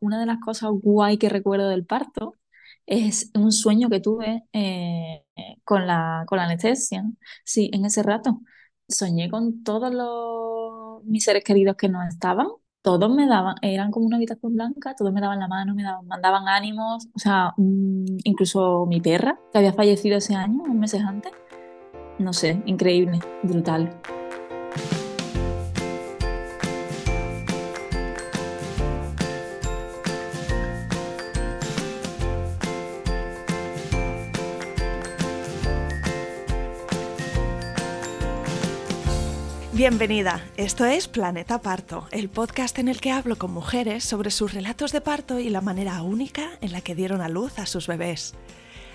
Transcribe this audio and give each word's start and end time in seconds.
una 0.00 0.20
de 0.20 0.26
las 0.26 0.40
cosas 0.40 0.70
guay 0.72 1.18
que 1.18 1.28
recuerdo 1.28 1.68
del 1.68 1.86
parto 1.86 2.36
es 2.86 3.30
un 3.34 3.52
sueño 3.52 3.88
que 3.88 4.00
tuve 4.00 4.44
eh, 4.52 5.24
con 5.64 5.86
la, 5.86 6.24
con 6.26 6.38
la 6.38 6.44
anestesia. 6.44 7.04
Sí, 7.44 7.70
en 7.72 7.84
ese 7.84 8.02
rato 8.02 8.40
soñé 8.88 9.30
con 9.30 9.62
todos 9.62 9.92
los, 9.94 11.04
mis 11.04 11.24
seres 11.24 11.44
queridos 11.44 11.76
que 11.76 11.88
no 11.88 12.02
estaban. 12.02 12.48
Todos 12.82 13.14
me 13.14 13.26
daban, 13.26 13.56
eran 13.62 13.90
como 13.90 14.06
una 14.06 14.16
habitación 14.16 14.54
blanca, 14.54 14.94
todos 14.96 15.12
me 15.12 15.20
daban 15.20 15.38
la 15.38 15.48
mano, 15.48 15.74
me 15.74 15.82
daban, 15.82 16.06
mandaban 16.06 16.48
ánimos, 16.48 17.08
o 17.14 17.18
sea, 17.18 17.52
mm, 17.58 18.20
incluso 18.24 18.86
mi 18.86 19.00
perra, 19.02 19.38
que 19.52 19.58
había 19.58 19.74
fallecido 19.74 20.16
ese 20.16 20.34
año, 20.34 20.62
un 20.64 20.80
meses 20.80 21.02
antes. 21.02 21.32
No 22.18 22.32
sé, 22.32 22.62
increíble, 22.66 23.20
brutal. 23.42 24.00
Bienvenida, 39.80 40.44
esto 40.58 40.84
es 40.84 41.08
Planeta 41.08 41.62
Parto, 41.62 42.06
el 42.10 42.28
podcast 42.28 42.78
en 42.78 42.88
el 42.88 43.00
que 43.00 43.12
hablo 43.12 43.38
con 43.38 43.50
mujeres 43.50 44.04
sobre 44.04 44.30
sus 44.30 44.52
relatos 44.52 44.92
de 44.92 45.00
parto 45.00 45.38
y 45.38 45.48
la 45.48 45.62
manera 45.62 46.02
única 46.02 46.50
en 46.60 46.72
la 46.72 46.82
que 46.82 46.94
dieron 46.94 47.22
a 47.22 47.30
luz 47.30 47.58
a 47.58 47.64
sus 47.64 47.86
bebés. 47.86 48.34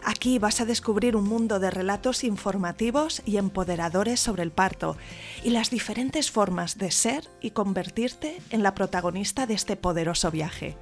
Aquí 0.04 0.38
vas 0.38 0.62
a 0.62 0.66
descubrir 0.66 1.16
un 1.16 1.24
mundo 1.24 1.60
de 1.60 1.72
relatos 1.72 2.24
informativos 2.24 3.24
y 3.26 3.38
empoderadores 3.38 4.20
sobre 4.20 4.44
el 4.44 4.52
parto 4.52 4.96
y 5.44 5.50
las 5.50 5.72
diferentes 5.72 6.30
formas 6.30 6.78
de 6.78 6.92
ser 6.92 7.28
y 7.42 7.50
convertirte 7.50 8.40
en 8.52 8.62
la 8.62 8.76
protagonista 8.76 9.48
de 9.48 9.56
este 9.56 9.78
poderoso 9.78 10.30
viaje. 10.30 10.78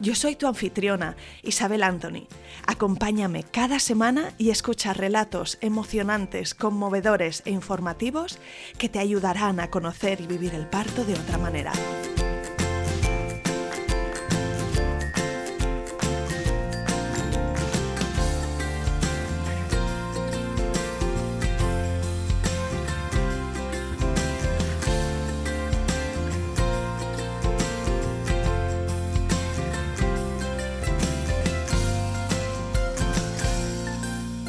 Yo 0.00 0.14
soy 0.14 0.36
tu 0.36 0.46
anfitriona, 0.46 1.16
Isabel 1.42 1.82
Anthony. 1.82 2.26
Acompáñame 2.66 3.44
cada 3.44 3.78
semana 3.78 4.32
y 4.38 4.50
escucha 4.50 4.92
relatos 4.92 5.58
emocionantes, 5.60 6.54
conmovedores 6.54 7.42
e 7.44 7.50
informativos 7.50 8.38
que 8.78 8.88
te 8.88 8.98
ayudarán 8.98 9.60
a 9.60 9.70
conocer 9.70 10.20
y 10.20 10.26
vivir 10.26 10.54
el 10.54 10.66
parto 10.66 11.04
de 11.04 11.14
otra 11.14 11.38
manera. 11.38 11.72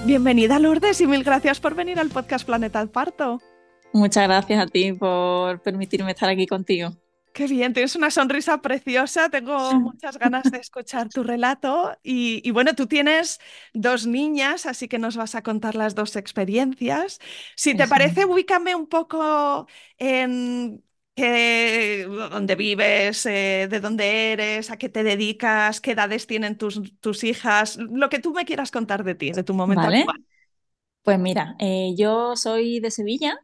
Bienvenida 0.06 0.60
Lourdes 0.60 1.02
y 1.02 1.08
mil 1.08 1.24
gracias 1.24 1.60
por 1.60 1.76
venir 1.76 2.00
al 2.00 2.10
podcast 2.10 2.46
Planeta 2.46 2.86
Parto. 2.88 3.42
Muchas 3.94 4.28
gracias 4.28 4.64
a 4.64 4.68
ti 4.68 4.94
por 4.94 5.62
permitirme 5.62 6.12
estar 6.12 6.30
aquí 6.30 6.48
contigo. 6.48 6.92
Qué 7.34 7.48
bien, 7.48 7.74
tienes 7.74 7.96
una 7.96 8.10
sonrisa 8.10 8.62
preciosa, 8.62 9.30
tengo 9.30 9.74
muchas 9.80 10.18
ganas 10.18 10.50
de 10.52 10.58
escuchar 10.58 11.10
tu 11.10 11.24
relato 11.24 11.96
y, 12.02 12.50
bueno, 12.52 12.74
tú 12.76 12.88
tienes 12.88 13.40
dos 13.74 14.08
niñas, 14.08 14.66
así 14.66 14.88
que 14.88 15.00
nos 15.00 15.16
vas 15.16 15.36
a 15.36 15.44
contar 15.44 15.76
las 15.76 15.96
dos 15.96 16.16
experiencias. 16.16 17.20
Si 17.56 17.76
te 17.76 17.88
parece, 17.88 18.26
ubícame 18.26 18.76
un 18.76 18.88
poco 18.88 19.68
en 19.98 20.84
dónde 22.32 22.56
vives, 22.56 23.26
eh, 23.26 23.68
de 23.70 23.80
dónde 23.80 24.32
eres, 24.34 24.72
a 24.72 24.78
qué 24.78 24.90
te 24.90 25.04
dedicas, 25.04 25.82
qué 25.82 25.92
edades 25.92 26.28
tienen 26.28 26.58
tus, 26.58 26.82
tus 27.00 27.24
hijas, 27.24 27.78
lo 27.78 28.10
que 28.10 28.20
tú 28.20 28.34
me 28.34 28.46
quieras 28.46 28.72
contar 28.72 29.04
de 29.04 29.16
ti, 29.16 29.32
de 29.32 29.44
tu 29.44 29.54
momento 29.54 29.84
actual. 29.84 30.26
Pues 31.04 31.20
mira, 31.20 31.56
eh, 31.60 31.94
yo 31.98 32.36
soy 32.36 32.80
de 32.80 32.92
Sevilla, 32.92 33.38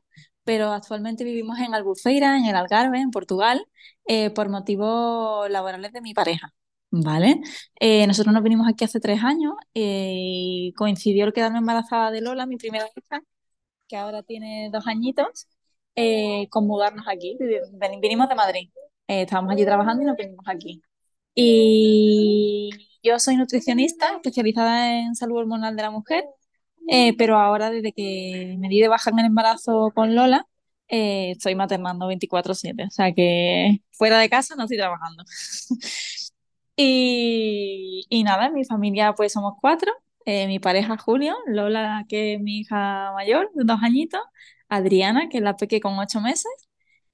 pero 0.44 0.72
actualmente 0.72 1.24
vivimos 1.24 1.59
en 1.59 1.74
Albufeira, 1.74 2.38
en 2.38 2.46
el 2.46 2.56
Algarve, 2.56 3.00
en 3.00 3.12
Portugal, 3.12 3.66
eh, 4.08 4.30
por 4.30 4.50
motivos 4.50 5.50
laborales 5.50 5.91
de 5.91 6.02
mi 6.02 6.14
pareja. 6.14 6.53
¿Vale? 6.97 7.41
nosotros 8.08 8.34
nos 8.34 8.41
vinimos 8.41 8.68
aquí 8.69 8.85
hace 8.85 9.02
tres 9.02 9.22
años 9.22 9.53
y 9.74 10.72
coincidió 10.78 11.25
el 11.25 11.34
quedarme 11.34 11.58
embarazada 11.58 12.09
de 12.09 12.22
Lola, 12.22 12.46
mi 12.46 12.56
primera 12.56 12.85
hija, 12.96 13.22
que 13.88 13.97
ahora 13.97 14.24
tiene 14.24 14.69
dos 14.72 14.88
añitos, 14.88 15.47
eh, 15.96 16.48
aquí. 17.08 17.38
Vinimos 18.02 18.30
de 18.30 18.36
Madrid. 18.36 18.70
Eh, 19.08 19.24
estábamos 19.24 19.54
allí 19.54 19.66
trabajando 19.66 20.04
y 20.04 20.06
nos 20.06 20.18
vinimos 20.18 20.46
aquí. 20.48 20.82
Y 21.36 22.70
yo 23.04 23.20
soy 23.20 23.38
nutricionista 23.38 24.14
especializada 24.16 25.00
en 25.00 25.16
salud 25.16 25.38
hormonal 25.38 25.76
de 25.76 25.82
la 25.84 25.92
mujer, 25.92 26.26
eh, 26.90 27.16
pero 27.18 27.38
ahora 27.38 27.70
desde 27.72 27.94
que 27.94 28.56
me 28.60 28.70
di 28.70 28.82
de 28.82 28.88
baja 28.88 29.10
en 29.12 29.20
el 29.20 29.26
embarazo 29.26 29.92
con 29.96 30.16
Lola, 30.16 30.48
estoy 30.88 31.56
maternando 31.56 32.08
24/7, 32.08 32.86
o 32.86 32.92
sea 32.92 33.12
que 33.14 33.82
fuera 33.92 34.20
de 34.20 34.30
casa 34.30 34.56
no 34.56 34.64
estoy 34.64 34.78
trabajando. 34.78 35.24
y, 36.76 38.06
y 38.10 38.24
nada, 38.24 38.48
en 38.48 38.54
mi 38.54 38.66
familia 38.66 39.14
pues 39.14 39.34
somos 39.34 39.54
cuatro, 39.62 39.92
mi 40.26 40.60
pareja 40.60 40.98
Julio, 40.98 41.36
Lola 41.48 42.06
que 42.10 42.36
es 42.36 42.42
mi 42.42 42.60
hija 42.60 43.12
mayor, 43.14 43.52
de 43.54 43.64
dos 43.66 43.80
añitos, 43.84 44.22
Adriana, 44.75 45.30
que 45.30 45.38
es 45.38 45.44
la 45.44 45.58
peque 45.58 45.80
con 45.81 45.97
ocho 46.00 46.22
meses, 46.22 46.52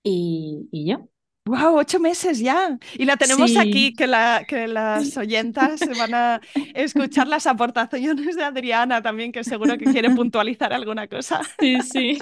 y, 0.03 0.67
y 0.71 0.89
yo. 0.91 1.07
¡Wow! 1.45 1.79
Ocho 1.79 1.99
meses 1.99 2.37
ya. 2.39 2.77
Y 2.93 3.05
la 3.05 3.17
tenemos 3.17 3.57
aquí, 3.57 3.93
que, 3.95 4.05
la, 4.05 4.45
que 4.47 4.67
las 4.67 5.17
oyentas 5.17 5.81
van 5.97 6.13
a 6.13 6.41
escuchar 6.75 7.27
las 7.27 7.47
aportaciones 7.47 8.35
de 8.35 8.43
Adriana 8.43 9.01
también, 9.01 9.31
que 9.31 9.43
seguro 9.43 9.75
que 9.77 9.87
quiere 9.87 10.11
puntualizar 10.11 10.71
alguna 10.71 11.07
cosa. 11.07 11.41
Sí, 11.59 11.81
sí. 11.81 12.19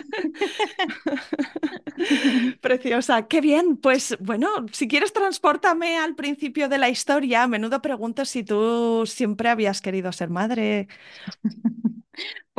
Preciosa. 2.62 3.28
Qué 3.28 3.42
bien. 3.42 3.78
Pues 3.78 4.18
bueno, 4.20 4.50
si 4.72 4.88
quieres, 4.88 5.14
transportame 5.14 5.98
al 5.98 6.16
principio 6.16 6.70
de 6.70 6.78
la 6.78 6.90
historia. 6.90 7.44
A 7.44 7.48
menudo 7.48 7.82
pregunto 7.82 8.26
si 8.26 8.44
tú 8.44 9.04
siempre 9.06 9.50
habías 9.50 9.82
querido 9.82 10.12
ser 10.12 10.30
madre. 10.30 10.88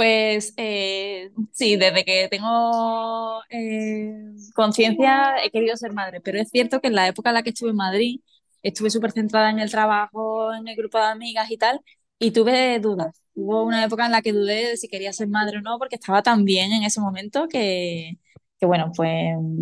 Pues 0.00 0.54
eh, 0.56 1.30
sí, 1.52 1.76
desde 1.76 2.04
que 2.06 2.26
tengo 2.30 3.42
eh, 3.50 4.14
conciencia 4.54 5.34
he 5.44 5.50
querido 5.50 5.76
ser 5.76 5.92
madre, 5.92 6.22
pero 6.22 6.40
es 6.40 6.48
cierto 6.48 6.80
que 6.80 6.88
en 6.88 6.94
la 6.94 7.06
época 7.08 7.28
en 7.28 7.34
la 7.34 7.42
que 7.42 7.50
estuve 7.50 7.68
en 7.70 7.76
Madrid 7.76 8.20
estuve 8.62 8.88
súper 8.88 9.12
centrada 9.12 9.50
en 9.50 9.58
el 9.58 9.70
trabajo, 9.70 10.54
en 10.54 10.66
el 10.68 10.74
grupo 10.76 10.96
de 10.96 11.04
amigas 11.04 11.50
y 11.50 11.58
tal, 11.58 11.80
y 12.18 12.30
tuve 12.30 12.78
dudas. 12.80 13.22
Hubo 13.34 13.62
una 13.64 13.84
época 13.84 14.06
en 14.06 14.12
la 14.12 14.22
que 14.22 14.32
dudé 14.32 14.68
de 14.70 14.76
si 14.78 14.88
quería 14.88 15.12
ser 15.12 15.28
madre 15.28 15.58
o 15.58 15.60
no, 15.60 15.76
porque 15.78 15.96
estaba 15.96 16.22
tan 16.22 16.44
bien 16.46 16.72
en 16.72 16.82
ese 16.82 17.00
momento 17.02 17.46
que, 17.48 18.12
que 18.58 18.64
bueno, 18.66 18.92
pues 18.96 19.12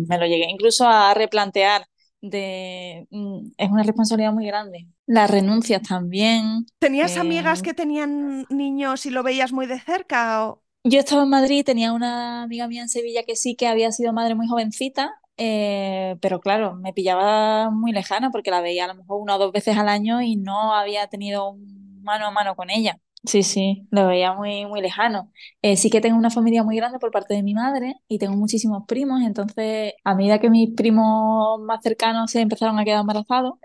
me 0.07 0.17
lo 0.17 0.25
llegué 0.25 0.45
incluso 0.49 0.87
a 0.87 1.13
replantear 1.15 1.85
de 2.21 3.07
mm, 3.11 3.51
es 3.57 3.69
una 3.69 3.83
responsabilidad 3.83 4.33
muy 4.33 4.45
grande. 4.45 4.87
Las 5.05 5.29
renuncias 5.29 5.81
también. 5.81 6.65
¿Tenías 6.79 7.15
eh, 7.15 7.19
amigas 7.19 7.61
que 7.61 7.73
tenían 7.73 8.45
niños 8.49 9.05
y 9.05 9.09
lo 9.09 9.23
veías 9.23 9.51
muy 9.51 9.65
de 9.65 9.79
cerca? 9.79 10.47
O... 10.47 10.63
Yo 10.83 10.99
estaba 10.99 11.23
en 11.23 11.29
Madrid, 11.29 11.63
tenía 11.65 11.93
una 11.93 12.43
amiga 12.43 12.67
mía 12.67 12.81
en 12.81 12.89
Sevilla 12.89 13.23
que 13.23 13.35
sí 13.35 13.55
que 13.55 13.67
había 13.67 13.91
sido 13.91 14.13
madre 14.13 14.35
muy 14.35 14.47
jovencita, 14.47 15.11
eh, 15.37 16.17
pero 16.21 16.39
claro, 16.39 16.75
me 16.75 16.93
pillaba 16.93 17.69
muy 17.69 17.91
lejana 17.91 18.29
porque 18.31 18.51
la 18.51 18.61
veía 18.61 18.85
a 18.85 18.87
lo 18.89 18.95
mejor 18.95 19.21
una 19.21 19.35
o 19.35 19.39
dos 19.39 19.51
veces 19.51 19.77
al 19.77 19.89
año 19.89 20.21
y 20.21 20.35
no 20.35 20.73
había 20.73 21.07
tenido 21.07 21.57
mano 22.01 22.27
a 22.27 22.31
mano 22.31 22.55
con 22.55 22.69
ella. 22.69 22.99
Sí, 23.25 23.43
sí, 23.43 23.85
lo 23.91 24.07
veía 24.07 24.33
muy, 24.33 24.65
muy 24.65 24.81
lejano. 24.81 25.31
Eh, 25.61 25.75
sí 25.75 25.89
que 25.89 25.99
tengo 25.99 26.17
una 26.17 26.29
familia 26.29 26.63
muy 26.63 26.77
grande 26.77 26.99
por 26.99 27.11
parte 27.11 27.33
de 27.33 27.43
mi 27.43 27.53
madre 27.53 27.95
y 28.07 28.17
tengo 28.17 28.35
muchísimos 28.37 28.83
primos, 28.87 29.21
entonces 29.23 29.93
a 30.05 30.15
medida 30.15 30.39
que 30.39 30.49
mis 30.49 30.73
primos 30.73 31.59
más 31.61 31.81
cercanos 31.83 32.31
se 32.31 32.39
empezaron 32.41 32.79
a 32.79 32.85
quedar 32.85 33.01
embarazados, 33.01 33.55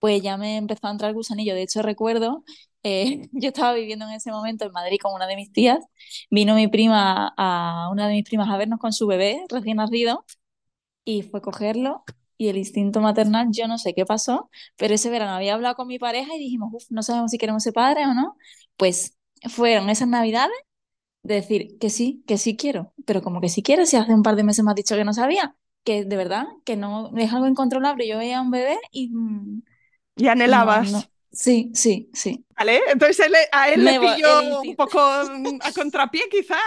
pues 0.00 0.22
ya 0.22 0.36
me 0.38 0.56
empezó 0.58 0.88
a 0.88 0.92
entrar 0.92 1.10
el 1.10 1.16
gusanillo. 1.16 1.54
De 1.54 1.62
hecho, 1.62 1.82
recuerdo, 1.82 2.44
eh, 2.84 3.28
yo 3.32 3.48
estaba 3.48 3.74
viviendo 3.74 4.06
en 4.06 4.12
ese 4.14 4.32
momento 4.32 4.66
en 4.66 4.72
Madrid 4.72 4.98
con 5.02 5.14
una 5.14 5.26
de 5.28 5.36
mis 5.36 5.52
tías, 5.52 5.80
vino 6.30 6.54
mi 6.56 6.68
prima, 6.68 7.34
a 7.38 7.90
una 7.92 8.08
de 8.08 8.14
mis 8.14 8.24
primas 8.24 8.50
a 8.50 8.58
vernos 8.58 8.80
con 8.80 8.92
su 8.92 9.06
bebé 9.08 9.44
recién 9.50 9.78
nacido 9.78 10.24
y 11.04 11.22
fue 11.22 11.40
cogerlo 11.42 12.04
y 12.36 12.48
el 12.48 12.56
instinto 12.56 13.00
maternal, 13.00 13.48
yo 13.52 13.68
no 13.68 13.78
sé 13.78 13.94
qué 13.94 14.04
pasó, 14.04 14.50
pero 14.76 14.94
ese 14.94 15.08
verano 15.10 15.32
había 15.34 15.54
hablado 15.54 15.76
con 15.76 15.86
mi 15.86 15.98
pareja 15.98 16.34
y 16.34 16.38
dijimos, 16.38 16.70
uff, 16.72 16.84
no 16.90 17.02
sabemos 17.02 17.30
si 17.30 17.38
queremos 17.38 17.62
ser 17.62 17.72
padres 17.72 18.06
o 18.08 18.14
no. 18.14 18.36
Pues 18.76 19.16
fueron 19.48 19.90
esas 19.90 20.08
navidades 20.08 20.56
de 21.22 21.36
decir 21.36 21.78
que 21.78 21.90
sí, 21.90 22.22
que 22.26 22.38
sí 22.38 22.56
quiero, 22.56 22.92
pero 23.06 23.22
como 23.22 23.40
que 23.40 23.48
sí 23.48 23.62
quiero, 23.62 23.86
si 23.86 23.96
hace 23.96 24.12
un 24.12 24.22
par 24.22 24.36
de 24.36 24.44
meses 24.44 24.64
me 24.64 24.70
has 24.70 24.76
dicho 24.76 24.94
que 24.96 25.04
no 25.04 25.14
sabía, 25.14 25.56
que 25.84 26.04
de 26.04 26.16
verdad, 26.16 26.46
que 26.64 26.76
no 26.76 27.10
es 27.16 27.32
algo 27.32 27.46
incontrolable. 27.46 28.08
Yo 28.08 28.18
veía 28.18 28.38
a 28.38 28.42
un 28.42 28.50
bebé 28.50 28.78
y... 28.90 29.08
Mm, 29.10 29.62
y 30.16 30.28
anhelabas. 30.28 31.08
Sí, 31.34 31.72
sí, 31.74 32.10
sí. 32.12 32.44
¿Vale? 32.56 32.80
Entonces 32.92 33.28
a 33.50 33.68
él 33.68 33.84
le 33.84 33.98
pilló 33.98 34.60
un 34.62 34.76
poco 34.76 35.00
mm, 35.00 35.58
a 35.60 35.72
contrapié 35.72 36.22
quizá 36.30 36.58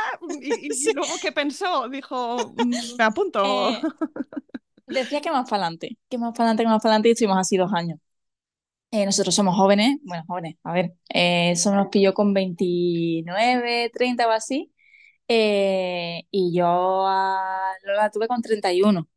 y, 0.42 0.70
luego 0.94 1.14
¿qué 1.22 1.32
pensó? 1.32 1.88
Dijo, 1.88 2.54
mm, 2.56 2.74
me 2.98 3.04
apunto. 3.04 3.70
Eh, 3.70 3.82
decía 4.88 5.22
que 5.22 5.32
más 5.32 5.50
para 5.50 5.64
adelante, 5.64 5.98
que 6.10 6.18
más 6.18 6.32
para 6.34 6.50
adelante, 6.50 6.64
que 6.64 6.70
más 6.70 6.84
para 6.84 6.94
adelante 6.96 7.10
y 7.10 7.12
estuvimos 7.14 7.38
así 7.38 7.56
dos 7.56 7.72
años. 7.74 8.00
Eh, 8.92 9.06
nosotros 9.06 9.36
somos 9.36 9.56
jóvenes, 9.56 9.98
bueno, 10.04 10.24
jóvenes, 10.28 10.56
a 10.64 10.72
ver, 10.74 10.94
eh, 11.14 11.52
eso 11.52 11.76
nos 11.76 11.90
pilló 11.90 12.14
con 12.14 12.34
29, 12.34 13.90
30 13.94 14.28
o 14.28 14.32
así, 14.32 14.74
eh, 15.28 16.24
y 16.32 16.56
yo 16.58 17.06
a 17.08 17.74
tuve 18.14 18.28
con 18.28 18.42
31. 18.42 19.10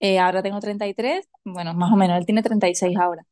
Eh, 0.00 0.18
ahora 0.20 0.42
tengo 0.42 0.60
33, 0.60 1.28
bueno, 1.44 1.74
más 1.74 1.92
o 1.92 1.96
menos, 1.96 2.18
él 2.18 2.26
tiene 2.26 2.42
36 2.42 2.96
ahora. 2.98 3.26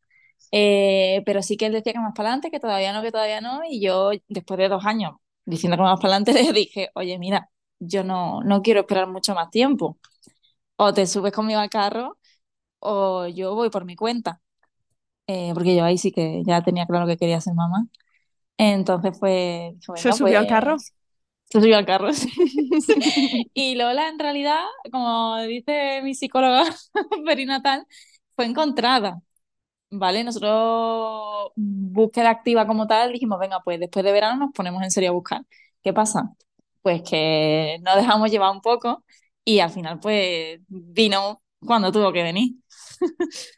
Pero 0.53 1.43
sí 1.43 1.57
que 1.57 1.67
él 1.67 1.73
decía 1.73 1.93
que 1.93 1.99
más 2.01 2.15
para 2.15 2.31
adelante, 2.31 2.51
que 2.51 2.61
todavía 2.61 2.93
no, 2.93 3.03
que 3.03 3.13
todavía 3.13 3.41
no, 3.41 3.61
y 3.69 3.81
yo 3.83 4.11
después 4.29 4.59
de 4.59 4.69
dos 4.69 4.85
años 4.87 5.13
diciendo 5.45 5.77
que 5.77 5.83
más 5.85 6.01
para 6.01 6.17
adelante 6.17 6.33
le 6.45 6.53
dije, 6.53 6.91
oye, 6.95 7.19
mira, 7.19 7.51
yo 7.81 8.05
no, 8.05 8.43
no 8.43 8.63
quiero 8.63 8.81
esperar 8.81 9.09
mucho 9.09 9.35
más 9.35 9.51
tiempo, 9.51 9.99
o 10.77 10.93
te 10.95 11.07
subes 11.07 11.33
conmigo 11.33 11.61
al 11.61 11.71
carro 11.71 12.19
o 12.81 13.27
yo 13.29 13.55
voy 13.57 13.71
por 13.71 13.85
mi 13.85 13.97
cuenta, 13.97 14.41
Eh, 15.29 15.53
porque 15.55 15.77
yo 15.77 15.85
ahí 15.85 15.99
sí 15.99 16.13
que 16.13 16.43
ya 16.47 16.63
tenía 16.63 16.87
claro 16.87 17.07
que 17.09 17.19
quería 17.19 17.41
ser 17.43 17.55
mamá. 17.55 17.87
Entonces, 18.59 19.15
pues, 19.21 19.75
dije, 19.95 20.13
¿Se 20.13 20.13
subió 20.13 20.39
al 20.41 20.47
carro? 20.47 20.77
pues 20.77 20.95
se 21.51 21.61
subió 21.61 21.77
al 21.79 21.87
carro. 21.87 22.13
sí. 22.15 22.31
Sí. 22.77 22.95
Y 23.55 23.75
Lola, 23.77 24.09
en 24.09 24.19
realidad, 24.19 24.61
como 24.93 25.39
dice 25.43 26.03
mi 26.03 26.15
psicóloga 26.15 26.65
perinatal, 27.27 27.87
fue 28.37 28.47
encontrada. 28.47 29.21
¿Vale? 29.91 30.25
Nosotros, 30.25 31.53
búsqueda 31.57 32.31
activa 32.31 32.67
como 32.67 32.87
tal, 32.87 33.13
dijimos, 33.13 33.39
venga, 33.41 33.61
pues 33.65 33.81
después 33.81 34.05
de 34.05 34.13
verano 34.13 34.37
nos 34.47 34.53
ponemos 34.55 34.83
en 34.83 34.91
serio 34.91 35.11
a 35.11 35.13
buscar. 35.15 35.43
¿Qué 35.83 35.93
pasa? 35.95 36.35
Pues 36.83 37.03
que 37.03 37.79
nos 37.83 37.97
dejamos 37.97 38.31
llevar 38.31 38.53
un 38.53 38.61
poco 38.63 39.05
y 39.45 39.61
al 39.61 39.71
final, 39.71 40.01
pues 40.01 40.61
vino 40.69 41.43
cuando 41.61 41.93
tuvo 41.93 42.13
que 42.13 42.23
venir. 42.25 42.55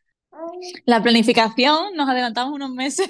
La 0.86 1.02
planificación, 1.02 1.94
nos 1.94 2.08
adelantamos 2.08 2.54
unos 2.54 2.70
meses. 2.70 3.08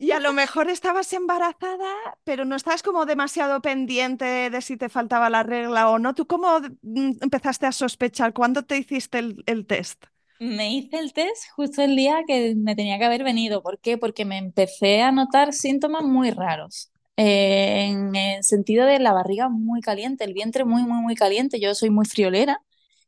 Y 0.00 0.12
a 0.12 0.20
lo 0.20 0.32
mejor 0.32 0.70
estabas 0.70 1.12
embarazada, 1.12 1.92
pero 2.22 2.44
no 2.44 2.54
estabas 2.54 2.84
como 2.84 3.04
demasiado 3.04 3.60
pendiente 3.60 4.48
de 4.48 4.62
si 4.62 4.76
te 4.76 4.88
faltaba 4.88 5.28
la 5.28 5.42
regla 5.42 5.90
o 5.90 5.98
no. 5.98 6.14
¿Tú 6.14 6.26
cómo 6.26 6.60
mm, 6.82 7.16
empezaste 7.20 7.66
a 7.66 7.72
sospechar? 7.72 8.32
¿Cuándo 8.32 8.62
te 8.64 8.78
hiciste 8.78 9.18
el, 9.18 9.42
el 9.46 9.66
test? 9.66 10.04
Me 10.38 10.72
hice 10.72 10.98
el 11.00 11.12
test 11.12 11.50
justo 11.56 11.82
el 11.82 11.96
día 11.96 12.22
que 12.26 12.54
me 12.56 12.76
tenía 12.76 12.98
que 12.98 13.04
haber 13.04 13.24
venido. 13.24 13.60
¿Por 13.60 13.80
qué? 13.80 13.98
Porque 13.98 14.24
me 14.24 14.38
empecé 14.38 15.00
a 15.02 15.10
notar 15.10 15.52
síntomas 15.52 16.04
muy 16.04 16.30
raros. 16.30 16.92
Eh, 17.16 17.86
en 17.88 18.14
el 18.14 18.44
sentido 18.44 18.86
de 18.86 19.00
la 19.00 19.12
barriga 19.12 19.48
muy 19.48 19.80
caliente, 19.80 20.22
el 20.22 20.34
vientre 20.34 20.64
muy, 20.64 20.84
muy, 20.84 21.02
muy 21.02 21.16
caliente. 21.16 21.58
Yo 21.58 21.74
soy 21.74 21.90
muy 21.90 22.06
friolera 22.06 22.62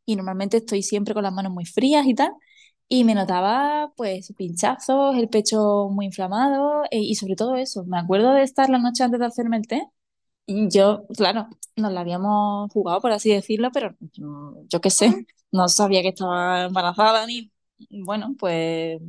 y 0.05 0.17
normalmente 0.17 0.57
estoy 0.57 0.83
siempre 0.83 1.15
con 1.15 1.23
las 1.23 1.33
manos 1.33 1.53
muy 1.53 1.67
frías 1.67 2.05
y 2.07 2.15
tal. 2.15 2.33
Y 2.91 3.05
me 3.05 3.15
notaba 3.15 3.93
pues 3.97 4.35
pinchazos, 4.37 5.17
el 5.17 5.29
pecho 5.31 5.89
muy 5.91 6.07
inflamado 6.07 6.85
eh, 6.93 6.99
y 7.01 7.15
sobre 7.17 7.37
todo 7.37 7.57
eso. 7.57 7.85
Me 7.87 7.99
acuerdo 8.01 8.35
de 8.35 8.43
estar 8.45 8.69
la 8.71 8.79
noche 8.81 9.05
antes 9.05 9.21
de 9.21 9.27
hacerme 9.27 9.59
el 9.59 9.69
test 9.69 9.85
y 10.47 10.69
yo, 10.71 11.07
claro, 11.17 11.49
nos 11.77 11.93
la 11.93 12.03
habíamos 12.03 12.73
jugado, 12.73 13.01
por 13.01 13.13
así 13.13 13.33
decirlo, 13.33 13.71
pero 13.73 13.97
yo, 14.15 14.57
yo 14.69 14.81
qué 14.81 14.91
sé, 14.91 15.27
no 15.53 15.69
sabía 15.69 16.03
que 16.03 16.09
estaba 16.11 16.65
embarazada 16.65 17.27
ni, 17.27 17.53
bueno, 17.91 18.35
pues, 18.39 19.01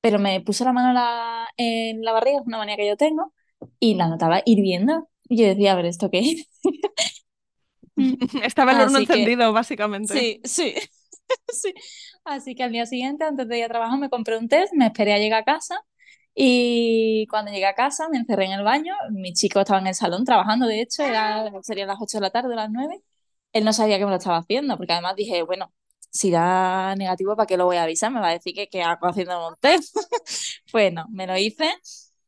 pero 0.00 0.18
me 0.18 0.40
puse 0.40 0.64
la 0.64 0.72
mano 0.72 0.92
la, 0.92 1.48
en 1.56 2.02
la 2.02 2.12
barriga, 2.12 2.38
es 2.40 2.46
una 2.46 2.58
manía 2.58 2.76
que 2.76 2.86
yo 2.88 2.96
tengo, 2.96 3.32
y 3.80 3.94
la 3.96 4.08
notaba 4.08 4.42
hirviendo. 4.44 5.08
Y 5.28 5.38
yo 5.42 5.46
decía, 5.46 5.72
a 5.72 5.76
ver, 5.76 5.86
¿esto 5.86 6.10
qué 6.10 6.20
es? 6.20 6.48
Estaba 8.44 8.72
el 8.72 8.80
horno 8.80 8.98
Así 8.98 9.08
que, 9.08 9.36
encendido, 9.38 9.52
básicamente. 9.52 10.28
sí, 10.34 10.40
sí, 10.44 10.74
sí. 11.52 11.74
Así 12.24 12.54
que 12.54 12.62
al 12.64 12.72
día 12.72 12.86
siguiente, 12.86 13.24
antes 13.24 13.48
de 13.48 13.58
ir 13.58 13.64
a 13.64 13.68
trabajar, 13.68 13.98
me 13.98 14.10
compré 14.10 14.36
un 14.38 14.48
test, 14.48 14.72
me 14.74 14.86
esperé 14.86 15.14
a 15.14 15.18
llegar 15.18 15.42
a 15.42 15.44
casa 15.44 15.80
y 16.34 17.26
cuando 17.28 17.50
llegué 17.50 17.66
a 17.66 17.74
casa 17.74 18.08
me 18.08 18.18
encerré 18.18 18.46
en 18.46 18.52
el 18.52 18.64
baño. 18.64 18.94
Mi 19.12 19.32
chico 19.32 19.60
estaba 19.60 19.80
en 19.80 19.88
el 19.88 19.94
salón 19.94 20.24
trabajando, 20.24 20.66
de 20.66 20.80
hecho, 20.82 21.02
era, 21.04 21.50
serían 21.62 21.88
las 21.88 21.98
8 22.00 22.18
de 22.18 22.22
la 22.22 22.30
tarde, 22.30 22.54
las 22.56 22.70
9. 22.70 23.02
Él 23.52 23.64
no 23.64 23.72
sabía 23.72 23.98
que 23.98 24.04
me 24.04 24.10
lo 24.10 24.16
estaba 24.18 24.38
haciendo, 24.38 24.76
porque 24.76 24.92
además 24.92 25.16
dije, 25.16 25.42
bueno, 25.42 25.72
si 26.10 26.30
da 26.30 26.94
negativo, 26.96 27.36
¿para 27.36 27.46
qué 27.46 27.56
lo 27.56 27.64
voy 27.66 27.76
a 27.76 27.84
avisar? 27.84 28.12
Me 28.12 28.20
va 28.20 28.28
a 28.28 28.32
decir 28.32 28.54
que, 28.54 28.68
que 28.68 28.82
hago 28.82 29.06
haciendo 29.08 29.48
un 29.48 29.56
test. 29.60 29.96
Pues 30.72 30.92
no, 30.92 31.06
me 31.10 31.26
lo 31.26 31.36
hice. 31.38 31.72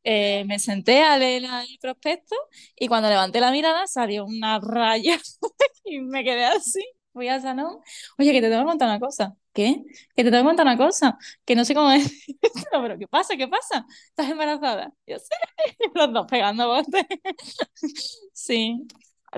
eh, 0.05 0.45
me 0.47 0.59
senté 0.59 1.03
a 1.03 1.17
leer 1.19 1.45
el 1.45 1.79
prospecto 1.81 2.35
y 2.77 2.89
cuando 2.89 3.09
levanté 3.11 3.41
la 3.41 3.51
mirada 3.53 3.87
salió 3.87 4.25
una 4.27 4.59
raya 4.61 5.19
y 5.85 6.01
me 6.01 6.25
quedé 6.25 6.45
así. 6.47 6.81
Fui 7.13 7.29
al 7.29 7.43
salón. 7.43 7.79
Oye, 8.19 8.33
que 8.33 8.41
te 8.41 8.49
tengo 8.49 8.63
que 8.63 8.69
contar 8.69 8.89
una 8.89 9.01
cosa. 9.01 9.35
¿Qué? 9.53 9.83
Que 10.15 10.23
te 10.25 10.31
tengo 10.31 10.45
que 10.45 10.49
contar 10.49 10.67
una 10.67 10.77
cosa. 10.77 11.19
Que 11.45 11.57
no 11.57 11.65
sé 11.65 11.75
cómo 11.75 11.91
decir 11.91 12.37
esto, 12.41 12.69
pero 12.83 12.99
¿qué 12.99 13.09
pasa? 13.09 13.37
¿Qué 13.37 13.49
pasa? 13.49 13.85
¿Estás 14.11 14.31
embarazada? 14.31 14.93
Yo 15.07 15.19
sé. 15.19 15.35
Los 15.95 16.13
dos 16.13 16.27
pegando 16.31 16.69
botes. 16.69 17.05
Sí. 18.33 18.87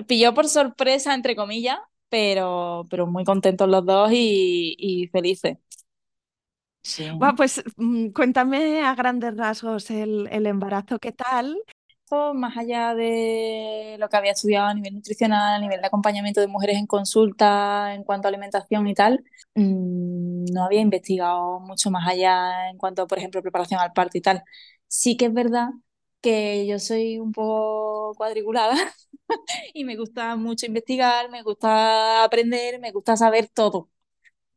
Pilló 0.07 0.33
por 0.33 0.47
sorpresa, 0.47 1.13
entre 1.13 1.35
comillas, 1.35 1.77
pero, 2.09 2.85
pero 2.89 3.05
muy 3.07 3.23
contentos 3.25 3.67
los 3.69 3.85
dos 3.85 4.11
y, 4.13 4.75
y 4.77 5.07
felices. 5.09 5.57
Sí. 6.83 7.05
Pues 7.37 7.63
mm, 7.77 8.09
cuéntame 8.09 8.81
a 8.83 8.93
grandes 8.95 9.35
rasgos 9.37 9.89
el, 9.89 10.27
el 10.31 10.45
embarazo, 10.47 10.99
¿qué 10.99 11.11
tal? 11.13 11.57
Más 12.33 12.57
allá 12.57 12.93
de 12.95 13.95
lo 13.99 14.09
que 14.09 14.17
había 14.17 14.31
estudiado 14.31 14.67
a 14.67 14.73
nivel 14.73 14.93
nutricional, 14.95 15.55
a 15.55 15.59
nivel 15.59 15.81
de 15.81 15.87
acompañamiento 15.87 16.41
de 16.41 16.47
mujeres 16.47 16.77
en 16.77 16.87
consulta, 16.87 17.93
en 17.93 18.03
cuanto 18.03 18.27
a 18.27 18.29
alimentación 18.29 18.87
y 18.87 18.93
tal, 18.93 19.23
mm, 19.55 20.45
no 20.53 20.65
había 20.65 20.81
investigado 20.81 21.59
mucho 21.59 21.91
más 21.91 22.07
allá 22.07 22.69
en 22.69 22.77
cuanto, 22.77 23.07
por 23.07 23.17
ejemplo, 23.17 23.41
preparación 23.41 23.79
al 23.79 23.93
parto 23.93 24.17
y 24.17 24.21
tal. 24.21 24.43
Sí 24.87 25.17
que 25.17 25.25
es 25.25 25.33
verdad 25.33 25.69
que 26.21 26.65
yo 26.67 26.79
soy 26.79 27.19
un 27.19 27.31
poco 27.31 28.13
cuadriculada 28.15 28.75
y 29.73 29.83
me 29.83 29.95
gusta 29.97 30.35
mucho 30.35 30.65
investigar, 30.65 31.29
me 31.29 31.43
gusta 31.43 32.23
aprender, 32.23 32.79
me 32.79 32.91
gusta 32.91 33.17
saber 33.17 33.49
todo. 33.53 33.89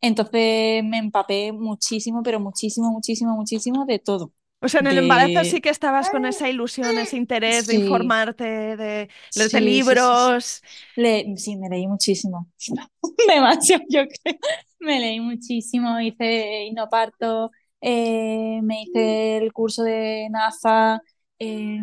Entonces 0.00 0.84
me 0.84 0.98
empapé 0.98 1.52
muchísimo, 1.52 2.22
pero 2.22 2.40
muchísimo, 2.40 2.90
muchísimo, 2.92 3.36
muchísimo 3.36 3.86
de 3.86 3.98
todo. 4.00 4.32
O 4.60 4.68
sea, 4.68 4.80
en 4.80 4.86
el 4.86 4.98
embarazo 4.98 5.44
sí 5.44 5.60
que 5.60 5.68
estabas 5.68 6.08
con 6.08 6.24
esa 6.24 6.48
ilusión, 6.48 6.96
ese 6.98 7.16
interés 7.16 7.66
de 7.66 7.76
informarte, 7.76 8.44
de 8.76 9.08
leerte 9.34 9.58
sí, 9.58 9.58
sí, 9.58 9.60
libros. 9.60 10.62
Le... 10.96 11.36
Sí, 11.36 11.56
me 11.56 11.68
leí 11.68 11.86
muchísimo. 11.86 12.48
Demasiado, 13.28 13.84
yo 13.88 14.02
creo. 14.06 14.38
Me 14.80 14.98
leí 14.98 15.20
muchísimo, 15.20 16.00
hice 16.00 16.64
hipnoparto, 16.66 17.50
eh, 17.80 18.60
me 18.62 18.82
hice 18.82 19.38
el 19.38 19.52
curso 19.52 19.82
de 19.82 20.28
NAFA, 20.30 21.02
eh, 21.38 21.82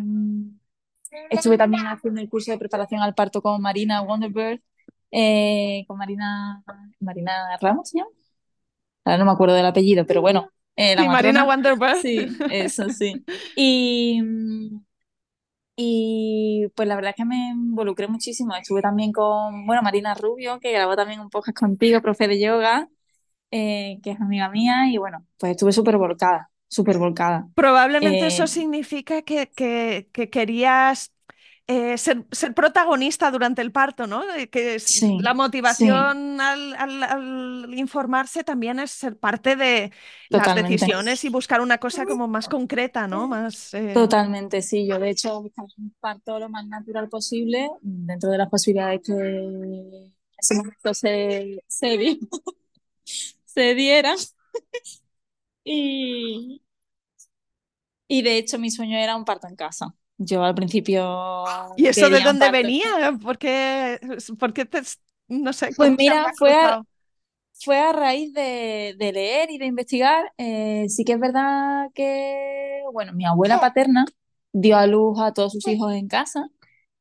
estuve 1.30 1.58
también 1.58 1.86
haciendo 1.86 2.20
el 2.20 2.28
curso 2.28 2.50
de 2.50 2.58
preparación 2.58 3.00
al 3.00 3.14
parto 3.14 3.40
con 3.40 3.60
Marina 3.60 4.02
Wonderbird, 4.02 4.60
eh, 5.10 5.84
con 5.86 5.98
Marina, 5.98 6.62
Marina 7.00 7.56
Ramos, 7.60 7.90
¿se 7.90 7.98
llama? 7.98 8.10
Ahora 9.04 9.18
no 9.18 9.24
me 9.26 9.32
acuerdo 9.32 9.54
del 9.54 9.66
apellido, 9.66 10.06
pero 10.06 10.20
bueno, 10.20 10.50
eh, 10.76 10.96
la 10.96 11.02
Sí, 11.02 11.08
Marina 11.08 11.44
Wanderbird. 11.44 11.96
sí, 12.02 12.36
eso 12.48 12.88
sí. 12.90 13.24
Y, 13.56 14.20
y 15.76 16.68
pues 16.76 16.86
la 16.88 16.94
verdad 16.96 17.10
es 17.10 17.16
que 17.16 17.24
me 17.24 17.50
involucré 17.50 18.06
muchísimo. 18.08 18.54
Estuve 18.54 18.80
también 18.82 19.12
con, 19.12 19.66
bueno, 19.66 19.82
Marina 19.82 20.14
Rubio, 20.14 20.60
que 20.60 20.72
grabó 20.72 20.94
también 20.96 21.20
un 21.20 21.30
podcast 21.30 21.58
contigo, 21.58 22.00
profe 22.02 22.28
de 22.28 22.40
yoga, 22.40 22.88
eh, 23.50 24.00
que 24.02 24.12
es 24.12 24.20
amiga 24.20 24.50
mía, 24.50 24.88
y 24.90 24.98
bueno, 24.98 25.26
pues 25.38 25.52
estuve 25.52 25.72
súper 25.72 25.98
volcada, 25.98 26.50
súper 26.68 26.98
volcada. 26.98 27.48
Probablemente 27.54 28.26
eso 28.26 28.46
Eh, 28.46 28.48
significa 28.48 29.22
que, 29.22 29.50
que- 29.50 30.08
que 30.12 30.28
querías 30.30 31.12
eh, 31.66 31.96
ser, 31.98 32.26
ser 32.32 32.54
protagonista 32.54 33.30
durante 33.30 33.62
el 33.62 33.72
parto, 33.72 34.06
¿no? 34.06 34.22
Eh, 34.34 34.48
Que 34.50 34.74
es- 34.76 35.12
la 35.16 35.32
sí, 35.32 35.62
sí, 35.62 36.14
motivación 36.14 36.40
al, 36.40 36.74
al- 36.76 37.02
al 37.04 37.74
informarse 37.74 38.44
también 38.44 38.78
es 38.80 38.90
ser 38.90 39.18
parte 39.18 39.56
de 39.56 39.92
las 40.28 40.52
decisiones 40.54 41.24
y 41.24 41.28
buscar 41.30 41.60
una 41.60 41.78
cosa 41.78 42.06
como 42.06 42.28
más 42.28 42.48
concreta, 42.48 43.08
¿no? 43.08 43.28
Más, 43.28 43.74
eh, 43.74 44.02
Totalmente, 44.02 44.60
sí. 44.62 44.86
Yo 44.88 44.98
de 44.98 45.10
hecho 45.10 45.40
buscaba 45.42 45.68
un 45.78 45.94
parto 46.00 46.38
lo 46.40 46.48
más 46.48 46.66
natural 46.66 47.08
posible, 47.08 47.70
dentro 47.80 48.30
de 48.30 48.38
las 48.38 48.48
posibilidades 48.50 49.00
que 49.04 49.12
en 49.12 50.14
ese 50.36 50.54
momento 50.54 50.92
se, 50.94 51.60
se, 51.68 52.18
se 53.44 53.74
dieran. 53.74 54.16
Y, 55.64 56.60
y 58.08 58.22
de 58.22 58.38
hecho 58.38 58.58
mi 58.58 58.70
sueño 58.70 58.96
era 58.98 59.16
un 59.16 59.24
parto 59.24 59.46
en 59.48 59.56
casa. 59.56 59.94
Yo 60.18 60.44
al 60.44 60.54
principio 60.54 61.44
¿Y 61.76 61.86
eso 61.88 62.08
de 62.08 62.20
dónde 62.20 62.50
venía? 62.50 62.86
¿Por 63.22 63.38
qué, 63.38 63.98
por 64.38 64.52
qué 64.52 64.64
te, 64.64 64.80
no 65.28 65.52
sé, 65.52 65.70
Pues 65.76 65.92
mira, 65.96 66.32
fue 66.38 66.52
a, 66.54 66.82
fue 67.54 67.78
a 67.78 67.92
raíz 67.92 68.32
de, 68.34 68.94
de 68.98 69.12
leer 69.12 69.50
y 69.50 69.58
de 69.58 69.66
investigar. 69.66 70.32
Eh, 70.38 70.86
sí 70.88 71.04
que 71.04 71.14
es 71.14 71.20
verdad 71.20 71.88
que, 71.94 72.82
bueno, 72.92 73.12
mi 73.12 73.24
abuela 73.26 73.60
paterna 73.60 74.04
dio 74.52 74.76
a 74.76 74.86
luz 74.86 75.20
a 75.20 75.32
todos 75.32 75.52
sus 75.52 75.66
hijos 75.68 75.92
en 75.94 76.08
casa 76.08 76.48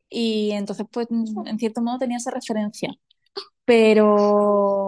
y 0.10 0.52
entonces 0.54 0.86
pues 0.92 1.08
en 1.12 1.60
cierto 1.60 1.82
modo 1.82 2.00
tenía 2.00 2.18
esa 2.18 2.32
referencia. 2.32 2.94
Pero 3.66 4.83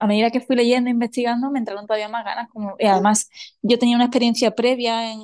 a 0.00 0.06
medida 0.06 0.30
que 0.30 0.40
fui 0.40 0.56
leyendo 0.56 0.88
e 0.88 0.92
investigando, 0.92 1.50
me 1.50 1.58
entraron 1.58 1.86
todavía 1.86 2.08
más 2.08 2.24
ganas. 2.24 2.48
Y 2.78 2.86
además, 2.86 3.28
yo 3.62 3.78
tenía 3.78 3.96
una 3.96 4.06
experiencia 4.06 4.52
previa 4.52 5.12
en, 5.12 5.20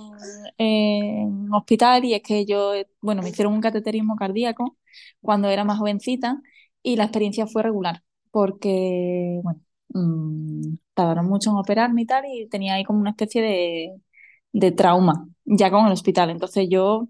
en, 0.58 1.52
hospital 1.52 2.04
y 2.04 2.14
es 2.14 2.22
que 2.22 2.44
yo, 2.46 2.72
bueno, 3.00 3.22
me 3.22 3.30
hicieron 3.30 3.54
un 3.54 3.60
cateterismo 3.60 4.16
cardíaco 4.16 4.76
cuando 5.20 5.48
era 5.48 5.64
más 5.64 5.78
jovencita 5.78 6.40
y 6.82 6.96
la 6.96 7.04
experiencia 7.04 7.46
fue 7.46 7.62
regular 7.62 8.02
porque, 8.30 9.40
bueno, 9.42 9.60
mmm, 9.88 10.76
tardaron 10.94 11.26
mucho 11.26 11.50
en 11.50 11.56
operarme 11.56 12.02
y 12.02 12.06
tal 12.06 12.24
y 12.26 12.48
tenía 12.48 12.74
ahí 12.74 12.84
como 12.84 13.00
una 13.00 13.10
especie 13.10 13.42
de, 13.42 14.00
de 14.52 14.72
trauma 14.72 15.28
ya 15.44 15.70
con 15.70 15.86
el 15.86 15.92
hospital. 15.92 16.30
Entonces 16.30 16.68
yo 16.70 17.08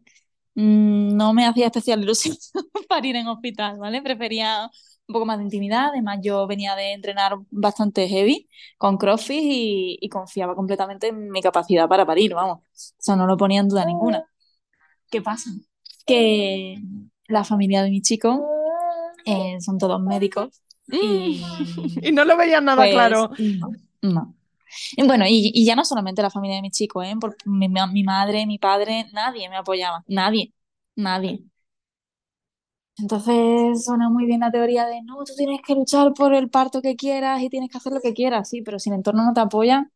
mmm, 0.55 1.17
no 1.17 1.35
me 1.35 1.47
hacía 1.47 1.67
especial 1.67 2.03
ilusión 2.03 2.37
para 2.89 3.07
ir 3.07 3.17
en 3.17 3.29
hospital, 3.29 3.79
¿vale? 3.79 4.03
Prefería 4.03 4.71
un 5.09 5.13
poco 5.13 5.27
más 5.27 5.39
de 5.39 5.45
intimidad. 5.45 5.89
Además, 5.89 6.19
yo 6.23 6.47
venía 6.47 6.75
de 6.75 6.93
entrenar 6.93 7.37
bastante 7.51 8.09
heavy 8.09 8.49
con 8.79 8.99
CrossFit 8.99 9.43
y, 9.43 9.99
y 10.01 10.09
confiaba 10.09 10.55
completamente 10.55 11.09
en 11.09 11.31
mi 11.31 11.41
capacidad 11.43 11.89
para 11.89 12.07
parir, 12.07 12.35
vamos. 12.35 12.61
Eso 12.73 13.17
no 13.17 13.27
lo 13.27 13.37
ponía 13.37 13.61
en 13.61 13.69
duda 13.69 13.85
ninguna. 13.85 14.25
¿Qué 15.11 15.23
pasa? 15.23 15.51
Que 16.07 16.79
la 17.29 17.45
familia 17.45 17.83
de 17.83 17.91
mi 17.91 18.03
chico 18.03 18.45
eh, 19.25 19.61
son 19.61 19.79
todos 19.79 20.01
médicos. 20.01 20.63
Y, 20.91 21.43
y, 22.03 22.13
no 22.13 22.25
lo 22.25 22.37
veían 22.37 22.65
nada 22.65 22.83
pues, 22.83 22.93
claro. 22.93 23.31
No, 23.39 23.71
no. 24.03 24.35
Y 24.97 25.05
bueno, 25.05 25.25
y, 25.27 25.51
y, 25.55 25.65
ya 25.65 25.77
no 25.77 25.85
solamente 25.85 26.23
la 26.23 26.31
familia 26.31 26.57
de 26.57 26.63
mi 26.63 26.71
chico, 26.71 27.03
¿eh? 27.03 27.15
Por 27.21 27.37
mi, 27.45 27.69
mi 27.69 28.03
madre, 28.05 28.47
mi 28.47 28.59
padre, 28.59 29.07
nadie 29.13 29.49
me 29.49 29.57
apoyaba. 29.57 30.05
Nadie. 30.07 30.53
Nadie. 30.97 31.45
Entonces 32.99 33.85
suena 33.85 34.09
muy 34.09 34.25
bien 34.27 34.41
la 34.41 34.51
teoría 34.51 34.87
de 34.87 35.03
no, 35.03 35.23
tú 35.25 35.35
tienes 35.37 35.61
que 35.67 35.75
luchar 35.75 36.15
por 36.15 36.35
el 36.35 36.49
parto 36.49 36.81
que 36.81 36.97
quieras 36.97 37.43
y 37.43 37.51
tienes 37.51 37.71
que 37.71 37.79
hacer 37.79 37.93
lo 37.93 38.01
que 38.01 38.15
quieras, 38.15 38.49
sí, 38.49 38.63
pero 38.63 38.79
si 38.79 38.89
el 38.91 38.97
entorno 38.97 39.25
no 39.25 39.35
te 39.35 39.41
apoya, 39.41 39.91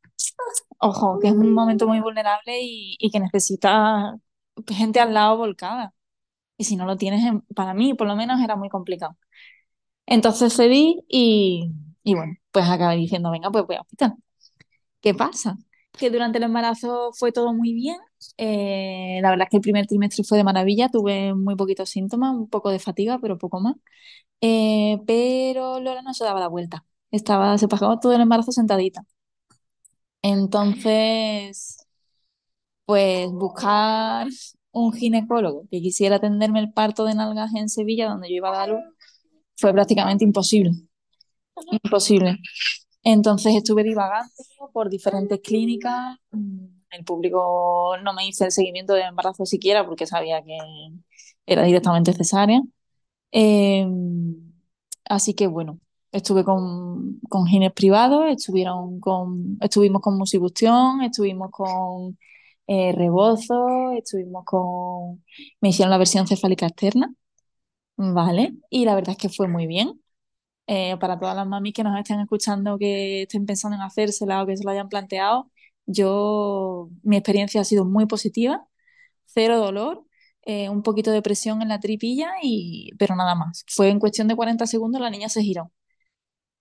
ojo, 0.78 1.18
que 1.20 1.28
es 1.28 1.34
un 1.34 1.52
momento 1.52 1.86
muy 1.88 2.00
vulnerable 2.00 2.60
y, 2.62 3.10
que 3.12 3.20
necesita 3.20 4.16
gente 4.68 5.00
al 5.00 5.14
lado 5.14 5.38
volcada. 5.38 5.94
Y 6.58 6.64
si 6.64 6.76
no 6.76 6.86
lo 6.86 6.96
tienes, 6.96 7.22
para 7.54 7.74
mí 7.74 7.94
por 7.94 8.06
lo 8.08 8.16
menos 8.16 8.40
era 8.42 8.56
muy 8.56 8.68
complicado. 8.70 9.16
Entonces 10.06 10.54
cedí 10.56 11.04
y, 11.08 11.72
y 12.02 12.14
bueno, 12.14 12.34
pues 12.52 12.68
acabé 12.68 12.96
diciendo, 12.96 13.30
venga, 13.30 13.50
pues 13.50 13.66
voy 13.66 13.76
a 13.76 13.82
hospital. 13.82 14.16
¿Qué 15.00 15.14
pasa? 15.14 15.56
Que 15.98 16.10
durante 16.10 16.38
el 16.38 16.44
embarazo 16.44 17.12
fue 17.14 17.32
todo 17.32 17.54
muy 17.54 17.74
bien. 17.74 17.98
Eh, 18.36 19.18
la 19.22 19.30
verdad 19.30 19.46
es 19.46 19.50
que 19.50 19.56
el 19.56 19.62
primer 19.62 19.86
trimestre 19.86 20.24
fue 20.24 20.38
de 20.38 20.44
maravilla, 20.44 20.88
tuve 20.90 21.34
muy 21.34 21.56
poquitos 21.56 21.90
síntomas, 21.90 22.34
un 22.36 22.48
poco 22.48 22.70
de 22.70 22.78
fatiga, 22.78 23.18
pero 23.20 23.38
poco 23.38 23.60
más. 23.60 23.76
Eh, 24.42 24.98
pero 25.06 25.80
Lola 25.80 26.02
no 26.02 26.14
se 26.14 26.24
daba 26.24 26.40
la 26.40 26.48
vuelta. 26.48 26.84
Estaba, 27.10 27.58
se 27.58 27.68
pasaba 27.68 28.00
todo 28.00 28.14
el 28.14 28.22
embarazo 28.22 28.52
sentadita. 28.52 29.04
Entonces, 30.22 31.86
pues 32.84 33.30
buscar 33.30 34.26
un 34.72 34.92
ginecólogo 34.92 35.66
que 35.70 35.80
quisiera 35.80 36.16
atenderme 36.16 36.60
el 36.60 36.72
parto 36.72 37.04
de 37.04 37.14
nalgas 37.14 37.54
en 37.54 37.68
Sevilla, 37.68 38.08
donde 38.08 38.28
yo 38.30 38.36
iba 38.36 38.50
a 38.50 38.58
dar 38.58 38.68
luz, 38.70 38.80
fue 39.56 39.72
prácticamente 39.72 40.24
imposible. 40.24 40.72
Imposible. 41.84 42.38
Entonces 43.04 43.54
estuve 43.56 43.84
divagando 43.84 44.30
por 44.72 44.90
diferentes 44.90 45.40
clínicas. 45.40 46.18
El 46.90 47.04
público 47.04 47.96
no 48.02 48.12
me 48.14 48.26
hizo 48.26 48.44
el 48.44 48.52
seguimiento 48.52 48.94
de 48.94 49.02
embarazo 49.02 49.46
siquiera 49.46 49.86
porque 49.86 50.06
sabía 50.06 50.42
que 50.42 50.58
era 51.46 51.64
directamente 51.64 52.12
cesárea. 52.12 52.62
Eh, 53.32 53.86
así 55.04 55.34
que 55.34 55.46
bueno, 55.46 55.80
estuve 56.12 56.44
con, 56.44 57.20
con 57.28 57.46
gines 57.46 57.72
privados, 57.72 58.24
estuvieron 58.28 59.00
con, 59.00 59.58
estuvimos 59.60 60.02
con 60.02 60.16
musibustión, 60.18 61.02
estuvimos 61.02 61.50
con 61.50 62.18
eh, 62.66 62.92
rebozo, 62.92 63.92
estuvimos 63.92 64.44
con... 64.44 65.24
Me 65.60 65.70
hicieron 65.70 65.90
la 65.90 65.98
versión 65.98 66.26
cefálica 66.26 66.66
externa, 66.66 67.12
¿vale? 67.96 68.54
Y 68.70 68.84
la 68.84 68.94
verdad 68.94 69.12
es 69.12 69.18
que 69.18 69.28
fue 69.28 69.48
muy 69.48 69.66
bien. 69.66 70.00
Eh, 70.66 70.96
para 70.98 71.18
todas 71.18 71.36
las 71.36 71.46
mamis 71.48 71.74
que 71.74 71.84
nos 71.84 71.98
estén 71.98 72.20
escuchando, 72.20 72.78
que 72.78 73.22
estén 73.22 73.46
pensando 73.46 73.76
en 73.76 73.82
hacérsela 73.82 74.42
o 74.42 74.46
que 74.46 74.56
se 74.56 74.64
lo 74.64 74.70
hayan 74.70 74.88
planteado, 74.88 75.50
yo, 75.86 76.90
mi 77.02 77.16
experiencia 77.16 77.60
ha 77.60 77.64
sido 77.64 77.84
muy 77.84 78.06
positiva, 78.06 78.66
cero 79.26 79.58
dolor, 79.58 80.04
eh, 80.44 80.68
un 80.70 80.82
poquito 80.82 81.10
de 81.12 81.22
presión 81.22 81.62
en 81.62 81.68
la 81.70 81.80
tripilla, 81.80 82.32
y, 82.42 82.92
pero 82.98 83.16
nada 83.16 83.34
más. 83.36 83.64
Fue 83.68 83.90
en 83.90 84.00
cuestión 84.00 84.28
de 84.28 84.36
40 84.36 84.66
segundos, 84.66 85.00
la 85.02 85.10
niña 85.10 85.28
se 85.30 85.42
giró 85.42 85.72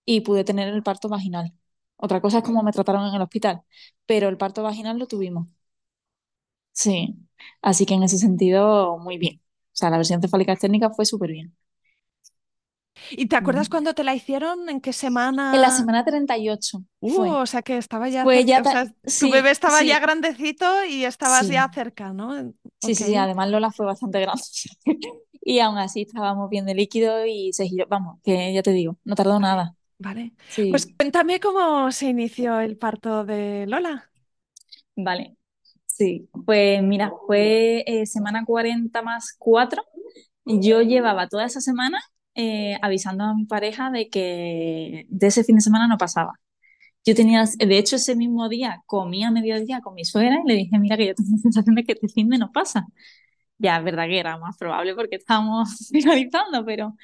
y 0.05 0.21
pude 0.21 0.43
tener 0.43 0.69
el 0.69 0.83
parto 0.83 1.09
vaginal. 1.09 1.53
Otra 1.97 2.21
cosa 2.21 2.39
es 2.39 2.43
cómo 2.43 2.63
me 2.63 2.71
trataron 2.71 3.07
en 3.07 3.15
el 3.15 3.21
hospital, 3.21 3.61
pero 4.05 4.29
el 4.29 4.37
parto 4.37 4.63
vaginal 4.63 4.97
lo 4.99 5.07
tuvimos. 5.07 5.47
Sí, 6.71 7.15
así 7.61 7.85
que 7.85 7.93
en 7.95 8.03
ese 8.03 8.17
sentido, 8.17 8.97
muy 8.99 9.17
bien. 9.17 9.41
O 9.73 9.75
sea, 9.79 9.89
la 9.89 9.97
versión 9.97 10.21
cefálica 10.21 10.55
técnica 10.55 10.89
fue 10.91 11.05
súper 11.05 11.31
bien. 11.31 11.55
¿Y 13.11 13.27
te 13.27 13.35
acuerdas 13.35 13.69
cuándo 13.69 13.93
te 13.93 14.03
la 14.03 14.13
hicieron? 14.15 14.69
¿En 14.69 14.81
qué 14.81 14.93
semana? 14.93 15.53
En 15.53 15.61
la 15.61 15.71
semana 15.71 16.03
38. 16.03 16.83
Uh, 16.99 17.09
fue. 17.09 17.29
o 17.29 17.45
sea 17.45 17.61
que 17.61 17.77
estaba 17.77 18.09
ya, 18.09 18.23
Fue 18.23 18.43
ya 18.45 18.61
o 18.61 18.63
sea, 18.63 18.85
ta- 18.85 18.93
tu 19.19 19.31
bebé 19.31 19.51
estaba 19.51 19.79
sí. 19.79 19.87
ya 19.87 19.99
grandecito 19.99 20.85
y 20.85 21.05
estabas 21.05 21.47
Sí. 21.47 21.53
ya 21.53 21.69
cerca, 21.73 22.13
¿no? 22.13 22.35
Sí, 22.81 22.95
sí, 22.95 23.03
Ok. 23.03 23.09
sí, 23.09 23.15
además 23.15 23.49
Lola 23.49 23.71
fue 23.71 23.85
bastante 23.85 24.19
grande. 24.21 24.41
Y 25.41 25.59
aún 25.61 25.77
así 25.79 26.01
estábamos 26.01 26.49
bien 26.49 26.65
de 26.65 26.75
líquido 26.75 27.25
y 27.25 27.53
se 27.53 27.65
giró. 27.65 27.87
Vamos, 27.89 28.19
que 28.23 28.53
ya 28.53 28.61
te 28.61 28.71
digo, 28.71 28.97
no 29.03 29.15
tardó 29.15 29.39
nada. 29.39 29.73
Vale. 29.97 30.33
Sí, 30.49 30.69
Pues 30.69 30.85
cuéntame 30.95 31.39
cómo 31.39 31.91
se 31.91 32.07
inició 32.07 32.59
el 32.59 32.77
parto 32.77 33.23
de 33.25 33.65
Lola. 33.67 34.11
vale. 34.95 35.35
Sí, 35.85 36.29
pues 36.45 36.81
mira, 36.83 37.11
fue 37.27 37.83
eh, 37.87 38.05
semana 38.05 38.45
40 38.45 39.01
más 39.01 39.35
4. 39.37 39.83
Yo 40.45 40.81
llevaba 40.81 41.27
toda 41.27 41.45
esa 41.45 41.61
semana 41.61 41.99
eh, 42.39 42.79
avisando 42.81 43.23
a 43.25 43.33
mi 43.35 43.45
pareja 43.45 43.91
de 43.91 44.09
que 44.09 45.05
de 45.09 45.27
ese 45.27 45.43
fin 45.43 45.55
de 45.57 45.61
semana 45.61 45.87
no 45.87 45.97
pasaba. 45.97 46.33
Yo 47.05 47.15
tenía, 47.15 47.45
de 47.57 47.77
hecho, 47.79 47.97
ese 47.97 48.15
mismo 48.15 48.49
día 48.49 48.83
comí 48.87 49.23
a 49.23 49.31
mediodía 49.31 49.81
con 49.81 49.95
mi 49.95 50.05
suegra 50.05 50.39
y 50.45 50.47
le 50.47 50.55
dije, 50.55 50.79
mira, 50.79 50.97
que 50.97 51.07
yo 51.07 51.15
tengo 51.15 51.31
la 51.33 51.39
sensación 51.39 51.75
de 51.75 51.83
que 51.85 51.93
este 51.93 52.09
fin 52.09 52.29
de 52.29 52.37
no 52.39 52.51
pasa. 52.51 52.87
Ya, 53.59 53.77
es 53.77 53.83
verdad 53.83 54.05
que 54.07 54.19
era 54.19 54.37
más 54.37 54.57
probable 54.57 54.95
porque 54.95 55.17
estábamos 55.17 55.89
finalizando, 55.91 56.65
pero 56.65 56.95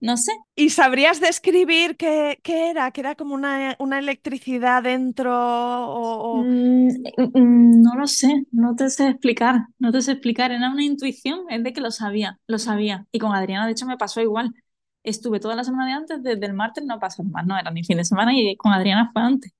no 0.00 0.16
sé. 0.18 0.32
¿Y 0.56 0.70
sabrías 0.70 1.20
describir 1.20 1.96
qué, 1.96 2.38
qué 2.42 2.70
era? 2.70 2.90
¿Que 2.90 3.00
era 3.00 3.14
como 3.14 3.34
una, 3.34 3.76
una 3.78 3.98
electricidad 3.98 4.82
dentro 4.82 5.32
o, 5.34 6.40
o- 6.42 6.48
Mm, 6.48 6.88
mm, 7.34 7.82
no 7.82 7.96
lo 7.96 8.06
sé, 8.06 8.44
no 8.52 8.76
te 8.76 8.88
sé 8.90 9.08
explicar, 9.08 9.66
no 9.78 9.90
te 9.92 10.00
sé 10.02 10.12
explicar. 10.12 10.52
Era 10.52 10.70
una 10.70 10.84
intuición, 10.84 11.40
es 11.50 11.62
de 11.64 11.72
que 11.72 11.80
lo 11.80 11.90
sabía, 11.90 12.38
lo 12.46 12.58
sabía. 12.58 13.06
Y 13.10 13.18
con 13.18 13.34
Adriana, 13.34 13.66
de 13.66 13.72
hecho, 13.72 13.86
me 13.86 13.96
pasó 13.96 14.20
igual. 14.20 14.54
Estuve 15.02 15.40
toda 15.40 15.56
la 15.56 15.64
semana 15.64 15.86
de 15.86 15.92
antes, 15.94 16.22
desde 16.22 16.46
el 16.46 16.54
martes 16.54 16.84
no 16.84 16.98
pasó 17.00 17.24
más, 17.24 17.46
no 17.46 17.58
era 17.58 17.70
ni 17.70 17.84
fin 17.84 17.96
de 17.98 18.04
semana 18.04 18.32
y 18.34 18.56
con 18.56 18.72
Adriana 18.72 19.10
fue 19.12 19.22
antes. 19.22 19.52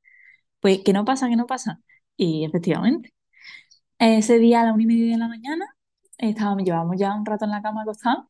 Pues 0.61 0.81
que 0.85 0.93
no 0.93 1.05
pasa, 1.05 1.29
que 1.29 1.37
no 1.37 1.47
pasa. 1.47 1.81
Y 2.17 2.45
efectivamente, 2.45 3.15
ese 3.99 4.39
día 4.39 4.63
a 4.63 4.65
la 4.67 4.73
una 4.75 4.83
y 4.85 4.87
media 4.87 5.13
de 5.13 5.19
la 5.19 5.29
mañana, 5.29 5.67
estábamos, 6.19 6.65
llevábamos 6.65 6.97
ya 6.99 7.15
un 7.15 7.27
rato 7.27 7.45
en 7.45 7.51
la 7.53 7.63
cama 7.63 7.83
acostados 7.83 8.25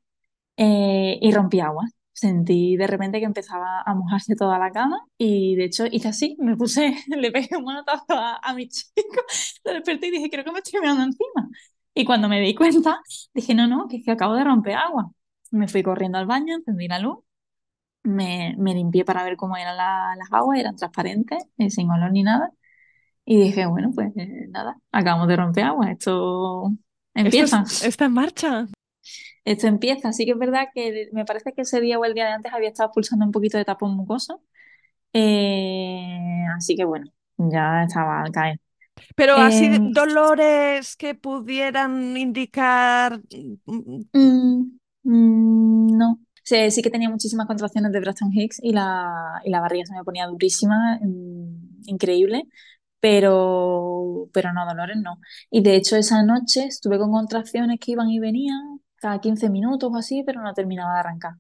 eh, 0.57 1.19
y 1.21 1.33
rompí 1.33 1.61
agua. 1.61 1.87
Sentí 2.13 2.77
de 2.77 2.87
repente 2.87 3.21
que 3.21 3.27
empezaba 3.27 3.83
a 3.83 3.95
mojarse 3.95 4.37
toda 4.37 4.59
la 4.59 4.73
cama 4.73 5.01
y 5.19 5.57
de 5.57 5.65
hecho 5.67 5.87
hice 5.91 6.09
así, 6.09 6.37
me 6.41 6.57
puse, 6.57 6.95
le 7.09 7.33
pegué 7.33 7.57
un 7.57 7.65
manotazo 7.65 8.05
a, 8.11 8.37
a 8.43 8.55
mi 8.55 8.69
chico, 8.69 8.93
lo 9.65 9.73
desperté 9.75 10.09
y 10.09 10.11
dije, 10.13 10.31
creo 10.31 10.45
que 10.45 10.53
me 10.53 10.59
estoy 10.61 10.81
meando 10.81 11.05
encima. 11.05 11.49
Y 11.95 12.05
cuando 12.05 12.29
me 12.29 12.41
di 12.41 12.55
cuenta, 12.55 13.01
dije, 13.35 13.55
no, 13.55 13.67
no, 13.67 13.89
que 13.89 13.99
es 13.99 14.05
que 14.05 14.13
acabo 14.13 14.35
de 14.35 14.45
romper 14.45 14.75
agua. 14.77 15.11
Me 15.51 15.69
fui 15.69 15.83
corriendo 15.83 16.19
al 16.19 16.27
baño, 16.27 16.55
encendí 16.57 16.89
la 16.89 16.99
luz, 17.01 17.19
me, 18.05 18.55
me 18.59 18.75
limpié 18.75 19.05
para 19.05 19.25
ver 19.25 19.37
cómo 19.37 19.57
eran 19.59 19.77
la- 19.77 20.15
las 20.19 20.33
aguas, 20.33 20.59
eran 20.61 20.77
transparentes, 20.77 21.45
eh, 21.59 21.71
sin 21.71 21.91
olor 21.91 22.13
ni 22.13 22.23
nada. 22.25 22.53
Y 23.27 23.41
dije, 23.43 23.67
bueno, 23.67 23.93
pues 23.95 24.13
eh, 24.17 24.47
nada, 24.51 24.77
acabamos 24.93 25.29
de 25.29 25.37
romper 25.37 25.65
agua, 25.67 25.91
esto 25.93 26.73
Esto 27.23 27.45
empieza. 27.45 27.71
es- 27.71 27.83
está 27.83 28.05
en 28.07 28.13
marcha? 28.13 28.67
Esto 29.45 29.67
empieza, 29.67 30.09
así 30.09 30.25
que 30.27 30.33
es 30.33 30.39
verdad 30.39 30.67
que 30.75 31.09
me 31.13 31.25
parece 31.25 31.53
que 31.53 31.63
ese 31.63 31.81
día 31.81 31.99
o 31.99 32.05
el 32.05 32.15
día 32.15 32.27
de 32.27 32.33
antes 32.33 32.53
había 32.53 32.69
estado 32.69 32.89
expulsando 32.89 33.25
un 33.25 33.33
poquito 33.33 33.59
de 33.59 33.65
tapón 33.65 33.97
mucoso. 33.97 34.43
Eh, 35.15 36.47
así 36.57 36.77
que 36.77 36.85
bueno, 36.85 37.07
ya 37.39 37.85
estaba 37.85 38.23
al 38.23 38.33
caer. 38.33 38.61
Pero 39.17 39.41
así 39.41 39.71
Em, 39.77 39.93
dolores 39.93 40.97
que 40.97 41.15
pudieran 41.15 42.17
indicar... 42.17 43.21
mm, 44.15 44.80
mm, 45.05 45.97
no. 45.97 46.21
Sí, 46.43 46.71
sí 46.71 46.83
que 46.83 46.91
tenía 46.91 47.11
muchísimas 47.11 47.47
contracciones 47.47 47.93
de 47.93 48.01
Braxton 48.01 48.31
Hicks 48.33 48.59
y 48.63 48.73
la, 48.73 49.41
y 49.45 49.51
la 49.51 49.61
barriga 49.61 49.87
se 49.87 49.95
me 49.95 50.05
ponía 50.05 50.27
durísima, 50.27 50.99
mm, 51.03 51.83
increíble, 51.87 52.45
pero, 53.01 54.29
pero 54.33 54.53
no, 54.53 54.67
dolores 54.67 54.97
no. 54.99 55.21
Y 55.51 55.63
de 55.63 55.77
hecho 55.77 55.97
esa 55.97 56.23
noche 56.25 56.65
estuve 56.67 56.99
con 56.99 57.13
contracciones 57.13 57.79
que 57.81 57.93
iban 57.93 58.09
y 58.11 58.19
venían 58.21 58.81
cada 58.97 59.21
15 59.21 59.51
minutos 59.51 59.91
o 59.93 59.97
así, 59.97 60.23
pero 60.27 60.43
no 60.43 60.53
terminaba 60.55 60.95
de 60.95 61.01
arrancar. 61.01 61.35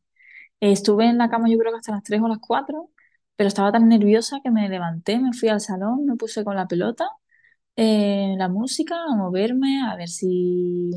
Estuve 0.60 1.06
en 1.06 1.18
la 1.18 1.30
cama 1.30 1.48
yo 1.50 1.58
creo 1.58 1.72
que 1.72 1.78
hasta 1.78 1.92
las 1.92 2.02
3 2.04 2.20
o 2.22 2.28
las 2.28 2.38
4, 2.40 2.90
pero 3.36 3.48
estaba 3.48 3.72
tan 3.72 3.88
nerviosa 3.88 4.40
que 4.44 4.50
me 4.50 4.68
levanté, 4.68 5.18
me 5.18 5.32
fui 5.32 5.48
al 5.48 5.60
salón, 5.60 6.06
me 6.06 6.16
puse 6.16 6.44
con 6.44 6.56
la 6.56 6.66
pelota, 6.68 7.08
eh, 7.76 8.34
la 8.38 8.48
música, 8.48 8.96
a 9.10 9.16
moverme, 9.16 9.82
a 9.82 9.96
ver 9.96 10.08
si 10.08 10.90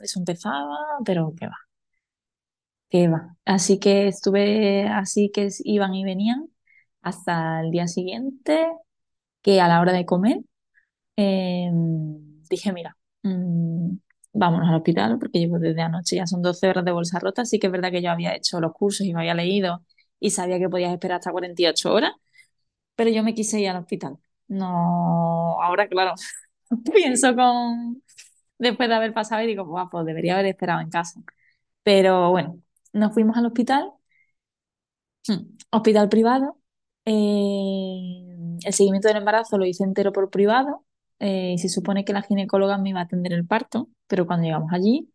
eso 0.00 0.18
empezaba, 0.20 0.76
pero 1.04 1.34
qué 1.38 1.46
va, 1.46 1.56
qué 2.90 3.08
va. 3.08 3.36
Así 3.44 3.78
que 3.78 4.08
estuve 4.08 4.88
así 4.88 5.30
que 5.32 5.48
iban 5.64 5.94
y 5.94 6.04
venían 6.04 6.48
hasta 7.02 7.60
el 7.60 7.70
día 7.70 7.86
siguiente, 7.88 8.68
que 9.42 9.60
a 9.60 9.68
la 9.68 9.80
hora 9.80 9.92
de 9.92 10.06
comer 10.06 10.38
eh, 11.16 11.70
dije, 12.50 12.72
mira, 12.72 12.96
mm, 13.22 13.96
vámonos 14.34 14.68
al 14.70 14.76
hospital 14.76 15.18
porque 15.18 15.38
llevo 15.40 15.58
desde 15.58 15.82
anoche, 15.82 16.16
ya 16.16 16.26
son 16.26 16.42
12 16.42 16.68
horas 16.68 16.84
de 16.84 16.92
bolsa 16.92 17.18
rota, 17.20 17.42
así 17.42 17.58
que 17.58 17.66
es 17.68 17.72
verdad 17.72 17.90
que 17.90 18.02
yo 18.02 18.10
había 18.10 18.34
hecho 18.36 18.60
los 18.60 18.72
cursos 18.74 19.06
y 19.06 19.14
me 19.14 19.20
había 19.20 19.34
leído 19.34 19.84
y 20.20 20.30
sabía 20.30 20.58
que 20.58 20.68
podías 20.68 20.92
esperar 20.92 21.18
hasta 21.18 21.32
48 21.32 21.92
horas, 21.94 22.12
pero 22.94 23.10
yo 23.10 23.22
me 23.22 23.34
quise 23.34 23.60
ir 23.60 23.68
al 23.70 23.78
hospital. 23.78 24.18
No, 24.48 25.62
ahora 25.62 25.88
claro, 25.88 26.14
pienso 26.94 27.34
con, 27.36 28.02
después 28.58 28.88
de 28.88 28.94
haber 28.94 29.14
pasado 29.14 29.42
y 29.42 29.46
digo, 29.46 29.64
Buah, 29.64 29.88
pues 29.90 30.06
debería 30.06 30.34
haber 30.34 30.46
esperado 30.46 30.80
en 30.80 30.90
casa. 30.90 31.20
Pero 31.84 32.30
bueno, 32.30 32.60
nos 32.92 33.14
fuimos 33.14 33.36
al 33.36 33.46
hospital, 33.46 33.92
hmm, 35.28 35.56
hospital 35.70 36.08
privado, 36.08 36.58
eh, 37.04 38.58
el 38.64 38.72
seguimiento 38.72 39.08
del 39.08 39.18
embarazo 39.18 39.58
lo 39.58 39.66
hice 39.66 39.84
entero 39.84 40.12
por 40.12 40.30
privado 40.30 40.84
eh, 41.18 41.52
y 41.54 41.58
se 41.58 41.68
supone 41.68 42.04
que 42.04 42.12
la 42.12 42.22
ginecóloga 42.22 42.78
me 42.78 42.90
iba 42.90 43.00
a 43.00 43.04
atender 43.04 43.32
el 43.32 43.46
parto, 43.46 43.88
pero 44.06 44.26
cuando 44.26 44.44
llegamos 44.46 44.72
allí, 44.72 45.10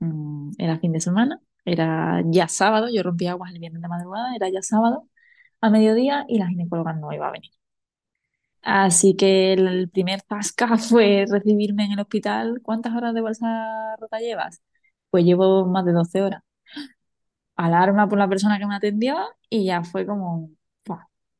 mm, 0.00 0.52
era 0.58 0.78
fin 0.80 0.92
de 0.92 1.00
semana, 1.00 1.40
era 1.64 2.22
ya 2.26 2.48
sábado, 2.48 2.88
yo 2.92 3.02
rompí 3.02 3.26
aguas 3.28 3.52
el 3.52 3.60
viernes 3.60 3.82
de 3.82 3.88
madrugada, 3.88 4.34
era 4.36 4.48
ya 4.50 4.62
sábado 4.62 5.08
a 5.62 5.70
mediodía 5.70 6.24
y 6.28 6.38
la 6.38 6.48
ginecóloga 6.48 6.94
no 6.94 7.12
iba 7.12 7.28
a 7.28 7.32
venir. 7.32 7.52
Así 8.66 9.14
que 9.16 9.52
el 9.54 9.88
primer 9.90 10.22
tasca 10.22 10.76
fue 10.78 11.24
recibirme 11.30 11.84
en 11.86 11.92
el 11.92 12.00
hospital. 12.00 12.60
¿Cuántas 12.62 12.94
horas 12.96 13.14
de 13.14 13.20
bolsa 13.22 13.96
rota 14.00 14.18
llevas? 14.20 14.62
Pues 15.10 15.24
llevo 15.24 15.66
más 15.66 15.84
de 15.84 15.92
12 15.92 16.22
horas. 16.22 16.42
Alarma 17.56 18.08
por 18.08 18.16
la 18.18 18.28
persona 18.28 18.58
que 18.58 18.66
me 18.66 18.76
atendió 18.76 19.16
y 19.50 19.66
ya 19.66 19.82
fue 19.84 20.06
como, 20.06 20.50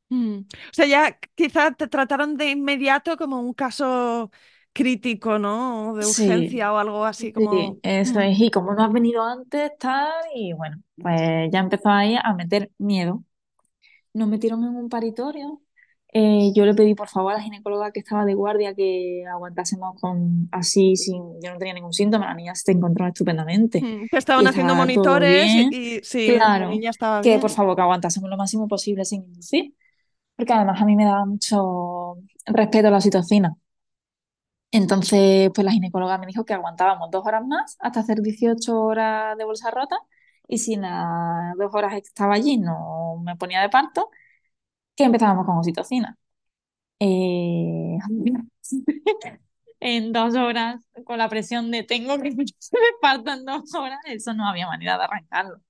Mm. 0.08 0.38
O 0.40 0.72
sea, 0.72 0.86
ya 0.86 1.18
quizás 1.34 1.76
te 1.76 1.88
trataron 1.88 2.36
de 2.36 2.50
inmediato 2.50 3.16
como 3.16 3.40
un 3.40 3.54
caso 3.54 4.30
crítico, 4.72 5.38
¿no? 5.38 5.94
De 5.96 6.06
urgencia 6.06 6.72
o 6.72 6.78
algo 6.78 7.04
así 7.04 7.32
como... 7.32 7.50
Sí, 7.50 7.80
eso 7.82 8.20
Mm. 8.20 8.22
es. 8.22 8.38
Y 8.40 8.50
como 8.50 8.74
no 8.74 8.84
has 8.84 8.92
venido 8.92 9.22
antes, 9.22 9.72
tal, 9.78 10.12
y 10.34 10.52
bueno, 10.52 10.82
pues 11.00 11.50
ya 11.52 11.58
empezó 11.60 11.88
ahí 11.90 12.16
a 12.22 12.34
meter 12.34 12.70
miedo. 12.78 13.24
Nos 14.14 14.26
metieron 14.28 14.64
en 14.64 14.74
un 14.76 14.88
paritorio. 14.88 15.62
Eh, 16.18 16.52
yo 16.54 16.64
le 16.64 16.72
pedí 16.74 16.94
por 16.94 17.08
favor 17.08 17.32
a 17.32 17.36
la 17.36 17.42
ginecóloga 17.42 17.92
que 17.92 18.00
estaba 18.00 18.24
de 18.24 18.32
guardia 18.34 18.74
que 18.74 19.24
aguantásemos 19.30 20.00
con 20.00 20.48
así, 20.52 20.96
sin, 20.96 21.22
yo 21.42 21.52
no 21.52 21.58
tenía 21.58 21.74
ningún 21.74 21.92
síntoma, 21.92 22.26
la 22.28 22.34
niña 22.34 22.54
se 22.54 22.72
encontró 22.72 23.06
estupendamente 23.06 23.86
Mm, 23.86 24.06
Que 24.10 24.18
estaban 24.18 24.46
haciendo 24.46 24.74
estaba 24.74 24.76
monitores 24.76 25.48
y, 25.52 25.68
y 25.70 26.00
sí, 26.02 26.40
la 26.54 26.64
Claro, 26.64 26.68
niña 26.68 26.90
estaba 26.90 27.20
que 27.20 27.38
por 27.38 27.50
bien. 27.50 27.52
favor 27.52 27.76
que 27.76 27.82
aguantásemos 27.82 28.30
lo 28.30 28.36
máximo 28.38 28.66
posible 28.68 29.04
sin 29.04 29.24
inducir, 29.24 29.74
porque 30.36 30.52
además 30.54 30.80
a 30.82 30.86
mí 30.86 30.96
me 30.96 31.04
daba 31.06 31.26
mucho 31.26 32.16
respeto 32.46 32.88
a 32.88 32.90
la 32.92 32.98
oxitocina. 32.98 33.56
Entonces, 34.72 35.50
pues 35.54 35.64
la 35.64 35.72
ginecóloga 35.72 36.18
me 36.18 36.26
dijo 36.26 36.44
que 36.44 36.52
aguantábamos 36.54 37.10
dos 37.10 37.24
horas 37.26 37.42
más 37.46 37.76
hasta 37.80 38.00
hacer 38.00 38.20
18 38.20 38.78
horas 38.80 39.36
de 39.38 39.44
bolsa 39.44 39.70
rota 39.70 39.96
y 40.48 40.58
si 40.58 40.76
las 40.76 41.56
dos 41.56 41.74
horas 41.74 41.94
estaba 41.94 42.34
allí 42.34 42.58
no 42.58 43.16
me 43.24 43.36
ponía 43.36 43.62
de 43.62 43.68
parto, 43.70 44.10
que 44.96 45.04
empezábamos 45.04 45.46
con 45.46 45.58
oxitocina. 45.58 46.16
Eh, 47.00 47.98
en 49.80 50.12
dos 50.12 50.34
horas, 50.36 50.82
con 51.04 51.18
la 51.18 51.28
presión 51.28 51.70
de 51.70 51.82
tengo 51.82 52.18
que 52.18 52.30
me 52.34 53.32
en 53.32 53.44
dos 53.44 53.74
horas, 53.74 53.98
eso 54.06 54.34
no 54.34 54.48
había 54.48 54.66
manera 54.66 54.98
de 54.98 55.04
arrancarlo. 55.04 55.60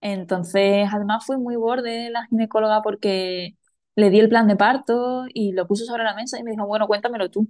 Entonces, 0.00 0.88
además 0.92 1.24
fue 1.26 1.38
muy 1.38 1.56
borde 1.56 2.10
la 2.10 2.26
ginecóloga 2.26 2.82
porque 2.82 3.56
le 3.96 4.10
di 4.10 4.20
el 4.20 4.28
plan 4.28 4.46
de 4.48 4.56
parto 4.56 5.24
y 5.32 5.52
lo 5.52 5.66
puso 5.66 5.84
sobre 5.86 6.04
la 6.04 6.14
mesa 6.14 6.38
y 6.38 6.42
me 6.44 6.50
dijo, 6.52 6.66
bueno, 6.66 6.86
cuéntamelo 6.86 7.30
tú. 7.30 7.48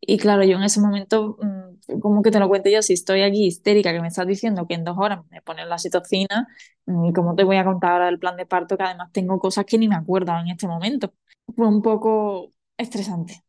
Y 0.00 0.18
claro, 0.18 0.44
yo 0.44 0.56
en 0.56 0.62
ese 0.64 0.80
momento, 0.80 1.36
mm, 1.40 1.69
¿cómo 2.00 2.22
que 2.22 2.30
te 2.30 2.38
lo 2.40 2.48
cuento 2.48 2.68
yo? 2.70 2.82
Si 2.82 2.92
estoy 2.94 3.22
aquí 3.22 3.46
histérica, 3.46 3.92
que 3.92 4.00
me 4.00 4.08
estás 4.08 4.26
diciendo 4.26 4.66
que 4.66 4.74
en 4.74 4.84
dos 4.84 4.96
horas 4.98 5.20
me 5.30 5.42
ponen 5.42 5.68
la 5.68 5.78
citocina, 5.78 6.48
mm, 6.86 7.06
¿y 7.06 7.12
cómo 7.12 7.34
te 7.34 7.44
voy 7.44 7.56
a 7.56 7.64
contar 7.64 7.92
ahora 7.92 8.08
el 8.08 8.18
plan 8.18 8.36
de 8.36 8.46
parto? 8.46 8.76
Que 8.76 8.84
además 8.84 9.10
tengo 9.12 9.38
cosas 9.38 9.64
que 9.66 9.78
ni 9.78 9.88
me 9.88 9.96
acuerdo 9.96 10.32
en 10.38 10.48
este 10.48 10.66
momento. 10.68 11.12
Fue 11.56 11.66
un 11.68 11.82
poco 11.82 12.52
estresante. 12.76 13.42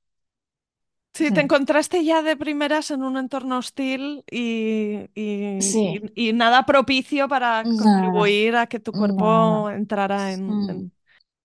Sí, 1.13 1.31
te 1.31 1.41
Mm. 1.41 1.45
encontraste 1.45 2.03
ya 2.05 2.21
de 2.23 2.37
primeras 2.37 2.89
en 2.89 3.03
un 3.03 3.17
entorno 3.17 3.57
hostil 3.57 4.23
y, 4.31 5.09
y- 5.13 5.77
Sí, 5.77 6.01
y- 6.15 6.29
y 6.29 6.33
nada 6.33 6.65
propicio 6.65 7.27
para 7.27 7.67
contribuir 7.75 8.55
a 8.55 8.67
que 8.67 8.79
tu 8.79 8.93
cuerpo 8.95 9.69
entrara 9.69 10.31
en... 10.33 10.69
Mm. 10.69 10.69
en- 10.69 10.93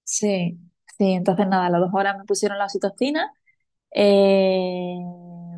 Sí, 0.04 0.58
sí, 0.98 1.12
entonces 1.14 1.48
nada, 1.48 1.66
a 1.66 1.70
las 1.70 1.80
dos 1.82 1.90
horas 1.94 2.18
me 2.18 2.24
pusieron 2.24 2.58
la 2.58 2.64
oxitocina, 2.66 3.32
eh, 3.92 4.98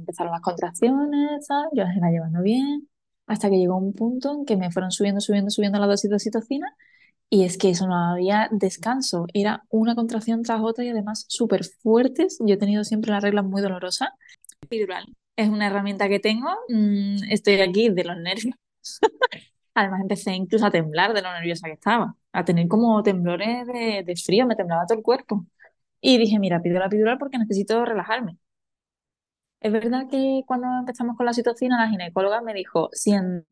empezaron 0.08 0.32
las 0.32 0.40
contracciones, 0.42 1.46
¿sabes? 1.46 1.70
Yo 1.74 1.84
las 1.84 1.96
iba 1.96 2.10
llevando 2.10 2.42
bien, 2.42 2.88
hasta 3.26 3.50
que 3.50 3.58
llegó 3.58 3.76
un 3.76 3.92
punto 3.92 4.32
en 4.34 4.44
que 4.46 4.56
me 4.56 4.70
fueron 4.70 4.90
subiendo, 4.90 5.20
subiendo, 5.20 5.50
subiendo 5.50 5.78
la 5.78 5.86
dosis 5.86 6.10
de 6.10 6.16
oxitocina, 6.16 6.74
y 7.30 7.44
es 7.44 7.58
que 7.58 7.70
eso 7.70 7.86
no 7.86 7.94
había 7.96 8.48
descanso, 8.50 9.26
era 9.34 9.64
una 9.68 9.94
contracción 9.94 10.42
tras 10.42 10.60
otra 10.62 10.84
y 10.84 10.88
además 10.88 11.26
súper 11.28 11.64
fuertes. 11.64 12.38
Yo 12.40 12.54
he 12.54 12.58
tenido 12.58 12.84
siempre 12.84 13.10
las 13.10 13.22
reglas 13.22 13.44
muy 13.44 13.60
dolorosas. 13.60 14.08
Epidural 14.62 15.04
es 15.36 15.48
una 15.48 15.68
herramienta 15.68 16.08
que 16.08 16.18
tengo, 16.20 16.48
mm, 16.68 17.30
estoy 17.30 17.60
aquí 17.60 17.90
de 17.90 18.04
los 18.04 18.16
nervios. 18.16 18.56
Además 19.74 20.00
empecé 20.02 20.32
incluso 20.32 20.66
a 20.66 20.70
temblar 20.70 21.14
de 21.14 21.22
lo 21.22 21.32
nerviosa 21.32 21.68
que 21.68 21.74
estaba, 21.74 22.16
a 22.32 22.44
tener 22.44 22.66
como 22.68 23.02
temblores 23.02 23.66
de, 23.66 24.02
de 24.04 24.16
frío, 24.16 24.46
me 24.46 24.56
temblaba 24.56 24.86
todo 24.86 24.98
el 24.98 25.04
cuerpo. 25.04 25.46
Y 26.00 26.18
dije, 26.18 26.38
mira, 26.40 26.60
pido 26.62 26.78
la 26.80 26.86
epidural 26.86 27.18
porque 27.18 27.38
necesito 27.38 27.84
relajarme. 27.84 28.38
Es 29.60 29.72
verdad 29.72 30.06
que 30.10 30.42
cuando 30.46 30.68
empezamos 30.78 31.16
con 31.16 31.26
la 31.26 31.32
citocina, 31.34 31.78
la 31.80 31.90
ginecóloga 31.90 32.40
me 32.42 32.54
dijo, 32.54 32.90
si 32.92 33.12
en... 33.12 33.44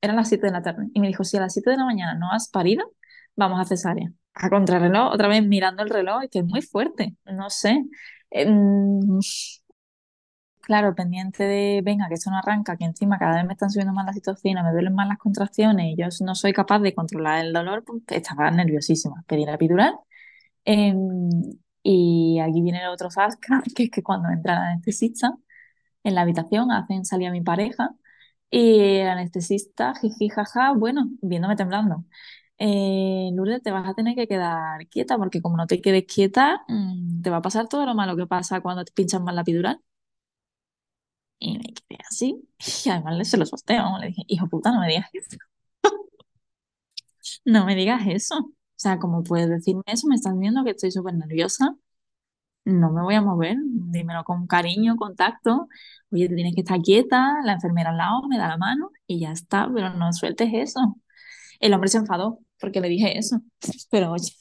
eran 0.00 0.16
las 0.16 0.28
7 0.28 0.46
de 0.46 0.52
la 0.52 0.62
tarde, 0.62 0.88
y 0.92 1.00
me 1.00 1.06
dijo, 1.08 1.24
si 1.24 1.36
a 1.36 1.40
las 1.40 1.52
7 1.52 1.70
de 1.70 1.76
la 1.76 1.84
mañana 1.84 2.14
no 2.14 2.30
has 2.32 2.48
parido, 2.48 2.92
vamos 3.36 3.60
a 3.60 3.64
cesárea. 3.64 4.12
A 4.34 4.50
contrarreloj, 4.50 5.12
otra 5.12 5.28
vez 5.28 5.44
mirando 5.46 5.82
el 5.82 5.90
reloj, 5.90 6.24
que 6.30 6.40
es 6.40 6.44
muy 6.44 6.62
fuerte, 6.62 7.14
no 7.26 7.50
sé. 7.50 7.84
Em, 8.30 9.00
claro, 10.60 10.94
pendiente 10.94 11.44
de, 11.44 11.80
venga, 11.84 12.08
que 12.08 12.14
esto 12.14 12.30
no 12.30 12.38
arranca, 12.38 12.76
que 12.76 12.84
encima 12.84 13.18
cada 13.18 13.36
vez 13.36 13.46
me 13.46 13.52
están 13.54 13.70
subiendo 13.70 13.92
más 13.94 14.06
la 14.06 14.12
citocina, 14.12 14.62
me 14.62 14.72
duelen 14.72 14.94
más 14.94 15.08
las 15.08 15.18
contracciones 15.18 15.86
y 15.86 15.96
yo 15.96 16.06
no 16.24 16.34
soy 16.34 16.52
capaz 16.52 16.80
de 16.80 16.94
controlar 16.94 17.44
el 17.44 17.52
dolor, 17.52 17.84
pues 17.84 18.02
estaba 18.08 18.50
nerviosísima. 18.50 19.24
Pedí 19.26 19.44
la 19.46 19.54
epidural. 19.54 19.94
em, 20.64 21.30
y 21.82 22.38
aquí 22.40 22.62
viene 22.62 22.82
el 22.82 22.88
otro 22.88 23.10
zasca, 23.10 23.62
que 23.76 23.84
es 23.84 23.90
que 23.90 24.02
cuando 24.02 24.28
entra 24.30 24.54
la 24.54 24.70
anestesista 24.72 25.36
en 26.04 26.14
la 26.14 26.22
habitación, 26.22 26.72
hacen 26.72 27.04
salir 27.04 27.28
a 27.28 27.32
mi 27.32 27.42
pareja 27.42 27.90
y 28.50 28.80
el 28.98 29.08
anestesista, 29.08 29.94
jiji, 29.96 30.28
jaja, 30.30 30.72
bueno, 30.74 31.10
viéndome 31.22 31.56
temblando. 31.56 32.04
Eh, 32.58 33.30
Lourdes, 33.34 33.62
te 33.62 33.72
vas 33.72 33.88
a 33.88 33.94
tener 33.94 34.14
que 34.16 34.28
quedar 34.28 34.86
quieta 34.88 35.18
porque 35.18 35.42
como 35.42 35.56
no 35.56 35.66
te 35.66 35.80
quedes 35.82 36.06
quieta, 36.06 36.64
mm, 36.68 37.22
te 37.22 37.30
va 37.30 37.38
a 37.38 37.42
pasar 37.42 37.68
todo 37.68 37.86
lo 37.86 37.94
malo 37.94 38.16
que 38.16 38.26
pasa 38.28 38.60
cuando 38.62 38.84
te 38.84 38.92
pinchan 38.92 39.24
mal 39.24 39.36
la 39.36 39.42
epidural. 39.42 39.80
Y 41.38 41.58
me 41.58 41.64
quedé 41.74 41.98
así. 42.08 42.48
Y 42.84 42.90
además 42.90 43.16
le 43.16 43.24
se 43.24 43.36
lo 43.36 43.46
sosteo. 43.46 43.98
Le 44.00 44.08
dije, 44.08 44.22
hijo 44.28 44.48
puta, 44.48 44.72
no 44.72 44.80
me 44.80 44.88
digas 44.88 45.08
eso. 45.12 45.36
No 47.44 47.64
me 47.66 47.74
digas 47.74 48.02
eso. 48.06 48.52
O 48.78 48.80
sea, 48.80 48.98
¿cómo 48.98 49.22
puedes 49.24 49.48
decirme 49.50 49.82
eso? 49.86 50.06
Me 50.08 50.14
estás 50.16 50.38
viendo 50.38 50.64
que 50.64 50.70
estoy 50.70 50.90
súper 50.92 51.14
nerviosa. 51.14 51.76
No 52.64 52.92
me 52.92 53.02
voy 53.02 53.14
a 53.14 53.22
mover. 53.22 53.56
Dímelo 53.62 54.24
con 54.24 54.46
cariño, 54.46 54.96
contacto. 54.96 55.68
Oye, 56.12 56.28
te 56.28 56.34
tienes 56.34 56.54
que 56.54 56.60
estar 56.62 56.80
quieta. 56.82 57.36
La 57.44 57.54
enfermera 57.54 57.90
al 57.90 57.96
lado 57.98 58.22
me 58.28 58.38
da 58.38 58.48
la 58.48 58.58
mano 58.58 58.90
y 59.06 59.20
ya 59.20 59.32
está. 59.32 59.70
Pero 59.74 59.94
no 59.94 60.12
sueltes 60.12 60.50
eso. 60.52 60.80
El 61.60 61.74
hombre 61.74 61.88
se 61.90 61.98
enfadó 61.98 62.40
porque 62.60 62.80
le 62.80 62.88
dije 62.88 63.18
eso. 63.18 63.40
Pero 63.90 64.12
oye, 64.12 64.32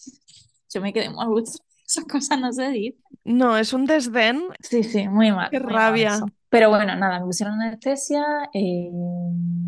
yo 0.74 0.82
me 0.82 0.94
quedé 0.94 1.10
muy 1.10 1.24
a 1.26 1.28
gusto. 1.28 1.64
Esas 1.88 2.06
cosas 2.06 2.40
no 2.42 2.54
se 2.54 2.70
dicen. 2.70 3.04
No, 3.26 3.58
es 3.58 3.74
un 3.74 3.86
desdén. 3.86 4.42
Sí, 4.60 4.84
sí, 4.84 5.08
muy 5.08 5.32
mal, 5.32 5.52
Qué 5.52 5.60
muy 5.62 5.78
mal 5.80 6.02
rabia. 6.02 6.06
eso. 6.06 6.26
Pero 6.50 6.70
bueno, 6.70 6.96
nada, 6.96 7.20
me 7.20 7.26
pusieron 7.26 7.62
anestesia. 7.62 8.24
eh, 8.54 8.90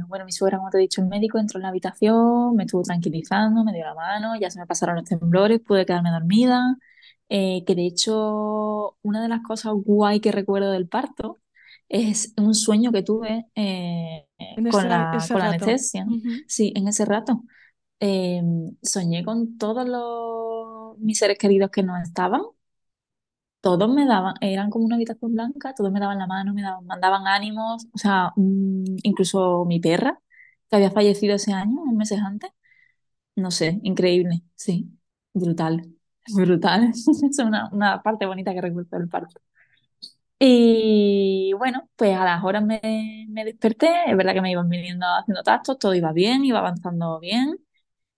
bueno, 0.07 0.25
mi 0.25 0.31
suegra, 0.31 0.57
como 0.57 0.69
te 0.69 0.77
he 0.77 0.81
dicho, 0.81 1.01
el 1.01 1.07
médico 1.07 1.37
entró 1.39 1.59
en 1.59 1.63
la 1.63 1.69
habitación, 1.69 2.55
me 2.55 2.63
estuvo 2.63 2.81
tranquilizando, 2.83 3.63
me 3.63 3.73
dio 3.73 3.85
la 3.85 3.93
mano, 3.93 4.35
ya 4.39 4.49
se 4.49 4.59
me 4.59 4.65
pasaron 4.67 4.95
los 4.95 5.05
temblores, 5.05 5.59
pude 5.61 5.85
quedarme 5.85 6.11
dormida. 6.11 6.77
eh, 7.29 7.63
que 7.65 7.75
de 7.75 7.85
hecho, 7.85 8.97
una 9.03 9.21
de 9.21 9.27
las 9.29 9.41
cosas 9.43 9.73
guay 9.75 10.19
que 10.19 10.31
recuerdo 10.31 10.71
del 10.71 10.87
parto 10.89 11.37
es 11.89 12.33
un 12.37 12.55
sueño 12.55 12.91
que 12.91 13.03
tuve 13.03 13.45
eh, 13.55 14.25
con 14.67 14.87
ese, 14.87 14.87
la, 14.89 15.07
ese 15.11 15.33
con 15.33 15.41
la 15.41 15.45
rato. 15.45 15.47
anestesia. 15.47 16.07
Sí, 16.47 16.73
en 16.75 16.87
ese 16.87 17.05
rato. 17.05 17.43
eh, 18.01 18.41
soñé 18.83 19.23
con 19.25 19.57
todos 19.59 19.87
los, 19.89 20.97
mis 20.99 21.19
seres 21.19 21.37
queridos 21.39 21.71
que 21.71 21.83
no 21.83 21.97
estaban. 22.01 22.41
Todos 23.61 23.89
me 23.93 24.05
daban, 24.05 24.35
eran 24.41 24.69
como 24.69 24.85
una 24.85 24.95
habitación 24.95 25.33
blanca, 25.33 25.73
todos 25.75 25.91
me 25.91 25.99
daban 25.99 26.17
la 26.19 26.27
mano, 26.27 26.53
me 26.53 26.61
daban, 26.61 26.85
mandaban 26.85 27.27
ánimos, 27.27 27.87
o 27.93 27.97
sea, 27.97 28.31
mm, 28.37 28.97
incluso 29.03 29.65
mi 29.65 29.79
perra, 29.81 30.21
que 30.69 30.77
había 30.77 30.91
fallecido 30.91 31.35
ese 31.35 31.51
año, 31.53 31.81
un 31.81 31.97
meses 31.97 32.19
antes. 32.21 32.51
No 33.35 33.51
sé, 33.51 33.79
increíble, 33.83 34.43
sí, 34.55 34.91
brutal, 35.33 35.93
brutal. 36.35 36.91
Es 36.93 37.39
una, 37.39 37.69
una 37.73 38.01
parte 38.03 38.25
bonita 38.25 38.53
que 38.53 38.61
recuerdo 38.61 38.97
del 38.99 39.09
parto. 39.09 39.41
Y 40.41 41.51
bueno, 41.57 41.89
pues 41.97 42.15
a 42.17 42.23
las 42.23 42.43
horas 42.43 42.63
me, 42.63 43.25
me 43.29 43.43
desperté, 43.45 43.89
es 44.07 44.15
verdad 44.17 44.33
que 44.33 44.41
me 44.41 44.51
iban 44.51 44.69
viniendo 44.69 45.05
haciendo 45.05 45.43
tactos, 45.43 45.77
todo 45.79 45.93
iba 45.95 46.13
bien, 46.13 46.45
iba 46.45 46.59
avanzando 46.59 47.19
bien. 47.19 47.57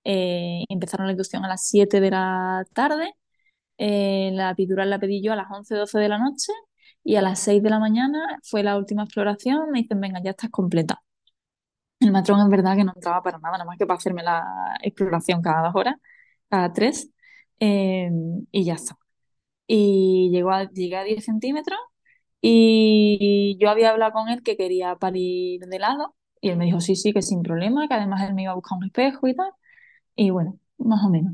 Eh, 0.06 0.64
empezaron 0.70 1.08
la 1.08 1.14
inducción 1.14 1.46
a 1.46 1.50
las 1.50 1.66
7 1.68 2.02
de 2.02 2.12
la 2.12 2.66
tarde, 2.74 3.16
eh, 3.82 4.32
la 4.34 4.52
epidural 4.52 4.90
la 4.92 5.00
pedí 5.00 5.24
yo 5.24 5.34
a 5.34 5.36
las 5.36 5.48
11, 5.52 5.76
12 5.76 6.00
de 6.00 6.10
la 6.10 6.20
noche 6.20 6.54
y 7.04 7.16
a 7.18 7.22
las 7.24 7.40
6 7.40 7.64
de 7.64 7.70
la 7.72 7.80
mañana 7.80 8.40
fue 8.44 8.64
la 8.64 8.78
última 8.78 9.04
exploración, 9.06 9.72
me 9.72 9.82
dicen, 9.82 10.00
venga, 10.02 10.22
ya 10.24 10.32
estás 10.32 10.52
completa. 10.52 11.02
El 12.00 12.12
matrón 12.12 12.40
es 12.42 12.50
verdad 12.50 12.76
que 12.76 12.84
no 12.84 12.94
entraba 12.96 13.22
para 13.22 13.38
nada, 13.40 13.54
nada 13.60 13.66
más 13.66 13.78
que 13.78 13.86
para 13.86 13.98
hacerme 13.98 14.24
la 14.24 14.44
exploración 14.82 15.42
cada 15.42 15.68
dos 15.68 15.76
horas, 15.76 15.96
cada 16.50 16.74
tres, 16.74 17.12
eh, 17.60 18.10
y 18.52 18.66
ya 18.66 18.74
está. 18.76 18.98
Y 19.68 20.30
llegó 20.32 20.52
llegué 20.74 20.98
a 20.98 21.04
10 21.04 21.26
centímetros 21.26 21.80
y 22.42 23.58
yo 23.62 23.70
había 23.70 23.92
hablado 23.92 24.14
con 24.14 24.30
él 24.30 24.44
que 24.44 24.58
quería 24.58 24.96
parir 24.98 25.62
de 25.62 25.80
lado 25.80 26.16
y 26.42 26.50
él 26.50 26.58
me 26.58 26.66
dijo 26.66 26.82
sí, 26.82 26.96
sí, 26.96 27.14
que 27.14 27.22
sin 27.24 27.44
problema, 27.44 27.88
que 27.88 27.96
además 27.96 28.24
él 28.28 28.34
me 28.36 28.44
iba 28.44 28.52
a 28.54 28.56
buscar 28.56 28.78
un 28.80 28.86
espejo 28.86 29.28
y 29.28 29.36
tal. 29.36 29.52
Y 30.16 30.32
bueno, 30.32 30.60
más 30.80 31.04
o 31.06 31.10
menos. 31.10 31.34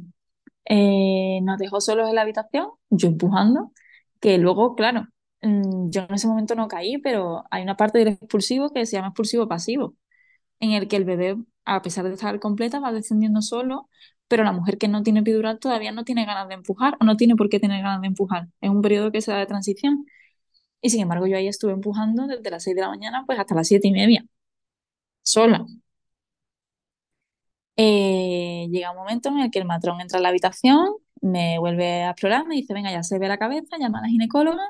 Eh, 0.69 1.39
nos 1.43 1.57
dejó 1.59 1.81
solos 1.81 2.09
en 2.09 2.15
la 2.15 2.21
habitación, 2.23 2.69
yo 2.89 3.07
empujando, 3.09 3.71
que 4.19 4.37
luego, 4.37 4.75
claro, 4.75 5.07
mm, 5.41 5.89
yo 5.91 6.01
en 6.03 6.13
ese 6.15 6.27
momento 6.27 6.55
no 6.55 6.67
caí, 6.67 6.97
pero 6.99 7.45
hay 7.51 7.63
una 7.63 7.77
parte 7.77 7.99
del 7.99 8.09
expulsivo 8.09 8.71
que 8.71 8.85
se 8.85 8.93
llama 8.97 9.09
expulsivo 9.09 9.47
pasivo, 9.47 9.95
en 10.59 10.71
el 10.71 10.87
que 10.87 10.97
el 10.97 11.05
bebé, 11.05 11.37
a 11.65 11.81
pesar 11.81 12.05
de 12.07 12.13
estar 12.15 12.39
completa, 12.39 12.79
va 12.79 12.91
descendiendo 12.91 13.41
solo, 13.41 13.89
pero 14.27 14.43
la 14.43 14.51
mujer 14.53 14.77
que 14.77 14.87
no 14.87 15.03
tiene 15.03 15.21
epidural 15.21 15.59
todavía 15.59 15.91
no 15.91 16.03
tiene 16.05 16.25
ganas 16.25 16.47
de 16.49 16.55
empujar 16.55 16.97
o 16.99 17.05
no 17.05 17.17
tiene 17.17 17.35
por 17.35 17.49
qué 17.49 17.59
tener 17.59 17.81
ganas 17.83 18.01
de 18.01 18.07
empujar. 18.07 18.49
Es 18.61 18.69
un 18.69 18.81
periodo 18.81 19.11
que 19.11 19.21
se 19.21 19.31
da 19.31 19.37
de 19.39 19.45
transición. 19.47 20.05
Y 20.81 20.89
sin 20.91 21.01
embargo, 21.01 21.27
yo 21.27 21.37
ahí 21.37 21.47
estuve 21.47 21.73
empujando 21.73 22.27
desde 22.27 22.49
las 22.51 22.63
6 22.63 22.75
de 22.75 22.81
la 22.83 22.89
mañana 22.89 23.23
pues 23.25 23.39
hasta 23.39 23.55
las 23.55 23.67
7 23.67 23.87
y 23.89 23.91
media, 23.93 24.25
sola. 25.23 25.65
Eh, 27.77 28.67
llega 28.71 28.91
un 28.91 28.97
momento 28.97 29.29
en 29.29 29.39
el 29.39 29.51
que 29.51 29.59
el 29.59 29.65
matrón 29.65 30.01
entra 30.01 30.19
a 30.19 30.21
la 30.21 30.29
habitación, 30.29 30.79
me 31.21 31.59
vuelve 31.59 32.03
a 32.03 32.11
explorar, 32.11 32.47
me 32.47 32.55
dice, 32.55 32.73
venga, 32.73 32.91
ya 32.91 33.03
se 33.03 33.19
ve 33.19 33.27
la 33.27 33.37
cabeza, 33.37 33.77
llama 33.79 33.99
a 33.99 34.01
la 34.03 34.09
ginecóloga. 34.09 34.63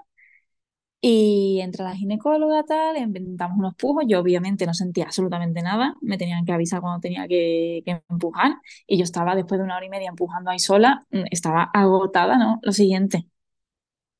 Y 0.99 1.59
entra 1.61 1.85
la 1.85 1.95
ginecóloga, 1.95 2.63
tal, 2.63 2.97
inventamos 2.97 3.57
unos 3.57 3.75
pujos. 3.75 4.03
Yo 4.07 4.19
obviamente 4.19 4.65
no 4.65 4.73
sentía 4.73 5.05
absolutamente 5.05 5.61
nada, 5.61 5.95
me 6.01 6.17
tenían 6.17 6.43
que 6.43 6.51
avisar 6.51 6.81
cuando 6.81 6.99
tenía 6.99 7.27
que, 7.27 7.83
empujar. 8.09 8.55
Y 8.87 8.97
yo 8.97 9.03
estaba 9.03 9.35
después 9.35 9.59
de 9.59 9.65
una 9.65 9.77
hora 9.77 9.85
y 9.85 9.89
media 9.89 10.09
empujando 10.09 10.49
ahí 10.49 10.59
sola, 10.59 11.05
mm, 11.11 11.25
estaba 11.31 11.69
agotada, 11.73 12.37
¿no? 12.37 12.59
Lo 12.63 12.71
siguiente, 12.71 13.27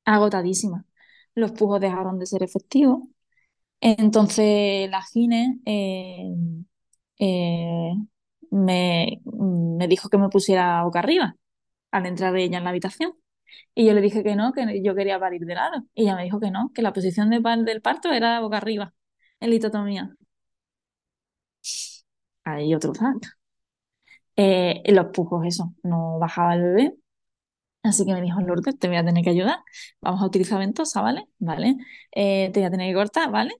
agotadísima. 0.04 0.84
Los 1.34 1.52
pujos 1.52 1.80
dejaron 1.80 2.18
de 2.18 2.26
ser 2.26 2.42
efectivos. 2.42 3.00
Entonces 3.80 4.90
la 4.90 5.02
gine 5.02 5.60
eh, 5.66 6.34
eh, 7.18 7.92
me, 8.50 9.20
me 9.24 9.88
dijo 9.88 10.08
que 10.08 10.18
me 10.18 10.28
pusiera 10.28 10.82
boca 10.84 11.00
arriba 11.00 11.36
al 11.92 12.06
entrar 12.06 12.36
ella 12.36 12.58
en 12.58 12.64
la 12.64 12.70
habitación. 12.70 13.14
Y 13.74 13.86
yo 13.86 13.94
le 13.94 14.00
dije 14.02 14.22
que 14.24 14.36
no, 14.36 14.52
que 14.52 14.82
yo 14.82 14.94
quería 14.96 15.20
parir 15.20 15.42
de 15.46 15.54
lado. 15.56 15.84
Y 15.94 16.04
ella 16.04 16.16
me 16.16 16.24
dijo 16.24 16.40
que 16.40 16.50
no, 16.52 16.72
que 16.74 16.82
la 16.82 16.92
posición 16.94 17.30
de 17.30 17.40
del 17.64 17.82
parto 17.82 18.12
era 18.12 18.40
boca 18.40 18.58
arriba, 18.58 18.94
en 19.40 19.50
litotomía. 19.50 20.16
Ahí 22.44 22.74
otro 22.74 22.92
zac. 22.94 23.38
Eh, 24.36 24.82
los 24.92 25.06
pujos, 25.12 25.44
eso, 25.46 25.74
no 25.82 26.18
bajaba 26.18 26.54
el 26.54 26.62
bebé. 26.62 26.94
Así 27.82 28.06
que 28.06 28.14
me 28.14 28.22
dijo, 28.22 28.40
Lourdes, 28.40 28.78
te 28.78 28.88
voy 28.88 28.96
a 28.98 29.04
tener 29.04 29.24
que 29.24 29.30
ayudar. 29.30 29.58
Vamos 30.02 30.22
a 30.22 30.26
utilizar 30.26 30.58
ventosa, 30.60 31.02
¿vale? 31.02 31.26
¿Vale? 31.38 31.76
Eh, 32.12 32.50
te 32.52 32.60
voy 32.60 32.66
a 32.68 32.70
tener 32.70 32.90
que 32.90 32.94
cortar, 32.96 33.30
¿vale? 33.30 33.54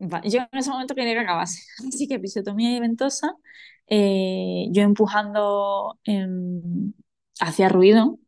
Va- 0.00 0.22
Yo 0.24 0.40
en 0.52 0.58
ese 0.58 0.70
momento 0.70 0.94
quería 0.94 1.14
que 1.14 1.20
acabase. 1.20 1.62
Así 1.88 2.08
que 2.08 2.14
episiotomía 2.16 2.76
y 2.76 2.80
ventosa. 2.80 3.34
Eh, 3.88 4.68
yo 4.72 4.82
empujando, 4.82 5.98
em, 6.04 6.92
hacía 7.40 7.68
ruido, 7.68 8.18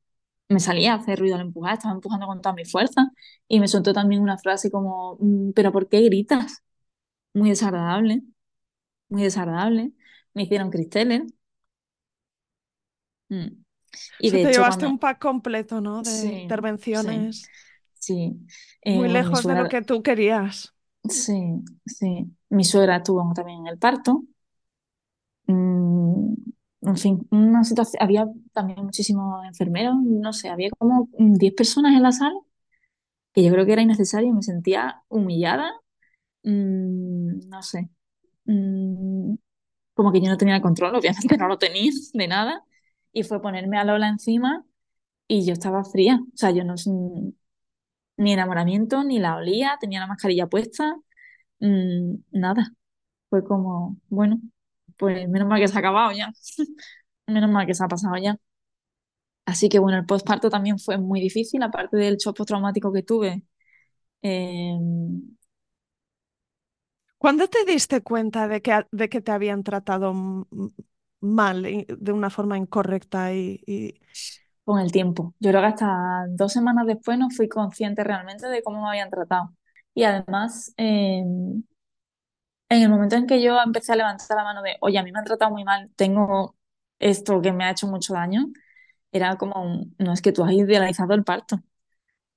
me 0.48 0.60
salía 0.60 0.94
a 0.94 0.96
hacer 0.98 1.18
ruido 1.20 1.36
al 1.36 1.42
empujar, 1.42 1.74
estaba 1.74 1.94
empujando 1.94 2.26
con 2.26 2.40
toda 2.42 2.54
mi 2.54 2.64
fuerza. 2.64 3.10
Y 3.48 3.60
me 3.60 3.68
soltó 3.68 3.92
también 3.94 4.22
una 4.22 4.38
frase 4.38 4.70
como, 4.70 5.16
"Mm, 5.20 5.52
¿pero 5.54 5.72
por 5.72 5.88
qué 5.88 6.02
gritas? 6.02 6.62
Muy 7.34 7.50
desagradable, 7.50 8.22
muy 9.08 9.22
desagradable. 9.24 9.92
Me 10.34 10.44
hicieron 10.44 10.70
cristeles. 10.70 11.22
mm. 13.28 13.46
O 13.52 13.56
Y 14.18 14.30
sea, 14.30 14.38
de 14.38 14.42
te 14.42 14.50
hecho, 14.50 14.64
llevaste 14.64 14.86
cuando... 14.86 14.88
un 14.88 14.98
pack 14.98 15.20
completo, 15.20 15.80
¿no? 15.80 16.02
De 16.02 16.32
Sí, 16.92 17.14
intervenciones 17.14 17.52
sí. 17.94 18.36
Eh, 18.82 18.92
muy 18.92 19.08
mi 19.08 19.08
lejos 19.08 19.46
de 19.46 19.54
lo 19.56 19.66
que 19.68 19.80
tú 19.82 20.02
querías. 20.02 20.74
sí, 21.08 21.62
sí. 21.86 22.36
Mi 22.50 22.64
suegra 22.64 22.96
estuvo 22.96 23.32
también 23.34 23.60
en 23.60 23.66
el 23.68 23.78
parto. 23.78 24.24
Mm, 25.48 26.34
en 26.82 26.96
fin, 26.98 27.28
una 27.32 27.64
situación, 27.64 28.02
había 28.02 28.26
también 28.54 28.84
muchísimos 28.84 29.44
enfermeros, 29.46 29.96
no 30.02 30.32
sé, 30.32 30.50
había 30.50 30.70
como 30.78 31.08
mm, 31.18 31.34
10 31.36 31.54
personas 31.54 31.94
en 31.94 32.02
la 32.04 32.12
sala, 32.12 32.36
que 33.32 33.44
yo 33.44 33.52
creo 33.52 33.66
que 33.66 33.72
era 33.74 33.82
innecesario, 33.82 34.32
me 34.34 34.42
sentía 34.42 35.02
humillada, 35.08 35.72
mm, 36.44 37.48
no 37.48 37.62
sé, 37.62 37.90
mm, 38.46 39.36
como 39.94 40.12
que 40.12 40.20
yo 40.22 40.28
no 40.30 40.38
tenía 40.38 40.62
control, 40.62 40.96
obviamente 40.96 41.36
no 41.38 41.48
lo 41.48 41.58
tenía 41.58 41.92
de 42.14 42.28
nada, 42.28 42.64
y 43.12 43.24
fue 43.24 43.42
ponerme 43.42 43.78
a 43.78 43.84
Lola 43.84 44.08
encima 44.08 44.64
y 45.28 45.46
yo 45.46 45.54
estaba 45.54 45.84
fría, 45.84 46.20
o 46.22 46.36
sea, 46.38 46.50
yo 46.52 46.64
no, 46.64 46.76
ni 48.16 48.32
enamoramiento, 48.32 49.04
ni 49.04 49.18
la 49.18 49.36
olía, 49.36 49.76
tenía 49.80 50.00
la 50.00 50.06
mascarilla 50.06 50.46
puesta, 50.48 50.96
nada, 52.30 52.72
fue 53.30 53.44
como, 53.44 53.98
bueno, 54.08 54.40
pues 54.98 55.28
menos 55.28 55.48
mal 55.48 55.60
que 55.60 55.68
se 55.68 55.76
ha 55.76 55.80
acabado 55.80 56.12
ya. 56.12 56.32
Menos 57.28 57.50
mal 57.50 57.66
que 57.66 57.74
se 57.74 57.84
ha 57.84 57.88
pasado 57.88 58.16
ya. 58.18 58.36
Así 59.46 59.68
que 59.68 59.78
bueno, 59.78 59.98
el 59.98 60.04
postparto 60.06 60.50
también 60.50 60.78
fue 60.78 60.98
muy 60.98 61.20
difícil, 61.20 61.62
aparte 61.62 61.96
del 61.96 62.16
shock 62.18 62.36
postraumático 62.36 62.92
que 62.92 63.02
tuve. 63.02 63.42
eh, 64.22 64.76
¿Cuándo 67.18 67.48
te 67.48 67.64
diste 67.64 68.02
cuenta 68.02 68.46
de 68.48 68.62
que, 68.62 68.86
de 68.92 69.08
que 69.08 69.20
te 69.20 69.32
habían 69.32 69.62
tratado 69.64 70.14
mal, 71.20 71.62
de 71.62 72.12
una 72.12 72.30
forma 72.30 72.56
incorrecta 72.58 73.34
y, 73.34 73.60
y- 73.66 74.00
con 74.64 74.80
el 74.80 74.92
tiempo. 74.92 75.34
Yo 75.40 75.50
creo 75.50 75.62
que 75.62 75.66
hasta 75.68 76.26
dos 76.30 76.52
semanas 76.52 76.86
después 76.86 77.18
no 77.18 77.30
fui 77.30 77.48
consciente 77.48 78.04
realmente 78.04 78.46
de 78.48 78.62
cómo 78.62 78.82
me 78.82 78.88
habían 78.90 79.10
tratado. 79.10 79.54
Y 79.94 80.04
además, 80.04 80.74
eh, 80.76 81.24
en 82.68 82.82
el 82.82 82.88
momento 82.90 83.16
en 83.16 83.26
que 83.26 83.42
yo 83.42 83.58
empecé 83.60 83.92
a 83.92 83.96
levantar 83.96 84.36
la 84.36 84.44
mano 84.44 84.62
de, 84.62 84.76
oye, 84.80 84.98
a 84.98 85.02
mí 85.02 85.12
me 85.12 85.18
han 85.18 85.24
tratado 85.24 85.50
muy 85.50 85.64
mal, 85.64 85.90
tengo 85.96 86.56
esto 86.98 87.40
que 87.40 87.52
me 87.52 87.64
ha 87.64 87.70
hecho 87.70 87.86
mucho 87.86 88.14
daño, 88.14 88.46
era 89.12 89.36
como, 89.36 89.62
un, 89.62 89.94
no 89.98 90.12
es 90.14 90.22
que 90.22 90.32
tú 90.32 90.44
has 90.44 90.52
idealizado 90.52 91.14
el 91.14 91.24
parto, 91.24 91.62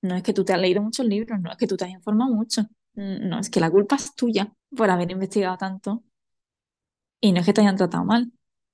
no 0.01 0.15
es 0.15 0.23
que 0.23 0.33
tú 0.33 0.45
te 0.45 0.53
has 0.53 0.59
leído 0.61 0.81
muchos 0.83 1.05
libros, 1.07 1.39
no 1.41 1.51
es 1.51 1.57
que 1.57 1.67
tú 1.67 1.77
te 1.77 1.85
has 1.85 1.91
informado 1.91 2.31
mucho, 2.35 2.63
mm, 2.95 3.29
no 3.29 3.39
es 3.39 3.49
que 3.49 3.59
la 3.61 3.71
culpa 3.71 3.95
es 3.97 4.15
tuya 4.15 4.53
por 4.75 4.89
haber 4.91 5.11
investigado 5.11 5.57
tanto 5.57 6.03
y 7.19 7.31
no 7.31 7.39
es 7.39 7.45
que 7.45 7.53
te 7.53 7.61
hayan 7.61 7.77
tratado 7.77 8.05
mal, 8.05 8.31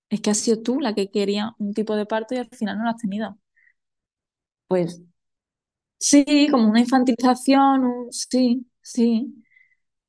es 0.09 0.21
que 0.21 0.29
has 0.31 0.37
sido 0.39 0.61
tú 0.63 0.79
la 0.79 0.93
que 0.95 1.09
quería 1.11 1.53
un 1.59 1.73
tipo 1.73 1.95
de 1.95 2.05
parto 2.05 2.33
y 2.35 2.37
al 2.39 2.49
final 2.49 2.77
no 2.77 2.83
lo 2.85 2.89
has 2.91 2.97
tenido. 2.97 3.37
Pues 4.67 5.01
sí, 5.99 6.47
como 6.51 6.69
una 6.69 6.79
infantilización, 6.81 7.85
un- 7.85 8.13
sí, 8.13 8.67
sí. 8.81 9.43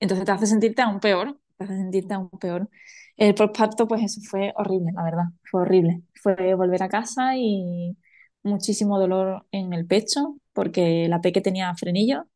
Entonces 0.00 0.26
te 0.26 0.32
hace 0.32 0.46
sentirte 0.46 0.82
aún 0.82 1.00
peor, 1.00 1.38
te 1.56 1.64
hace 1.64 1.76
sentirte 1.76 2.14
aún 2.14 2.30
peor. 2.30 2.68
El 3.16 3.34
postparto, 3.34 3.88
pues 3.88 4.02
eso 4.02 4.20
fue 4.22 4.52
horrible, 4.56 4.92
la 4.94 5.02
verdad, 5.04 5.24
fue 5.50 5.62
horrible. 5.62 6.02
Fue 6.22 6.54
volver 6.54 6.82
a 6.82 6.88
casa 6.88 7.36
y 7.36 7.96
muchísimo 8.42 8.98
dolor 8.98 9.46
en 9.52 9.72
el 9.72 9.86
pecho 9.86 10.36
porque 10.52 11.08
la 11.08 11.20
peque 11.20 11.40
tenía 11.40 11.74
frenillo 11.74 12.26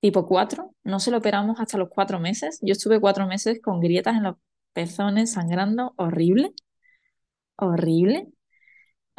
tipo 0.00 0.26
4. 0.26 0.74
No 0.84 1.00
se 1.00 1.10
lo 1.10 1.18
operamos 1.18 1.60
hasta 1.60 1.78
los 1.78 1.88
cuatro 1.90 2.20
meses. 2.20 2.58
Yo 2.62 2.72
estuve 2.72 3.00
cuatro 3.00 3.26
meses 3.26 3.60
con 3.62 3.80
grietas 3.80 4.16
en 4.16 4.24
los 4.24 4.36
pezones, 4.72 5.32
sangrando, 5.32 5.94
horrible, 5.96 6.52
horrible. 7.56 8.26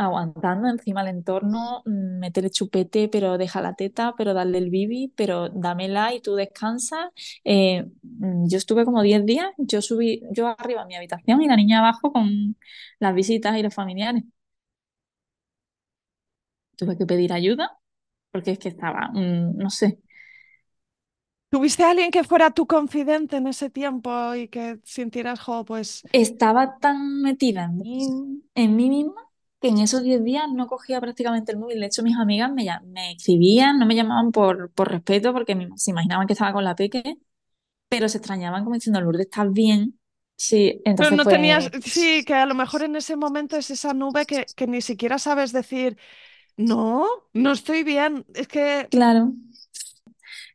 Aguantando 0.05 0.67
encima 0.69 1.01
el 1.01 1.09
entorno, 1.09 1.81
mm, 1.85 2.19
meter 2.19 2.45
el 2.45 2.51
chupete, 2.51 3.09
pero 3.09 3.37
deja 3.37 3.61
la 3.61 3.75
teta, 3.75 4.13
pero 4.17 4.33
darle 4.33 4.57
el 4.59 4.69
bibi, 4.69 5.13
pero 5.15 5.49
dámela 5.49 6.13
y 6.13 6.21
tú 6.21 6.35
descansas. 6.35 7.09
Eh, 7.43 7.85
mm, 8.03 8.47
yo 8.49 8.57
estuve 8.57 8.85
como 8.85 9.01
10 9.01 9.25
días, 9.25 9.47
yo 9.57 9.81
subí, 9.81 10.21
yo 10.31 10.47
arriba 10.47 10.81
a 10.83 10.85
mi 10.85 10.95
habitación 10.95 11.41
y 11.41 11.47
la 11.47 11.55
niña 11.55 11.79
abajo 11.79 12.11
con 12.11 12.57
las 12.99 13.15
visitas 13.15 13.57
y 13.57 13.63
los 13.63 13.73
familiares. 13.73 14.23
Tuve 16.77 16.97
que 16.97 17.05
pedir 17.05 17.31
ayuda 17.33 17.77
porque 18.31 18.51
es 18.51 18.59
que 18.59 18.69
estaba, 18.69 19.09
mm, 19.13 19.57
no 19.57 19.69
sé, 19.69 19.99
¿Tuviste 21.49 21.83
a 21.83 21.91
alguien 21.91 22.11
que 22.11 22.23
fuera 22.23 22.51
tu 22.51 22.65
confidente 22.65 23.35
en 23.35 23.45
ese 23.47 23.69
tiempo 23.69 24.33
y 24.35 24.47
que 24.47 24.79
sintieras, 24.85 25.41
jo, 25.41 25.65
pues 25.65 26.03
estaba 26.13 26.77
tan 26.79 27.21
metida 27.21 27.65
en 27.65 27.77
mí, 27.77 28.07
en 28.55 28.75
mí 28.75 28.89
misma 28.89 29.30
que 29.61 29.69
en 29.69 29.79
esos 29.79 30.03
10 30.03 30.23
días 30.23 30.45
no 30.53 30.67
cogía 30.67 31.01
prácticamente 31.01 31.51
el 31.53 31.59
móvil. 31.59 31.79
De 31.81 31.87
hecho, 31.87 32.03
mis 32.03 32.17
amigas 32.17 32.51
me, 32.53 32.65
me 32.85 33.13
escribían, 33.13 33.79
no 33.79 33.85
me 33.85 33.95
llamaban 33.95 34.31
por, 34.31 34.71
por 34.73 34.89
respeto 34.91 35.33
porque 35.33 35.55
me- 35.55 35.69
se 35.77 35.91
imaginaban 35.91 36.27
que 36.27 36.33
estaba 36.33 36.53
con 36.53 36.63
la 36.65 36.75
peque, 36.75 37.17
pero 37.89 38.09
se 38.09 38.17
extrañaban 38.19 38.63
como 38.63 38.75
diciendo, 38.75 39.01
Lourdes, 39.01 39.27
¿estás 39.27 39.51
bien? 39.53 39.99
Sí, 40.37 40.81
Pero 40.95 41.09
entonces 41.09 41.17
no 41.17 41.25
tenías, 41.27 41.69
sí, 41.83 42.23
que 42.25 42.33
a 42.35 42.45
lo 42.45 42.53
mejor 42.55 42.83
en 42.83 42.95
ese 42.95 43.15
momento 43.15 43.57
es 43.57 43.71
esa 43.71 43.93
nube 43.93 44.25
que, 44.25 44.45
que 44.55 44.67
ni 44.67 44.81
siquiera 44.81 45.17
sabes 45.19 45.51
decir, 45.51 45.97
no, 46.57 47.07
no 47.33 47.51
estoy 47.53 47.83
bien. 47.83 48.25
Es 48.35 48.47
que 48.47 48.89
claro, 48.89 49.33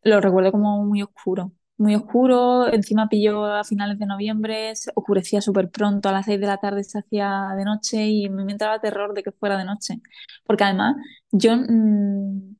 lo 0.02 0.20
recuerdo 0.20 0.52
como 0.52 0.84
muy 0.84 1.02
oscuro. 1.02 1.52
Muy 1.78 1.94
oscuro, 1.94 2.72
encima 2.72 3.06
pilló 3.08 3.44
a 3.44 3.62
finales 3.62 3.98
de 3.98 4.06
noviembre, 4.06 4.74
se 4.76 4.90
oscurecía 4.94 5.42
súper 5.42 5.70
pronto, 5.70 6.08
a 6.08 6.12
las 6.12 6.24
6 6.24 6.40
de 6.40 6.46
la 6.46 6.56
tarde 6.56 6.82
se 6.84 6.98
hacía 6.98 7.48
de 7.54 7.64
noche 7.66 8.06
y 8.06 8.30
me 8.30 8.50
entraba 8.50 8.80
terror 8.80 9.12
de 9.12 9.22
que 9.22 9.30
fuera 9.32 9.58
de 9.58 9.64
noche. 9.66 10.00
Porque 10.44 10.64
además 10.64 10.96
yo 11.32 11.54
mm, 11.56 12.56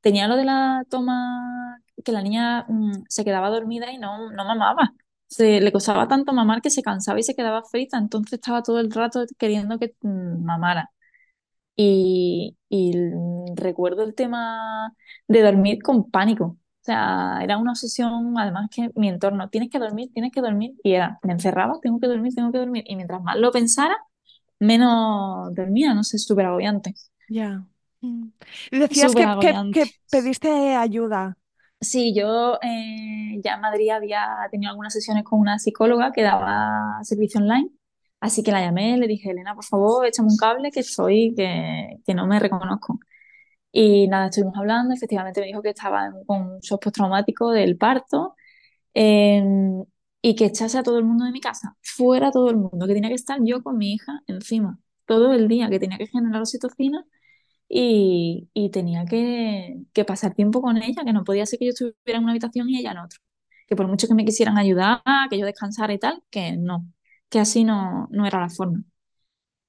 tenía 0.00 0.28
lo 0.28 0.36
de 0.36 0.44
la 0.44 0.84
toma, 0.90 1.80
que 2.04 2.12
la 2.12 2.22
niña 2.22 2.66
mm, 2.68 3.04
se 3.08 3.24
quedaba 3.24 3.50
dormida 3.50 3.92
y 3.92 3.98
no, 3.98 4.30
no 4.32 4.44
mamaba. 4.44 4.94
Se, 5.28 5.60
le 5.60 5.72
costaba 5.72 6.08
tanto 6.08 6.32
mamar 6.34 6.62
que 6.62 6.70
se 6.70 6.82
cansaba 6.82 7.20
y 7.20 7.22
se 7.24 7.34
quedaba 7.36 7.62
frita, 7.64 7.98
entonces 7.98 8.34
estaba 8.34 8.62
todo 8.62 8.80
el 8.80 8.90
rato 8.92 9.24
queriendo 9.38 9.78
que 9.78 9.94
mm, 10.02 10.44
mamara. 10.44 10.90
Y, 11.76 12.56
recuerdo 13.56 14.02
el 14.04 14.14
tema 14.14 14.94
de 15.28 15.42
dormir 15.42 15.82
con 15.82 16.10
pánico. 16.10 16.58
O 16.80 16.84
sea, 16.84 17.40
era 17.42 17.58
una 17.58 17.72
obsesión, 17.72 18.38
además 18.38 18.70
que 18.74 18.90
mi 18.94 19.08
entorno, 19.10 19.50
tienes 19.50 19.68
que 19.68 19.78
dormir, 19.78 20.10
tienes 20.14 20.32
que 20.32 20.40
dormir, 20.40 20.72
y 20.82 20.92
era, 20.94 21.18
me 21.22 21.34
encerraba, 21.34 21.78
tengo 21.82 22.00
que 22.00 22.06
dormir, 22.06 22.34
tengo 22.34 22.50
que 22.52 22.58
dormir, 22.58 22.84
y 22.86 22.96
mientras 22.96 23.22
más 23.22 23.36
lo 23.36 23.52
pensara, 23.52 23.96
menos 24.58 25.54
dormía, 25.54 25.92
no 25.92 26.04
sé, 26.04 26.18
súper 26.18 26.46
agobiante, 26.46 26.94
ya. 27.28 27.66
Mm. 28.00 28.28
Y 28.70 28.78
decías 28.78 29.14
que, 29.14 29.26
que, 29.40 29.70
que 29.74 29.90
pediste 30.10 30.74
ayuda. 30.74 31.36
Sí, 31.82 32.14
yo 32.14 32.58
eh, 32.62 33.40
ya 33.44 33.54
en 33.54 33.60
Madrid 33.60 33.90
había 33.90 34.26
tenido 34.50 34.70
algunas 34.70 34.92
sesiones 34.92 35.24
con 35.24 35.38
una 35.40 35.58
psicóloga 35.58 36.12
que 36.12 36.22
daba 36.22 36.98
servicio 37.02 37.40
online, 37.40 37.70
así 38.20 38.42
que 38.42 38.52
la 38.52 38.62
llamé, 38.62 38.96
le 38.96 39.06
dije, 39.06 39.30
Elena, 39.30 39.54
por 39.54 39.64
favor, 39.64 40.06
échame 40.06 40.28
un 40.30 40.36
cable 40.38 40.70
que 40.70 40.80
estoy, 40.80 41.34
que, 41.36 41.98
que 42.06 42.14
no 42.14 42.26
me 42.26 42.40
reconozco. 42.40 43.00
Y 43.72 44.08
nada, 44.08 44.26
estuvimos 44.26 44.56
hablando, 44.58 44.94
efectivamente 44.94 45.40
me 45.40 45.46
dijo 45.48 45.62
que 45.62 45.70
estaba 45.70 46.10
con 46.26 46.42
un 46.54 46.58
shock 46.60 46.82
postraumático 46.84 47.50
del 47.52 47.76
parto 47.78 48.34
eh, 48.94 49.42
y 50.22 50.34
que 50.36 50.46
echase 50.46 50.78
a 50.78 50.82
todo 50.82 50.98
el 50.98 51.04
mundo 51.04 51.24
de 51.24 51.32
mi 51.32 51.40
casa, 51.40 51.76
fuera 51.82 52.30
todo 52.30 52.50
el 52.50 52.56
mundo, 52.56 52.86
que 52.86 52.94
tenía 52.94 53.08
que 53.10 53.14
estar 53.16 53.38
yo 53.44 53.62
con 53.62 53.78
mi 53.78 53.94
hija 53.94 54.22
encima 54.26 54.78
todo 55.06 55.32
el 55.34 55.48
día, 55.48 55.68
que 55.70 55.80
tenía 55.80 55.98
que 55.98 56.06
generar 56.06 56.40
oxitocina 56.42 57.04
y, 57.68 58.48
y 58.54 58.70
tenía 58.70 59.04
que, 59.06 59.78
que 59.92 60.04
pasar 60.04 60.34
tiempo 60.34 60.62
con 60.62 60.78
ella, 60.82 61.04
que 61.04 61.12
no 61.12 61.24
podía 61.24 61.46
ser 61.46 61.58
que 61.58 61.66
yo 61.66 61.70
estuviera 61.70 62.18
en 62.18 62.24
una 62.24 62.32
habitación 62.32 62.68
y 62.70 62.78
ella 62.80 62.92
en 62.92 62.98
otra. 62.98 63.18
Que 63.68 63.76
por 63.76 63.88
mucho 63.88 64.08
que 64.08 64.14
me 64.14 64.24
quisieran 64.24 64.58
ayudar, 64.58 65.02
que 65.30 65.38
yo 65.38 65.46
descansara 65.46 65.92
y 65.94 65.98
tal, 65.98 66.22
que 66.30 66.56
no, 66.56 66.86
que 67.30 67.40
así 67.40 67.64
no, 67.64 68.08
no 68.10 68.26
era 68.26 68.40
la 68.40 68.50
forma. 68.50 68.84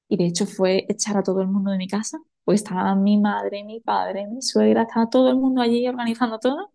Y 0.09 0.17
de 0.17 0.25
hecho 0.27 0.45
fue 0.45 0.85
echar 0.89 1.17
a 1.17 1.23
todo 1.23 1.41
el 1.41 1.47
mundo 1.47 1.71
de 1.71 1.77
mi 1.77 1.87
casa, 1.87 2.19
pues 2.45 2.61
estaba 2.63 2.95
mi 2.95 3.17
madre, 3.19 3.63
mi 3.63 3.79
padre, 3.81 4.27
mi 4.27 4.41
suegra, 4.41 4.83
estaba 4.83 5.09
todo 5.09 5.29
el 5.29 5.37
mundo 5.37 5.61
allí 5.61 5.87
organizando 5.87 6.39
todo, 6.39 6.73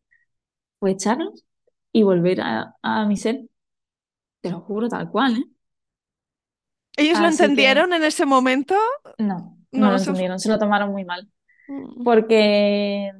fue 0.80 0.92
echarlos 0.92 1.44
y 1.92 2.02
volver 2.04 2.40
a, 2.42 2.76
a 2.82 3.06
mi 3.06 3.16
ser, 3.18 3.48
te 4.42 4.50
lo 4.50 4.60
juro 4.62 4.88
tal 4.88 5.10
cual, 5.10 5.36
¿eh? 5.38 5.44
¿Ellos 6.96 7.20
lo 7.20 7.28
que 7.28 7.28
entendieron 7.28 7.92
en 7.92 8.04
ese 8.04 8.26
momento? 8.26 8.74
no, 9.18 9.58
no 9.72 9.90
No 9.90 9.90
lo 9.90 9.96
entendieron, 9.98 10.38
se 10.38 10.48
lo 10.48 10.58
tomaron 10.58 10.90
muy 10.92 11.04
mal. 11.04 11.28
Mm. 11.68 11.96
porque, 12.04 13.12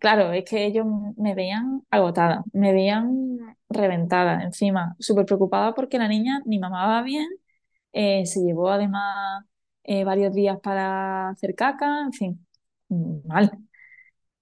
claro, 0.00 0.32
es 0.32 0.44
que 0.44 0.66
ellos 0.66 0.86
me 1.16 1.34
veían 1.34 1.82
agotada, 1.90 2.44
me 2.52 2.72
veían 2.72 3.56
reventada 3.70 4.42
encima, 4.44 4.96
súper 5.00 5.26
preocupada 5.26 5.74
porque 5.74 5.98
la 5.98 6.08
niña 6.08 6.42
ni 6.46 6.58
mamaba 6.58 7.02
bien, 7.02 7.28
eh, 7.92 8.26
se 8.26 8.40
llevó 8.42 8.70
además 8.70 9.44
eh, 9.84 10.04
varios 10.04 10.34
días 10.34 10.58
para 10.62 11.30
hacer 11.30 11.54
caca, 11.54 12.02
en 12.02 12.12
fin, 12.12 12.46
mal. 13.24 13.50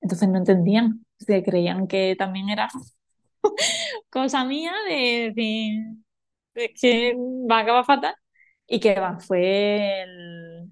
Entonces 0.01 0.29
no 0.29 0.39
entendían, 0.39 1.05
se 1.19 1.43
creían 1.45 1.89
que 1.89 2.17
también 2.19 2.49
era 2.51 2.69
cosa 4.11 4.45
mía 4.45 4.73
de 4.89 5.33
decir 5.35 5.85
"Es 6.55 6.73
que 6.81 7.15
va 7.51 7.59
a 7.59 7.63
acabar 7.63 7.85
fatal 7.85 8.15
y 8.67 8.81
que 8.81 8.99
va, 9.01 9.19
fue 9.21 10.03
el 10.03 10.71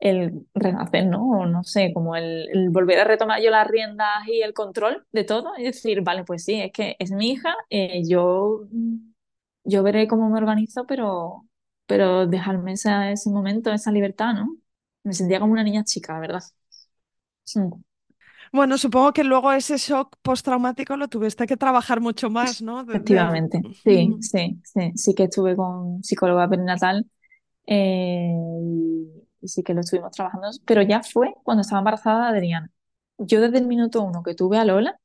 el 0.00 0.46
renacer, 0.54 1.06
¿no? 1.06 1.28
O 1.30 1.46
no 1.46 1.64
sé, 1.64 1.92
como 1.94 2.16
el, 2.16 2.48
el 2.52 2.70
volver 2.70 3.00
a 3.00 3.04
retomar 3.04 3.40
yo 3.42 3.50
las 3.50 3.66
riendas 3.68 4.26
y 4.28 4.42
el 4.42 4.54
control 4.54 5.06
de 5.12 5.24
todo 5.24 5.52
y 5.58 5.64
decir, 5.64 6.02
vale, 6.02 6.24
pues 6.24 6.44
sí, 6.44 6.60
es 6.60 6.72
que 6.72 6.96
es 6.98 7.12
mi 7.12 7.30
hija, 7.32 7.54
eh, 7.70 8.02
yo, 8.08 8.62
yo 9.64 9.82
veré 9.82 10.06
cómo 10.08 10.28
me 10.30 10.38
organizo, 10.38 10.86
pero, 10.86 11.44
pero 11.86 12.26
dejarme 12.26 12.72
esa- 12.72 13.10
ese 13.12 13.30
momento, 13.30 13.72
esa 13.72 13.92
libertad, 13.92 14.34
¿no? 14.34 14.56
Me 15.04 15.12
sentía 15.14 15.40
como 15.40 15.52
una 15.52 15.64
niña 15.64 15.84
chica, 15.84 16.14
la 16.14 16.20
verdad. 16.20 16.42
Bueno, 18.52 18.78
supongo 18.78 19.12
que 19.12 19.24
luego 19.24 19.52
ese 19.52 19.76
shock 19.78 20.16
postraumático 20.22 20.96
lo 20.96 21.08
tuviste 21.08 21.46
que 21.46 21.56
trabajar 21.56 22.00
mucho 22.00 22.30
más, 22.30 22.62
¿no? 22.62 22.84
De- 22.84 23.00
de- 23.00 23.32
Efectivamente, 23.32 23.62
sí, 23.84 24.16
Mm. 24.16 24.20
sí, 24.20 24.60
sí, 24.64 24.92
sí 24.94 25.14
que 25.14 25.24
estuve 25.24 25.56
con 25.56 26.02
psicóloga 26.04 26.48
perinatal 26.48 27.06
eh, 27.66 28.32
y, 28.62 29.08
y 29.42 29.48
sí 29.48 29.62
que 29.64 29.74
lo 29.74 29.80
estuvimos 29.82 30.12
trabajando, 30.12 30.48
pero 30.66 30.82
ya 30.82 31.02
fue 31.02 31.34
cuando 31.44 31.62
estaba 31.62 31.80
embarazada 31.80 32.32
de 32.32 32.38
Adriana. 32.38 32.70
Yo 33.18 33.40
desde 33.40 33.58
el 33.58 33.66
minuto 33.68 34.02
uno 34.02 34.22
que 34.24 34.34
tuve 34.34 34.58
a 34.58 34.64
Lola, 34.66 35.00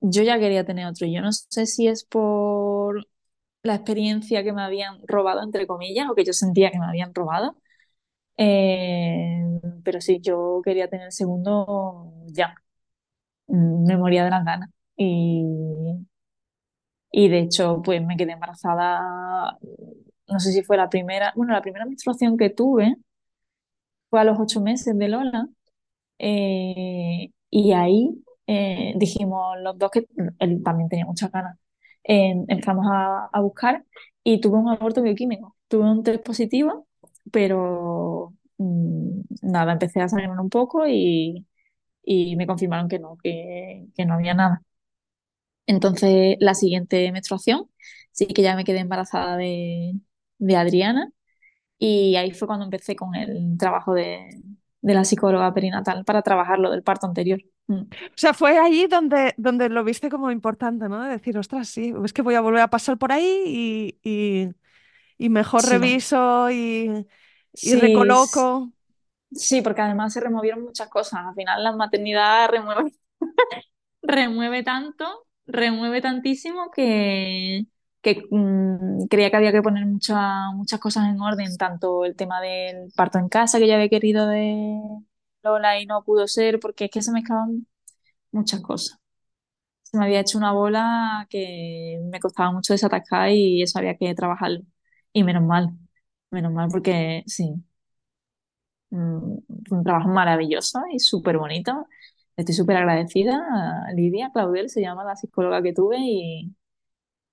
yo 0.00 0.22
ya 0.22 0.38
quería 0.38 0.64
tener 0.64 0.86
otro. 0.86 1.06
Yo 1.06 1.20
no 1.20 1.32
sé 1.32 1.66
si 1.66 1.88
es 1.88 2.04
por 2.04 3.06
la 3.62 3.74
experiencia 3.76 4.42
que 4.44 4.52
me 4.52 4.62
habían 4.62 4.98
robado, 5.06 5.42
entre 5.42 5.66
comillas, 5.66 6.08
o 6.10 6.14
que 6.14 6.24
yo 6.24 6.32
sentía 6.32 6.70
que 6.70 6.78
me 6.78 6.86
habían 6.86 7.14
robado. 7.14 7.56
Eh, 8.38 9.42
pero 9.84 10.00
sí, 10.00 10.20
yo 10.22 10.62
quería 10.64 10.88
tener 10.90 11.06
el 11.06 11.12
segundo 11.12 12.12
ya. 12.28 12.54
Me 13.48 13.96
moría 13.96 14.24
de 14.24 14.30
las 14.30 14.44
ganas. 14.44 14.70
Y, 14.96 15.44
y 17.10 17.28
de 17.28 17.40
hecho, 17.40 17.82
pues 17.84 18.04
me 18.04 18.16
quedé 18.16 18.32
embarazada. 18.32 19.58
No 20.28 20.38
sé 20.40 20.52
si 20.52 20.62
fue 20.62 20.76
la 20.76 20.88
primera, 20.90 21.32
bueno, 21.36 21.52
la 21.52 21.62
primera 21.62 21.86
menstruación 21.86 22.36
que 22.36 22.50
tuve 22.50 22.96
fue 24.10 24.20
a 24.20 24.24
los 24.24 24.38
ocho 24.38 24.60
meses 24.60 24.96
de 24.98 25.08
Lola. 25.08 25.48
Eh, 26.18 27.30
y 27.50 27.72
ahí 27.72 28.24
eh, 28.46 28.94
dijimos 28.98 29.56
los 29.62 29.78
dos 29.78 29.90
que 29.92 30.06
él 30.40 30.62
también 30.64 30.88
tenía 30.90 31.06
muchas 31.06 31.32
ganas. 31.32 31.58
Eh, 32.08 32.34
empezamos 32.48 32.86
a, 32.90 33.26
a 33.32 33.40
buscar 33.42 33.86
y 34.24 34.40
tuve 34.42 34.58
un 34.58 34.70
aborto 34.70 35.02
bioquímico. 35.02 35.56
Tuve 35.68 35.84
un 35.90 36.04
test 36.04 36.24
positivo, 36.26 36.88
pero 37.32 38.34
mm, 38.58 39.22
nada, 39.42 39.74
empecé 39.74 40.02
a 40.02 40.08
sangrarme 40.10 40.42
un 40.42 40.50
poco 40.50 40.86
y, 40.88 41.46
y 42.04 42.36
me 42.36 42.46
confirmaron 42.46 42.88
que 42.88 42.98
no, 43.00 43.18
que, 43.22 43.86
que 43.96 44.06
no 44.06 44.14
había 44.14 44.34
nada. 44.34 44.62
Entonces, 45.66 46.36
la 46.40 46.54
siguiente 46.54 47.10
menstruación, 47.12 47.70
sí 48.12 48.26
que 48.28 48.42
ya 48.42 48.56
me 48.56 48.64
quedé 48.64 48.78
embarazada 48.80 49.36
de, 49.36 49.94
de 50.38 50.56
Adriana 50.56 51.12
y 51.78 52.16
ahí 52.16 52.32
fue 52.32 52.48
cuando 52.48 52.66
empecé 52.66 52.96
con 52.96 53.14
el 53.16 53.56
trabajo 53.58 53.94
de, 53.94 54.28
de 54.82 54.94
la 54.94 55.04
psicóloga 55.04 55.54
perinatal 55.54 56.04
para 56.04 56.22
trabajar 56.22 56.58
lo 56.60 56.70
del 56.72 56.82
parto 56.84 57.06
anterior. 57.06 57.40
Mm. 57.68 57.88
O 57.94 58.12
sea, 58.16 58.34
fue 58.34 58.58
allí 58.58 58.86
donde, 58.86 59.34
donde 59.36 59.68
lo 59.68 59.84
viste 59.84 60.10
como 60.10 60.30
importante, 60.30 60.88
¿no? 60.88 61.02
De 61.04 61.10
decir, 61.10 61.38
ostras, 61.38 61.68
sí, 61.68 61.92
es 62.04 62.12
que 62.12 62.22
voy 62.22 62.34
a 62.34 62.40
volver 62.40 62.60
a 62.62 62.70
pasar 62.70 62.98
por 62.98 63.12
ahí 63.12 63.42
y, 63.46 63.98
y- 64.08 64.50
y 65.18 65.28
mejor 65.30 65.66
Sí, 65.66 65.68
reviso 65.68 66.50
y, 66.50 67.06
y 67.60 67.74
sí, 67.74 67.76
recoloco. 67.76 68.72
sí, 69.32 69.62
porque 69.62 69.82
además 69.82 70.12
se 70.12 70.20
removieron 70.20 70.62
muchas 70.64 70.88
cosas. 70.88 71.20
Al 71.26 71.34
final 71.34 71.62
la 71.64 71.72
maternidad 71.76 72.48
remueve, 72.50 72.92
remueve 74.02 74.62
tanto, 74.62 75.06
remueve 75.46 76.00
tantísimo 76.00 76.70
que, 76.70 77.66
que 78.02 78.22
mm, 78.30 79.06
creía 79.08 79.30
que 79.30 79.36
había 79.36 79.52
que 79.52 79.62
poner 79.62 79.86
muchas 79.86 80.18
muchas 80.54 80.80
cosas 80.80 81.06
en 81.08 81.20
orden, 81.20 81.56
tanto 81.56 82.04
el 82.04 82.16
tema 82.16 82.40
del 82.40 82.92
parto 82.96 83.18
en 83.18 83.28
casa 83.28 83.58
que 83.58 83.68
yo 83.68 83.74
había 83.74 83.88
querido 83.88 84.28
de 84.28 84.80
Y 85.80 85.86
no 85.86 86.02
pudo 86.04 86.26
ser, 86.28 86.60
porque 86.60 86.86
es 86.86 86.90
que 86.90 87.02
se 87.02 87.12
mezclaban 87.12 87.66
muchas 88.32 88.60
cosas. 88.62 88.98
Se 89.82 89.98
me 89.98 90.04
había 90.06 90.20
hecho 90.20 90.38
una 90.38 90.52
bola 90.52 91.26
que 91.30 92.00
me 92.10 92.20
costaba 92.20 92.52
mucho 92.52 92.74
desatascar 92.74 93.30
y 93.30 93.62
eso 93.62 93.78
había 93.78 93.96
que 93.96 94.14
trabajarlo. 94.14 94.62
Y 95.12 95.24
menos 95.24 95.44
mal, 95.44 95.70
menos 96.30 96.52
mal 96.52 96.68
porque 96.70 97.24
sí, 97.26 97.54
mm, 98.90 99.38
fue 99.68 99.78
un 99.78 99.84
trabajo 99.84 100.08
maravilloso 100.08 100.80
y 100.92 100.98
súper 101.00 101.38
bonito. 101.38 101.86
Estoy 102.36 102.54
súper 102.54 102.76
agradecida 102.76 103.36
a 103.88 103.92
Lidia 103.92 104.30
Claudel, 104.32 104.68
se 104.70 104.80
llama 104.80 105.04
la 105.04 105.16
psicóloga 105.16 105.62
que 105.62 105.72
tuve 105.72 105.96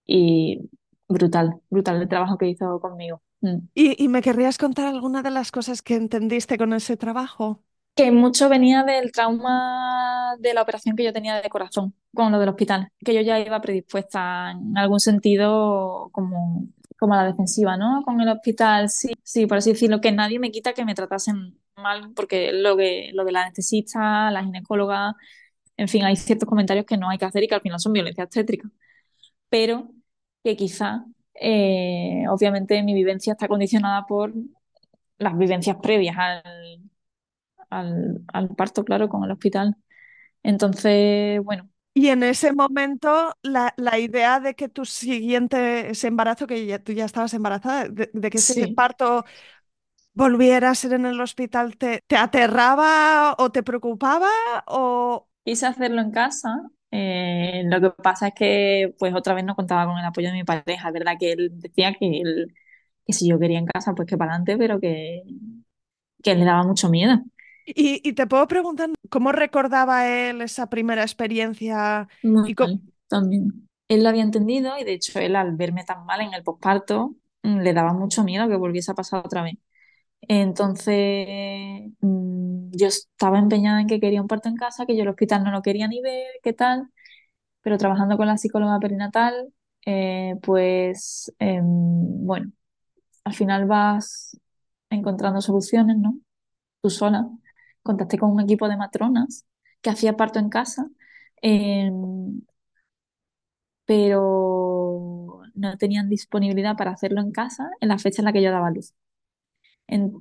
y, 0.05 0.69
brutal, 1.07 1.61
brutal 1.69 2.01
el 2.01 2.07
trabajo 2.09 2.37
que 2.37 2.47
hizo 2.49 2.79
conmigo. 2.79 3.21
Mm. 3.41 3.57
¿Y, 3.73 4.01
y 4.03 4.07
me 4.07 4.21
querrías 4.21 4.57
contar 4.57 4.87
alguna 4.87 5.21
de 5.21 5.31
las 5.31 5.51
cosas 5.51 5.81
que 5.81 5.95
entendiste 5.95 6.57
con 6.57 6.73
ese 6.73 6.97
trabajo? 6.97 7.63
Que 7.95 8.11
mucho 8.11 8.49
venía 8.49 8.83
del 8.83 9.11
trauma 9.13 10.35
de 10.39 10.53
la 10.53 10.61
operación 10.63 10.97
que 10.97 11.03
yo 11.05 11.13
tenía 11.13 11.41
de 11.41 11.49
corazón 11.49 11.95
con 12.13 12.31
lo 12.31 12.39
del 12.39 12.49
hospital, 12.49 12.89
que 12.99 13.13
yo 13.13 13.21
ya 13.21 13.39
iba 13.39 13.61
predispuesta 13.61 14.51
en 14.51 14.77
algún 14.77 14.99
sentido 14.99 16.09
como, 16.11 16.67
como 16.97 17.13
a 17.13 17.17
la 17.17 17.25
defensiva, 17.31 17.77
¿no? 17.77 18.03
Con 18.03 18.19
el 18.21 18.29
hospital, 18.29 18.89
sí, 18.89 19.13
sí, 19.23 19.45
por 19.47 19.59
así 19.59 19.71
decirlo, 19.71 20.01
que 20.01 20.11
nadie 20.11 20.39
me 20.39 20.51
quita 20.51 20.73
que 20.73 20.83
me 20.85 20.93
tratasen 20.95 21.57
mal, 21.77 22.11
porque 22.15 22.51
lo, 22.53 22.75
que, 22.77 23.11
lo 23.13 23.23
de 23.25 23.31
la 23.31 23.43
anestesista, 23.43 24.29
la 24.31 24.43
ginecóloga, 24.43 25.15
en 25.77 25.87
fin, 25.87 26.03
hay 26.05 26.15
ciertos 26.17 26.49
comentarios 26.49 26.85
que 26.85 26.97
no 26.97 27.09
hay 27.09 27.17
que 27.17 27.25
hacer 27.25 27.43
y 27.43 27.47
que 27.47 27.55
al 27.55 27.61
final 27.61 27.79
son 27.79 27.93
violencia 27.93 28.25
obstétrica, 28.25 28.69
pero 29.49 29.89
que 30.43 30.55
quizá, 30.57 31.05
eh, 31.35 32.25
obviamente, 32.29 32.81
mi 32.83 32.93
vivencia 32.93 33.33
está 33.33 33.47
condicionada 33.47 34.05
por 34.05 34.33
las 35.17 35.37
vivencias 35.37 35.77
previas 35.81 36.17
al, 36.17 36.84
al, 37.69 38.21
al 38.33 38.49
parto, 38.55 38.83
claro, 38.85 39.09
con 39.09 39.23
el 39.23 39.31
hospital. 39.31 39.75
Entonces, 40.43 41.41
bueno, 41.43 41.69
Y 41.93 42.09
en 42.09 42.23
ese 42.23 42.51
momento, 42.53 43.35
la, 43.41 43.73
la 43.77 43.97
idea 43.99 44.39
de 44.41 44.53
que 44.55 44.67
tu 44.67 44.83
siguiente 44.85 45.89
ese 45.91 46.07
embarazo, 46.07 46.45
que 46.45 46.65
ya, 46.65 46.79
tú 46.83 46.91
ya 46.91 47.05
estabas 47.05 47.33
embarazada, 47.33 47.87
de, 47.87 48.09
de 48.13 48.29
que 48.29 48.39
ese 48.39 48.53
sí, 48.53 48.75
parto 48.75 49.23
volviera 50.13 50.71
a 50.71 50.75
ser 50.75 50.93
en 50.93 51.05
el 51.07 51.21
hospital, 51.21 51.77
¿te, 51.77 52.03
te 52.07 52.17
aterraba 52.17 53.35
o 53.39 53.51
te 53.51 53.63
preocupaba? 53.63 54.29
O... 54.67 55.27
quise 55.43 55.65
hacerlo 55.67 56.01
en 56.01 56.11
casa. 56.11 56.49
eh, 56.91 57.63
lo 57.65 57.81
que 57.81 57.89
pasa 58.01 58.29
es 58.29 58.33
que, 58.35 58.95
pues, 58.99 59.13
otra 59.13 59.33
vez 59.33 59.43
no 59.45 59.55
contaba 59.55 59.85
con 59.85 59.97
el 59.99 60.05
apoyo 60.05 60.27
de 60.29 60.33
mi 60.33 60.43
pareja. 60.43 60.91
Verdad 60.91 61.13
que 61.19 61.33
él 61.33 61.49
decía 61.59 61.93
que, 61.93 62.19
él- 62.21 62.53
que 63.05 63.13
si 63.13 63.27
yo 63.29 63.39
quería 63.39 63.59
en 63.59 63.65
casa, 63.67 63.93
pues 63.95 64.07
que 64.07 64.17
para 64.17 64.31
adelante, 64.33 64.57
pero 64.57 64.79
que, 64.79 65.23
que 66.23 66.35
le 66.35 66.45
daba 66.45 66.63
mucho 66.63 66.89
miedo. 66.89 67.21
Y, 67.65 68.01
y 68.07 68.13
te 68.13 68.27
puedo 68.27 68.47
preguntar, 68.47 68.89
¿cómo 69.09 69.31
recordaba 69.31 70.07
él 70.07 70.41
esa 70.41 70.69
primera 70.69 71.01
experiencia? 71.03 72.07
Muy 72.23 72.49
Y 72.49 72.55
mal, 72.59 72.81
también. 73.07 73.69
Él 73.87 74.03
lo 74.03 74.09
había 74.09 74.23
entendido 74.23 74.77
y, 74.79 74.83
de 74.83 74.93
hecho, 74.93 75.19
él 75.19 75.35
al 75.35 75.55
verme 75.55 75.83
tan 75.83 76.05
mal 76.05 76.21
en 76.21 76.33
el 76.33 76.43
posparto, 76.43 77.15
mm, 77.43 77.59
le 77.61 77.73
daba 77.73 77.93
mucho 77.93 78.23
miedo 78.23 78.47
que 78.49 78.55
volviese 78.55 78.91
a 78.91 78.95
pasar 78.95 79.25
otra 79.25 79.43
vez. 79.43 79.55
Entonces, 80.21 81.91
mm, 82.01 82.71
yo 82.71 82.87
estaba 82.87 83.39
empeñada 83.39 83.81
en 83.81 83.87
que 83.87 83.99
quería 84.01 84.21
un 84.21 84.27
parto 84.29 84.49
en 84.49 84.55
casa, 84.57 84.85
que 84.85 84.95
yo 84.97 85.03
el 85.03 85.09
hospital 85.09 85.43
no 85.43 85.51
lo 85.51 85.61
quería 85.63 85.87
ni 85.87 86.01
ver, 86.01 86.25
qué 86.43 86.53
tal, 86.53 86.89
pero 87.61 87.77
trabajando 87.77 88.17
con 88.17 88.27
la 88.27 88.37
psicóloga 88.37 88.79
perinatal, 88.79 89.53
eh, 89.85 90.35
pues, 90.43 91.33
em, 91.39 91.63
bueno, 92.25 92.51
al 93.25 93.33
final 93.33 93.65
vas 93.67 94.39
encontrando 94.89 95.41
soluciones, 95.41 95.97
¿no? 95.97 96.19
Tú 96.81 96.89
sola. 96.91 97.29
Contacté 97.87 98.17
con 98.19 98.31
un 98.31 98.41
equipo 98.41 98.67
de 98.69 98.77
matronas 98.77 99.45
que 99.81 99.89
hacía 99.91 100.17
parto 100.17 100.39
en 100.39 100.49
casa, 100.49 100.87
em, 101.41 102.41
pero 103.85 105.41
no 105.53 105.77
tenían 105.77 106.09
disponibilidad 106.09 106.75
para 106.77 106.91
hacerlo 106.91 107.21
en 107.21 107.31
casa 107.31 107.69
en 107.81 107.89
la 107.89 107.99
fecha 107.99 108.21
en 108.21 108.25
la 108.25 108.33
que 108.33 108.41
yo 108.41 108.51
daba 108.51 108.71
luz. 108.71 108.93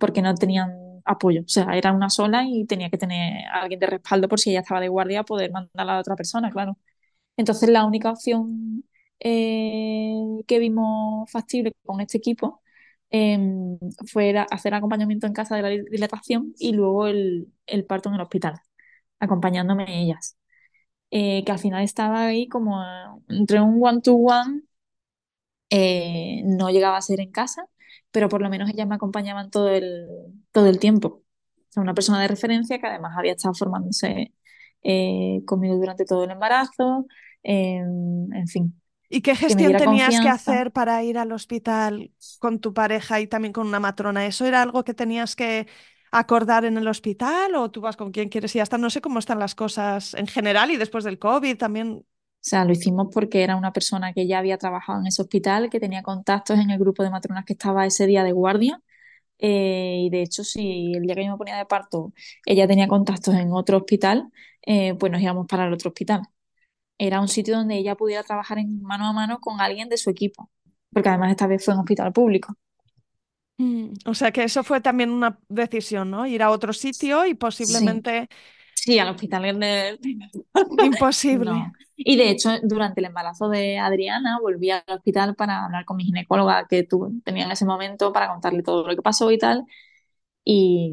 porque 0.00 0.22
no 0.22 0.34
tenían 0.34 0.72
apoyo. 1.04 1.42
O 1.42 1.48
sea, 1.48 1.76
era 1.76 1.92
una 1.92 2.10
sola 2.10 2.44
y 2.46 2.64
tenía 2.66 2.90
que 2.90 2.98
tener 2.98 3.44
a 3.48 3.62
alguien 3.62 3.80
de 3.80 3.86
respaldo 3.86 4.28
por 4.28 4.40
si 4.40 4.50
ella 4.50 4.60
estaba 4.60 4.80
de 4.80 4.88
guardia, 4.88 5.22
poder 5.24 5.50
mandarla 5.52 5.96
a 5.96 6.00
otra 6.00 6.16
persona, 6.16 6.50
claro. 6.50 6.78
Entonces, 7.38 7.70
la 7.70 7.86
única 7.86 8.12
opción 8.12 8.84
eh, 9.20 10.14
que 10.48 10.60
vimos 10.60 11.30
factible 11.32 11.74
con 11.86 12.02
este 12.02 12.18
equipo 12.18 12.62
eh, 13.14 13.38
fue 14.12 14.36
hacer 14.50 14.74
acompañamiento 14.74 15.26
en 15.26 15.32
casa 15.34 15.54
de 15.56 15.62
la 15.62 15.68
dilatación 15.68 16.52
y 16.58 16.72
luego 16.72 17.06
el, 17.06 17.52
parto 17.88 18.08
en 18.08 18.16
el 18.16 18.20
hospital, 18.22 18.60
acompañándome 19.20 20.02
ellas. 20.02 20.36
Eh, 21.10 21.44
que 21.44 21.52
al 21.52 21.60
final 21.60 21.84
estaba 21.84 22.26
ahí 22.26 22.48
como 22.48 22.82
entre 23.28 23.60
un 23.60 23.78
one-to-one 23.82 24.62
eh, 25.70 26.42
no 26.44 26.70
llegaba 26.70 26.96
a 26.96 27.02
ser 27.02 27.20
en 27.20 27.30
casa, 27.32 27.66
pero 28.10 28.28
por 28.28 28.42
lo 28.42 28.50
menos 28.50 28.70
ellas 28.70 28.86
me 28.88 28.94
acompañaban 28.96 29.50
todo 29.50 29.70
el, 29.70 30.06
todo 30.52 30.68
el 30.68 30.78
tiempo. 30.78 31.22
Una 31.76 31.94
persona 31.94 32.20
de 32.22 32.28
referencia 32.28 32.78
que 32.78 32.86
además 32.86 33.14
había 33.18 33.32
estado 33.32 33.54
formándose 33.54 34.32
eh, 34.82 35.42
conmigo 35.46 35.76
durante 35.76 36.04
todo 36.04 36.24
el 36.24 36.30
embarazo, 36.30 37.06
eh, 37.42 37.76
en 37.78 38.48
fin, 38.48 38.80
¿Y 39.16 39.22
qué 39.22 39.36
gestión 39.36 39.76
tenías 39.76 40.18
que 40.20 40.28
hacer 40.28 40.72
para 40.72 41.02
ir 41.04 41.18
al 41.18 41.30
hospital 41.32 42.12
con 42.40 42.58
tu 42.60 42.74
pareja 42.74 43.20
y 43.20 43.28
también 43.28 43.52
con 43.52 43.66
una 43.68 43.78
matrona? 43.80 44.26
¿Eso 44.26 44.44
era 44.46 44.60
algo 44.62 44.82
que 44.84 44.94
tenías 44.94 45.36
que 45.36 45.68
acordar 46.10 46.64
en 46.64 46.76
el 46.78 46.88
hospital 46.88 47.54
o 47.56 47.70
tú 47.70 47.80
vas 47.80 47.96
con 47.96 48.10
quien 48.12 48.28
quieres 48.28 48.54
y 48.54 48.58
ya 48.58 48.64
está? 48.64 48.76
No 48.78 48.90
sé 48.90 49.00
cómo 49.00 49.20
están 49.20 49.38
las 49.38 49.54
cosas 49.54 50.14
en 50.14 50.26
general 50.26 50.70
y 50.72 50.76
después 50.76 51.04
del 51.04 51.18
COVID 51.20 51.56
también. 51.58 52.04
O 52.42 52.46
sea, 52.46 52.64
lo 52.66 52.72
hicimos 52.72 53.08
porque 53.12 53.42
era 53.42 53.56
una 53.56 53.72
persona 53.72 54.12
que 54.12 54.26
ya 54.26 54.38
había 54.38 54.58
trabajado 54.58 55.00
en 55.00 55.06
ese 55.06 55.22
hospital, 55.22 55.70
que 55.70 55.80
tenía 55.80 56.02
contactos 56.02 56.58
en 56.58 56.70
el 56.70 56.78
grupo 56.78 57.02
de 57.02 57.10
matronas 57.10 57.44
que 57.46 57.54
estaba 57.54 57.86
ese 57.86 58.06
día 58.06 58.22
de 58.24 58.32
guardia. 58.32 58.82
eh, 59.38 60.04
y 60.06 60.10
de 60.10 60.22
hecho, 60.22 60.44
si 60.44 60.94
el 60.94 61.02
día 61.04 61.14
que 61.16 61.24
yo 61.26 61.32
me 61.32 61.38
ponía 61.38 61.56
de 61.58 61.66
parto, 61.66 62.12
ella 62.46 62.68
tenía 62.68 62.88
contactos 62.88 63.34
en 63.36 63.52
otro 63.52 63.78
hospital, 63.78 64.30
eh, 64.62 64.94
pues 64.96 65.12
nos 65.12 65.22
íbamos 65.22 65.46
para 65.48 65.66
el 65.66 65.74
otro 65.74 65.90
hospital. 65.90 66.22
Era 66.98 67.20
un 67.20 67.28
sitio 67.28 67.56
donde 67.56 67.76
ella 67.76 67.96
pudiera 67.96 68.22
trabajar 68.24 68.58
en 68.58 68.82
mano 68.82 69.06
a 69.06 69.12
mano 69.12 69.40
con 69.40 69.60
alguien 69.60 69.88
de 69.88 69.96
su 69.98 70.10
equipo, 70.10 70.50
porque 70.92 71.08
además 71.10 71.30
esta 71.32 71.46
vez 71.46 71.64
fue 71.64 71.74
en 71.74 71.80
hospital 71.80 72.12
público. 72.12 72.56
Mm, 73.56 73.92
O 74.06 74.14
sea 74.14 74.32
que 74.32 74.42
eso 74.44 74.64
fue 74.64 74.80
también 74.80 75.10
una 75.10 75.38
decisión, 75.48 76.10
¿no? 76.10 76.26
Ir 76.26 76.42
a 76.42 76.50
otro 76.50 76.72
sitio 76.72 77.24
y 77.26 77.34
posiblemente 77.34 78.28
sí, 78.74 78.98
al 78.98 79.08
hospital 79.10 79.44
el... 79.62 79.98
imposible. 80.78 81.52
No. 81.52 81.72
Y 81.96 82.16
de 82.16 82.30
hecho, 82.30 82.50
durante 82.62 83.00
el 83.00 83.06
embarazo 83.06 83.48
de 83.48 83.78
Adriana, 83.78 84.38
volví 84.40 84.70
al 84.70 84.82
hospital 84.88 85.34
para 85.36 85.64
hablar 85.64 85.84
con 85.84 85.96
mi 85.96 86.04
ginecóloga 86.04 86.66
que 86.68 86.82
tuve, 86.82 87.10
tenía 87.24 87.44
en 87.44 87.52
ese 87.52 87.64
momento 87.64 88.12
para 88.12 88.28
contarle 88.28 88.62
todo 88.62 88.86
lo 88.86 88.94
que 88.96 89.02
pasó 89.02 89.30
y 89.30 89.38
tal. 89.38 89.64
Y 90.44 90.92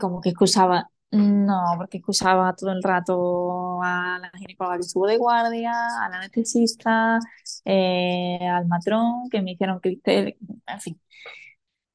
como 0.00 0.20
que 0.20 0.30
excusaba, 0.30 0.90
no, 1.10 1.74
porque 1.78 1.98
excusaba 1.98 2.54
todo 2.54 2.70
el 2.72 2.82
rato 2.82 3.82
a 3.82 4.18
la 4.20 4.30
ginecóloga 4.38 4.76
que 4.76 4.82
estuvo 4.82 5.06
de 5.06 5.16
guardia, 5.16 5.72
al 6.04 6.12
anestesista, 6.14 7.18
eh, 7.64 8.38
al 8.48 8.66
matrón, 8.66 9.28
que 9.30 9.40
me 9.42 9.52
hicieron 9.52 9.80
cristel, 9.80 10.36
en 10.66 10.80
fin. 10.80 11.00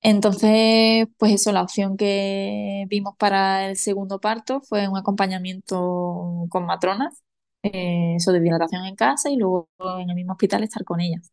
Entonces, 0.01 1.07
pues 1.17 1.31
eso, 1.33 1.51
la 1.53 1.61
opción 1.63 1.95
que 1.97 2.85
vimos 2.89 3.15
para 3.17 3.67
el 3.67 3.77
segundo 3.77 4.19
parto 4.19 4.61
fue 4.61 4.87
un 4.89 4.97
acompañamiento 4.97 6.45
con 6.49 6.65
matronas, 6.65 7.23
eh, 7.63 8.15
eso 8.17 8.33
de 8.33 8.41
dilatación 8.41 8.85
en 8.85 8.95
casa 8.95 9.29
y 9.29 9.37
luego 9.37 9.69
en 9.99 10.09
el 10.09 10.15
mismo 10.15 10.33
hospital 10.33 10.63
estar 10.63 10.83
con 10.83 10.99
ellas. 11.01 11.31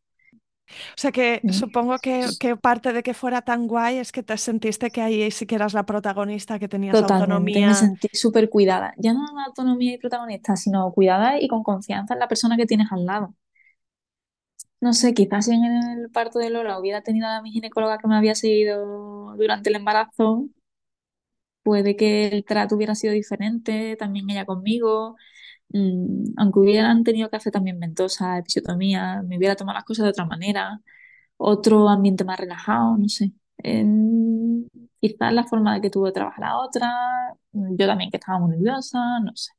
O 0.96 1.00
sea 1.00 1.12
que 1.12 1.44
supongo 1.48 1.98
que, 2.00 2.36
que 2.38 2.56
parte 2.56 2.92
de 2.92 3.02
que 3.02 3.14
fuera 3.14 3.42
tan 3.42 3.66
guay 3.68 3.98
es 3.98 4.12
que 4.12 4.22
te 4.22 4.36
sentiste 4.38 4.90
que 4.90 5.02
ahí 5.02 5.30
sí 5.30 5.46
que 5.46 5.56
eras 5.56 5.74
la 5.74 5.84
protagonista, 5.86 6.58
que 6.58 6.68
tenías 6.68 7.02
Totalmente, 7.06 7.62
me 7.62 7.72
autonomía. 7.72 7.74
sentí 7.74 8.08
súper 8.12 8.48
cuidada. 8.50 8.94
Ya 8.98 9.12
no 9.14 9.20
autonomía 9.46 9.94
y 9.94 9.98
protagonista, 9.98 10.56
sino 10.56 10.92
cuidada 10.92 11.40
y 11.40 11.48
con 11.48 11.62
confianza 11.62 12.14
en 12.14 12.20
la 12.20 12.28
persona 12.28 12.56
que 12.56 12.66
tienes 12.66 12.90
al 12.92 13.06
lado. 13.06 13.34
No 14.80 14.92
sé, 14.94 15.14
quizás 15.14 15.46
si 15.46 15.52
en 15.54 15.64
el 15.64 16.10
parto 16.10 16.38
de 16.38 16.50
Lola 16.50 16.78
hubiera 16.78 17.02
tenido 17.02 17.26
a 17.28 17.40
mi 17.42 17.50
ginecóloga 17.52 17.98
que 17.98 18.08
me 18.08 18.16
había 18.16 18.34
seguido 18.34 19.34
durante 19.36 19.70
el 19.70 19.76
embarazo, 19.76 20.48
puede 21.62 21.96
que 21.96 22.28
el 22.28 22.44
trato 22.44 22.76
hubiera 22.76 22.94
sido 22.94 23.12
diferente, 23.14 23.96
también 23.96 24.28
ella 24.30 24.46
conmigo. 24.46 25.16
Mm, 25.72 26.34
aunque 26.36 26.58
hubieran 26.60 27.04
tenido 27.04 27.30
que 27.30 27.36
hacer 27.36 27.52
también 27.52 27.78
ventosa, 27.80 28.38
episiotomía, 28.38 29.22
me 29.22 29.38
hubiera 29.38 29.56
tomado 29.56 29.76
las 29.76 29.84
cosas 29.84 30.04
de 30.04 30.10
otra 30.10 30.24
manera, 30.26 30.80
otro 31.38 31.88
ambiente 31.88 32.24
más 32.24 32.40
relajado, 32.40 32.98
no 32.98 33.08
sé. 33.08 33.32
Quizás 35.00 35.32
la 35.32 35.44
forma 35.44 35.74
de 35.74 35.80
que 35.82 35.90
tuvo 35.90 36.06
de 36.06 36.12
trabajar 36.12 36.40
la 36.40 36.58
otra, 36.58 36.90
yo 37.52 37.86
también 37.86 38.10
que 38.10 38.16
estaba 38.18 38.38
muy 38.38 38.50
nerviosa, 38.56 38.98
no 39.20 39.32
sé. 39.34 39.52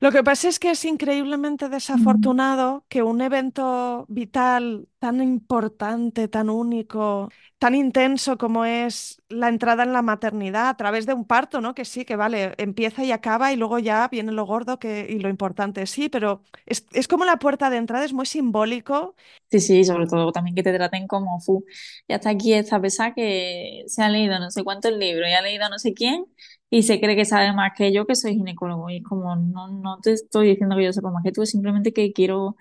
Lo 0.00 0.12
que 0.12 0.22
pasa 0.24 0.48
es 0.48 0.58
que 0.58 0.70
es 0.70 0.84
increíblemente 0.84 1.68
desafortunado 1.68 2.84
que 2.88 3.02
un 3.02 3.20
evento 3.20 4.06
vital 4.08 4.88
tan 4.98 5.20
importante, 5.22 6.28
tan 6.28 6.50
único, 6.50 7.30
tan 7.58 7.74
intenso 7.74 8.38
como 8.38 8.64
es 8.64 9.22
la 9.28 9.48
entrada 9.48 9.82
en 9.84 9.92
la 9.92 10.02
maternidad 10.02 10.68
a 10.68 10.76
través 10.76 11.06
de 11.06 11.14
un 11.14 11.24
parto, 11.26 11.60
¿no? 11.60 11.74
Que 11.74 11.84
sí, 11.84 12.04
que 12.04 12.16
vale, 12.16 12.54
empieza 12.58 13.04
y 13.04 13.12
acaba 13.12 13.52
y 13.52 13.56
luego 13.56 13.78
ya 13.78 14.08
viene 14.08 14.32
lo 14.32 14.44
gordo 14.46 14.78
que, 14.78 15.06
y 15.08 15.18
lo 15.20 15.28
importante, 15.28 15.86
sí, 15.86 16.08
pero 16.08 16.42
es, 16.66 16.86
es 16.92 17.08
como 17.08 17.24
la 17.24 17.38
puerta 17.38 17.70
de 17.70 17.76
entrada, 17.78 18.04
es 18.04 18.12
muy 18.12 18.26
simbólico. 18.26 19.14
Sí, 19.50 19.60
sí, 19.60 19.84
sobre 19.84 20.06
todo 20.08 20.32
también 20.32 20.56
que 20.56 20.62
te 20.64 20.72
traten 20.74 21.06
como 21.06 21.38
fu. 21.40 21.64
Ya 22.08 22.16
está 22.16 22.30
aquí 22.30 22.52
esta 22.52 22.80
pesada 22.80 23.14
que 23.14 23.84
se 23.86 24.02
ha 24.02 24.08
leído 24.08 24.38
no 24.40 24.50
sé 24.50 24.64
cuántos 24.64 24.92
libros 24.92 25.28
y 25.28 25.32
ha 25.34 25.42
leído 25.42 25.68
no 25.68 25.78
sé 25.78 25.94
quién 25.94 26.26
y 26.70 26.82
se 26.82 27.00
cree 27.00 27.16
que 27.16 27.24
sabe 27.24 27.52
más 27.52 27.72
que 27.76 27.92
yo 27.92 28.06
que 28.06 28.14
soy 28.16 28.34
ginecólogo. 28.34 28.90
Y 28.90 28.98
es 28.98 29.04
como, 29.04 29.36
no, 29.36 29.68
no 29.68 30.00
te 30.00 30.12
estoy 30.12 30.48
diciendo 30.48 30.76
que 30.76 30.84
yo 30.84 30.92
sepa 30.92 31.10
más 31.10 31.22
que 31.24 31.32
tú, 31.32 31.46
simplemente 31.46 31.92
que 31.92 32.12
quiero 32.12 32.56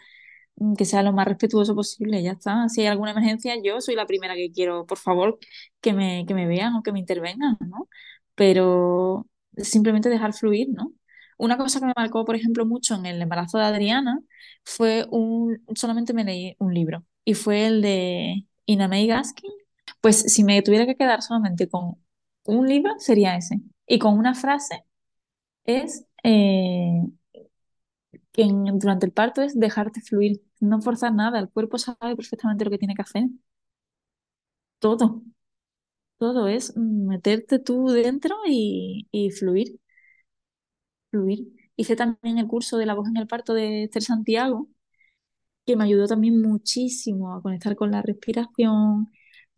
mm, 0.57 0.75
que 0.75 0.85
sea 0.85 1.03
lo 1.03 1.13
más 1.13 1.27
respetuoso 1.27 1.75
posible, 1.75 2.21
ya 2.23 2.33
está. 2.33 2.69
Si 2.69 2.81
hay 2.81 2.87
alguna 2.87 3.11
emergencia, 3.11 3.55
yo 3.63 3.81
soy 3.81 3.95
la 3.95 4.05
primera 4.07 4.35
que 4.35 4.51
quiero, 4.51 4.85
por 4.85 4.97
favor, 4.97 5.37
que 5.81 5.93
me, 5.93 6.25
que 6.27 6.33
me 6.33 6.47
vean 6.47 6.75
o 6.75 6.83
que 6.83 6.91
me 6.91 6.99
intervengan, 6.99 7.57
¿no? 7.61 7.89
Pero 8.35 9.27
simplemente 9.57 10.09
dejar 10.09 10.33
fluir, 10.33 10.69
¿no? 10.69 10.93
Una 11.37 11.57
cosa 11.57 11.79
que 11.79 11.85
me 11.87 11.93
marcó, 11.95 12.25
por 12.25 12.35
ejemplo, 12.35 12.65
mucho 12.65 12.95
en 12.95 13.05
el 13.05 13.21
embarazo 13.21 13.57
de 13.57 13.65
Adriana 13.65 14.19
fue 14.63 15.05
un, 15.11 15.61
solamente 15.75 16.13
me 16.13 16.23
leí 16.23 16.55
un 16.59 16.73
libro 16.73 17.05
y 17.25 17.33
fue 17.33 17.65
el 17.67 17.81
de 17.81 18.45
Ina 18.65 18.87
Gaskin. 18.87 19.51
Pues 20.01 20.17
si 20.33 20.43
me 20.43 20.61
tuviera 20.61 20.85
que 20.85 20.95
quedar 20.95 21.21
solamente 21.21 21.67
con 21.69 21.95
un 22.45 22.67
libro, 22.67 22.93
sería 22.99 23.35
ese. 23.37 23.59
Y 23.87 23.99
con 23.99 24.17
una 24.17 24.35
frase 24.35 24.85
es 25.65 26.05
eh, 26.23 27.01
que 28.33 28.43
durante 28.73 29.05
el 29.05 29.11
parto 29.13 29.41
es 29.41 29.59
dejarte 29.59 30.01
fluir, 30.01 30.41
no 30.59 30.81
forzar 30.81 31.13
nada. 31.13 31.39
El 31.39 31.49
cuerpo 31.49 31.77
sabe 31.77 32.15
perfectamente 32.15 32.65
lo 32.65 32.71
que 32.71 32.77
tiene 32.77 32.95
que 32.95 33.01
hacer. 33.01 33.23
Todo, 34.79 35.21
todo 36.19 36.47
es 36.49 36.75
meterte 36.77 37.59
tú 37.59 37.89
dentro 37.89 38.35
y, 38.47 39.07
y 39.11 39.31
fluir, 39.31 39.79
fluir. 41.11 41.47
Hice 41.75 41.95
también 41.95 42.37
el 42.37 42.47
curso 42.47 42.77
de 42.77 42.85
la 42.85 42.93
voz 42.93 43.07
en 43.09 43.17
el 43.17 43.27
parto 43.27 43.53
de 43.53 43.83
Esther 43.85 44.03
Santiago, 44.03 44.67
que 45.65 45.75
me 45.75 45.85
ayudó 45.85 46.07
también 46.07 46.41
muchísimo 46.41 47.33
a 47.35 47.41
conectar 47.41 47.75
con 47.75 47.91
la 47.91 48.01
respiración, 48.01 49.11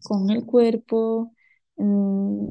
con 0.04 0.30
el 0.32 0.46
cuerpo. 0.46 1.34
Mm, 1.78 2.50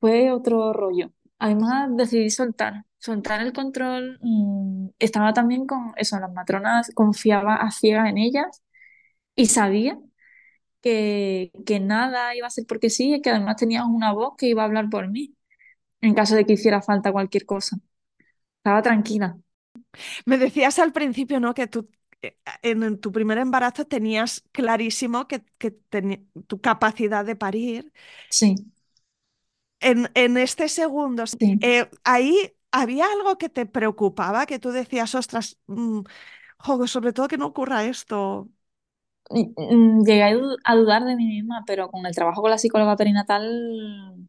fue 0.00 0.32
otro 0.32 0.72
rollo. 0.72 1.12
Además, 1.38 1.90
decidí 1.96 2.30
soltar, 2.30 2.84
soltar 2.98 3.40
el 3.42 3.52
control. 3.52 4.18
mm, 4.22 4.88
estaba 4.98 5.32
también 5.32 5.66
con 5.66 5.92
eso, 5.96 6.18
las 6.20 6.32
matronas, 6.32 6.90
confiaba 6.94 7.56
a 7.56 7.70
ciegas 7.70 8.08
en 8.08 8.18
ellas 8.18 8.62
y 9.36 9.46
sabía 9.46 9.98
que, 10.82 11.52
que 11.66 11.80
nada 11.80 12.34
iba 12.36 12.46
a 12.48 12.50
ser 12.50 12.66
porque 12.66 12.90
sí, 12.90 13.14
y 13.16 13.22
que 13.22 13.30
además 13.30 13.56
tenías 13.56 13.84
una 13.86 14.12
voz 14.12 14.34
que 14.38 14.48
iba 14.48 14.62
a 14.62 14.66
hablar 14.66 14.90
por 14.90 15.08
mí 15.10 15.34
en 16.02 16.14
caso 16.14 16.34
de 16.36 16.46
que 16.46 16.54
hiciera 16.54 16.82
falta 16.82 17.12
cualquier 17.12 17.46
cosa. 17.46 17.78
Estaba 18.58 18.82
tranquila. 18.82 19.38
Me 20.26 20.38
decías 20.38 20.78
al 20.78 20.92
principio, 20.92 21.40
¿no? 21.40 21.54
Que 21.54 21.66
tú 21.66 21.88
eh, 22.22 22.36
en 22.62 23.00
tu 23.00 23.12
primer 23.12 23.38
embarazo 23.38 23.86
tenías 23.86 24.44
clarísimo 24.52 25.26
que, 25.28 25.44
que 25.58 25.70
tu 26.46 26.60
capacidad 26.60 27.24
de 27.24 27.36
parir. 27.36 27.92
Sí, 28.30 28.54
En, 29.80 30.10
en 30.14 30.36
este 30.36 30.68
segundo, 30.68 31.26
sí. 31.26 31.58
eh, 31.60 31.88
ahí 32.04 32.52
había 32.72 33.06
algo 33.06 33.38
que 33.38 33.48
te 33.48 33.66
preocupaba, 33.66 34.46
que 34.46 34.58
tú 34.58 34.70
decías, 34.72 35.14
ostras, 35.14 35.58
mm, 35.66 36.00
jo, 36.58 36.86
sobre 36.88 37.12
todo 37.12 37.28
que 37.28 37.38
no 37.38 37.46
ocurra 37.46 37.84
esto. 37.86 38.48
Mm, 39.30 40.04
Llegué 40.04 40.22
a 40.64 40.74
dudar 40.74 41.04
de 41.04 41.16
mí 41.16 41.26
misma, 41.26 41.62
pero 41.66 41.90
con 41.90 42.06
el 42.06 42.14
trabajo 42.14 42.40
con 42.42 42.50
la 42.50 42.58
psicóloga 42.58 42.96
perinatal 42.96 44.26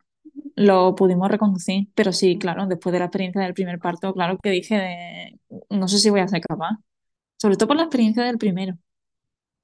lo 0.55 0.95
pudimos 0.95 1.29
reconducir. 1.31 1.89
Pero 1.95 2.11
sí, 2.13 2.37
claro, 2.37 2.67
después 2.67 2.93
de 2.93 2.99
la 2.99 3.05
experiencia 3.05 3.41
del 3.41 3.53
primer 3.53 3.79
parto, 3.79 4.13
claro 4.13 4.37
que 4.41 4.49
dije 4.51 4.75
de, 4.77 5.39
no 5.69 5.87
sé 5.87 5.99
si 5.99 6.09
voy 6.09 6.21
a 6.21 6.27
ser 6.27 6.41
capaz. 6.41 6.71
Sobre 7.37 7.57
todo 7.57 7.69
por 7.69 7.77
la 7.77 7.83
experiencia 7.83 8.23
del 8.25 8.37
primero. 8.39 8.77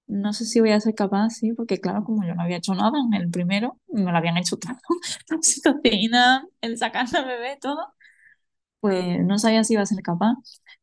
No 0.07 0.33
sé 0.33 0.45
si 0.45 0.59
voy 0.59 0.71
a 0.71 0.79
ser 0.79 0.93
capaz, 0.95 1.31
sí, 1.31 1.53
porque 1.53 1.79
claro, 1.79 2.03
como 2.03 2.23
yo 2.25 2.35
no 2.35 2.43
había 2.43 2.57
hecho 2.57 2.75
nada 2.75 2.99
en 2.99 3.13
el 3.15 3.29
primero, 3.31 3.79
me 3.87 4.11
lo 4.11 4.17
habían 4.17 4.37
hecho 4.37 4.55
todo, 4.57 4.73
la 5.29 5.37
oxitocina, 5.37 6.47
el 6.61 6.77
sacar 6.77 7.07
al 7.15 7.25
bebé, 7.25 7.57
todo, 7.59 7.79
pues 8.79 9.19
no 9.25 9.39
sabía 9.39 9.63
si 9.63 9.73
iba 9.73 9.83
a 9.83 9.85
ser 9.85 10.01
capaz. 10.03 10.35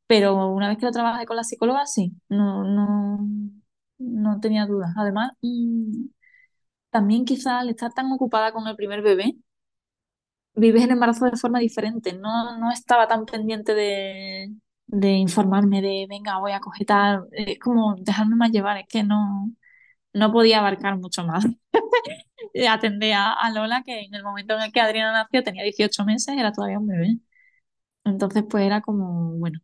Pero 0.06 0.48
una 0.52 0.68
vez 0.68 0.78
que 0.78 0.86
lo 0.86 0.92
trabajé 0.92 1.26
con 1.26 1.36
la 1.36 1.44
psicóloga, 1.44 1.86
sí, 1.86 2.12
no, 2.28 2.64
no, 2.64 3.28
no 3.98 4.40
tenía 4.40 4.66
dudas. 4.66 4.92
Además, 4.96 5.32
mm, 5.42 6.06
también 6.90 7.24
quizá 7.26 7.60
al 7.60 7.70
estar 7.70 7.92
tan 7.94 8.12
ocupada 8.12 8.52
con 8.52 8.66
el 8.68 8.76
primer 8.76 9.02
bebé, 9.02 9.36
vives 10.54 10.84
el 10.84 10.90
embarazo 10.90 11.24
de 11.26 11.36
forma 11.36 11.58
diferente. 11.60 12.12
No, 12.14 12.58
no 12.58 12.70
estaba 12.72 13.08
tan 13.08 13.24
pendiente 13.26 13.74
de, 13.74 14.52
de 14.92 15.10
informarme 15.12 15.82
de, 15.82 16.06
venga, 16.08 16.38
voy 16.40 16.52
a 16.52 16.60
coger 16.60 16.86
tal. 16.86 17.28
Es 17.32 17.58
como 17.60 17.96
dejarme 17.98 18.36
más 18.36 18.52
llevar, 18.52 18.78
es 18.78 18.86
que 18.88 19.04
no, 19.04 19.52
no 20.14 20.32
podía 20.32 20.60
abarcar 20.60 20.98
mucho 20.98 21.24
más. 21.26 21.46
Atendé 22.70 23.14
a, 23.14 23.32
a 23.32 23.50
Lola, 23.50 23.82
que 23.84 24.00
en 24.02 24.14
el 24.14 24.22
momento 24.24 24.54
en 24.54 24.62
el 24.62 24.72
que 24.72 24.80
Adriana 24.80 25.12
nació 25.12 25.42
tenía 25.42 25.62
18 25.64 26.04
meses, 26.04 26.36
era 26.36 26.52
todavía 26.52 26.78
un 26.78 26.86
bebé. 26.88 27.18
Entonces, 28.04 28.44
pues 28.50 28.64
era 28.66 28.80
como, 28.82 29.32
bueno, 29.38 29.60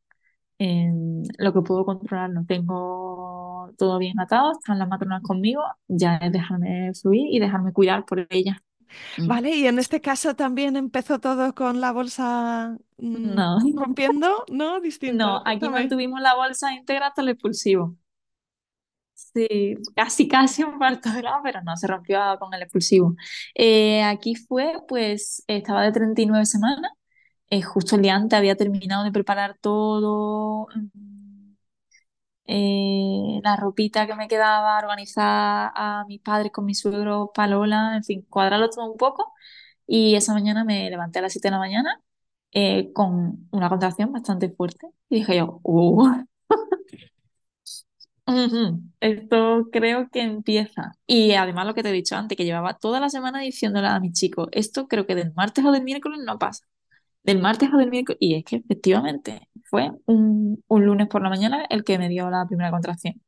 eh, 0.61 0.91
lo 1.39 1.53
que 1.55 1.63
puedo 1.63 1.85
controlar, 1.87 2.31
no 2.31 2.47
tengo 2.47 3.73
todo 3.79 3.99
bien 3.99 4.21
atado, 4.21 4.53
están 4.53 4.79
las 4.81 4.89
matronas 4.89 5.23
conmigo, 5.23 5.63
ya 5.89 6.17
es 6.19 6.33
dejarme 6.33 6.93
fluir 7.01 7.29
y 7.35 7.41
dejarme 7.41 7.73
cuidar 7.73 8.05
por 8.07 8.27
ella. 8.31 8.63
Mm. 9.17 9.27
¿Vale? 9.27 9.51
Y 9.57 9.67
en 9.67 9.79
este 9.79 10.01
caso 10.01 10.35
también 10.37 10.77
empezó 10.77 11.21
todo 11.21 11.55
con 11.55 11.81
la 11.81 11.93
bolsa 11.93 12.79
mm, 12.99 13.35
No, 13.35 13.59
rompiendo, 13.77 14.45
¿no? 14.51 14.81
Distinto, 14.81 15.27
no, 15.27 15.43
aquí 15.45 15.69
cuéntame. 15.69 15.71
mantuvimos 15.71 16.21
la 16.21 16.35
bolsa 16.35 16.73
íntegra 16.75 17.09
hasta 17.09 17.23
el 17.23 17.29
expulsivo. 17.31 17.97
Sí, 19.15 19.75
casi 19.97 20.29
casi 20.29 20.63
un 20.63 20.79
parto 20.79 21.11
de 21.11 21.19
grado, 21.21 21.41
pero 21.43 21.61
no, 21.63 21.77
se 21.77 21.87
rompió 21.89 22.21
con 22.39 22.55
el 22.55 22.63
expulsivo. 22.63 23.17
Eh, 23.55 24.03
aquí 24.05 24.35
fue, 24.37 24.75
pues, 24.87 25.43
estaba 25.49 25.83
de 25.83 25.93
39 25.93 26.47
semanas, 26.47 26.93
eh, 27.51 27.63
justo 27.63 27.97
el 27.97 28.03
día 28.03 28.17
antes 28.17 28.37
había 28.39 28.57
terminado 28.57 29.05
de 29.05 29.13
preparar 29.13 29.57
todo, 29.61 30.69
mm, 30.75 30.89
eh, 32.49 33.41
la 33.45 33.57
ropita 33.57 34.07
que 34.07 34.15
me 34.17 34.29
quedaba, 34.29 34.79
organizar 34.79 35.73
a 35.75 36.05
mis 36.09 36.21
padres 36.21 36.53
con 36.53 36.65
mi 36.65 36.75
suegro, 36.75 37.31
Palola, 37.35 37.97
en 37.97 38.05
fin, 38.05 38.27
cuadrarlo 38.31 38.71
todo 38.71 38.91
un 38.91 38.97
poco. 38.99 39.35
Y 39.87 40.17
esa 40.17 40.35
mañana 40.35 40.65
me 40.65 40.91
levanté 40.91 41.19
a 41.21 41.23
las 41.23 41.33
7 41.33 41.49
de 41.49 41.53
la 41.53 41.59
mañana 41.59 42.03
eh, 42.53 42.93
con 42.95 43.49
una 43.53 43.69
contracción 43.69 44.13
bastante 44.13 44.51
fuerte. 44.51 44.89
Y 45.11 45.17
dije 45.17 45.37
yo, 45.37 45.61
uh, 45.63 46.09
esto 49.01 49.69
creo 49.73 50.09
que 50.11 50.23
empieza. 50.23 50.93
Y 51.07 51.33
además 51.35 51.67
lo 51.67 51.75
que 51.75 51.83
te 51.83 51.91
he 51.91 51.93
dicho 51.93 52.17
antes, 52.17 52.37
que 52.37 52.45
llevaba 52.45 52.79
toda 52.79 53.01
la 53.01 53.11
semana 53.11 53.41
diciéndole 53.41 53.89
a 53.89 54.01
mi 54.01 54.13
chico, 54.13 54.49
esto 54.53 54.89
creo 54.89 55.07
que 55.07 55.15
del 55.15 55.33
martes 55.35 55.65
o 55.65 55.73
del 55.73 55.85
miércoles 55.85 56.21
no 56.25 56.39
pasa. 56.39 56.65
Del 57.29 57.41
martes 57.41 57.69
o 57.73 57.77
del 57.79 57.91
miércoles. 57.91 58.19
Y 58.21 58.35
es 58.37 58.45
que 58.45 58.57
efectivamente 58.57 59.49
fue 59.65 59.91
un, 60.07 60.65
un 60.67 60.85
lunes 60.87 61.09
por 61.09 61.23
la 61.23 61.29
mañana 61.31 61.65
el 61.71 61.85
que 61.85 61.99
me 61.99 62.09
dio 62.09 62.31
la 62.31 62.47
primera 62.47 62.71
contracción. 62.71 63.21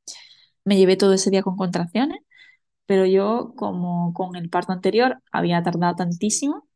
Me 0.65 0.77
llevé 0.79 0.97
todo 0.97 1.15
ese 1.15 1.31
día 1.31 1.43
con 1.43 1.57
contracciones, 1.57 2.21
pero 2.87 3.07
yo 3.07 3.55
como 3.57 4.13
con 4.15 4.37
el 4.37 4.51
parto 4.51 4.73
anterior 4.73 5.23
había 5.33 5.63
tardado 5.63 5.97
tantísimo, 5.97 6.69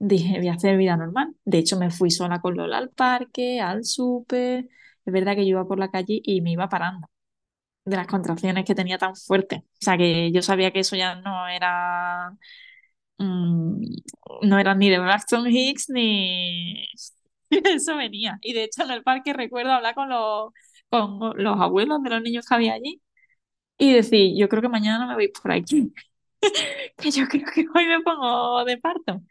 dije, 0.00 0.38
voy 0.38 0.48
a 0.48 0.54
hacer 0.54 0.76
vida 0.78 0.96
normal. 0.96 1.34
De 1.44 1.58
hecho, 1.58 1.78
me 1.78 1.90
fui 1.90 2.10
sola 2.10 2.40
con 2.40 2.56
Lola 2.56 2.78
al 2.78 2.90
parque, 2.90 3.60
al 3.60 3.84
súper. 3.84 4.68
Es 5.06 5.12
verdad 5.12 5.34
que 5.36 5.44
yo 5.46 5.50
iba 5.52 5.66
por 5.68 5.78
la 5.80 5.90
calle 5.90 6.20
y 6.24 6.40
me 6.42 6.52
iba 6.52 6.68
parando 6.68 7.08
de 7.84 7.96
las 7.96 8.06
contracciones 8.06 8.64
que 8.64 8.74
tenía 8.74 8.98
tan 8.98 9.16
fuertes. 9.16 9.60
O 9.60 9.64
sea, 9.80 9.98
que 9.98 10.32
yo 10.32 10.42
sabía 10.42 10.72
que 10.72 10.80
eso 10.80 10.96
ya 10.96 11.16
no 11.16 11.48
era, 11.48 12.36
mm, 13.20 13.82
no 14.42 14.58
era 14.58 14.74
ni 14.74 14.90
de 14.90 14.98
Braxton 14.98 15.46
Hicks 15.48 15.88
ni 15.90 16.84
eso 17.50 17.96
venía. 17.96 18.38
Y 18.42 18.52
de 18.54 18.64
hecho 18.64 18.82
en 18.84 18.90
el 18.90 19.02
parque 19.02 19.32
recuerdo 19.32 19.72
hablar 19.72 19.94
con 19.94 20.08
los, 20.08 20.52
con 20.88 21.32
los 21.42 21.60
abuelos 21.60 22.02
de 22.02 22.10
los 22.10 22.22
niños 22.22 22.46
que 22.46 22.54
había 22.54 22.74
allí 22.74 23.02
y 23.78 23.92
decir, 23.94 24.34
yo 24.38 24.48
creo 24.48 24.62
que 24.62 24.68
mañana 24.68 25.00
no 25.00 25.08
me 25.08 25.14
voy 25.14 25.28
por 25.28 25.52
aquí, 25.52 25.92
que 26.96 27.10
yo 27.10 27.26
creo 27.28 27.46
que 27.54 27.66
hoy 27.74 27.86
me 27.86 28.00
pongo 28.02 28.64
de 28.64 28.78
parto. 28.78 29.22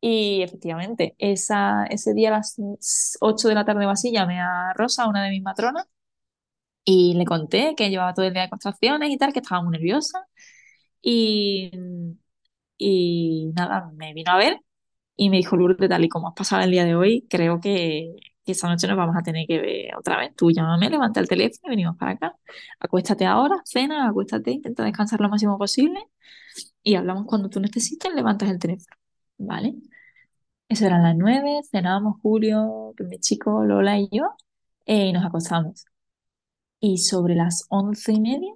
Y 0.00 0.42
efectivamente, 0.42 1.14
esa, 1.18 1.86
ese 1.86 2.14
día 2.14 2.28
a 2.30 2.32
las 2.38 2.56
8 3.20 3.48
de 3.48 3.54
la 3.54 3.64
tarde 3.64 3.86
o 3.86 3.90
así 3.90 4.12
llamé 4.12 4.40
a 4.40 4.72
Rosa, 4.74 5.08
una 5.08 5.24
de 5.24 5.30
mis 5.30 5.42
matronas, 5.42 5.86
y 6.84 7.14
le 7.14 7.24
conté 7.24 7.74
que 7.76 7.90
llevaba 7.90 8.14
todo 8.14 8.26
el 8.26 8.32
día 8.34 8.42
de 8.42 8.50
contracciones 8.50 9.10
y 9.10 9.16
tal, 9.18 9.32
que 9.32 9.40
estaba 9.40 9.62
muy 9.62 9.72
nerviosa. 9.72 10.26
Y, 11.02 11.70
y 12.78 13.52
nada, 13.56 13.90
me 13.96 14.12
vino 14.14 14.32
a 14.32 14.36
ver 14.38 14.60
y 15.16 15.30
me 15.30 15.36
dijo, 15.38 15.56
Lourdes, 15.56 15.88
tal 15.88 16.04
y 16.04 16.08
como 16.08 16.28
has 16.28 16.34
pasado 16.34 16.62
el 16.64 16.70
día 16.70 16.84
de 16.84 16.94
hoy, 16.96 17.26
creo 17.30 17.60
que, 17.60 18.16
que 18.44 18.52
esa 18.52 18.68
noche 18.68 18.86
nos 18.88 18.96
vamos 18.96 19.16
a 19.16 19.22
tener 19.22 19.46
que 19.46 19.60
ver 19.60 19.96
otra 19.96 20.18
vez. 20.18 20.34
Tú 20.36 20.50
llámame, 20.50 20.90
levanta 20.90 21.20
el 21.20 21.28
teléfono 21.28 21.68
y 21.68 21.70
venimos 21.70 21.96
para 21.96 22.12
acá. 22.12 22.36
Acuéstate 22.80 23.26
ahora, 23.26 23.56
cena, 23.64 24.08
acuéstate, 24.08 24.52
intenta 24.52 24.84
descansar 24.84 25.20
lo 25.20 25.28
máximo 25.28 25.58
posible 25.58 26.00
y 26.82 26.94
hablamos 26.96 27.26
cuando 27.26 27.48
tú 27.48 27.60
necesites, 27.60 28.12
levantas 28.14 28.50
el 28.50 28.58
teléfono, 28.58 28.96
¿vale? 29.38 29.74
Eso 30.68 30.86
eran 30.86 31.02
las 31.02 31.16
nueve, 31.16 31.60
cenábamos 31.70 32.20
Julio, 32.22 32.94
mi 33.08 33.18
chico, 33.20 33.64
Lola 33.64 33.98
y 33.98 34.08
yo, 34.10 34.36
eh, 34.86 35.06
y 35.08 35.12
nos 35.12 35.24
acostamos. 35.24 35.86
Y 36.80 36.98
sobre 36.98 37.34
las 37.34 37.66
once 37.70 38.12
y 38.12 38.20
media 38.20 38.54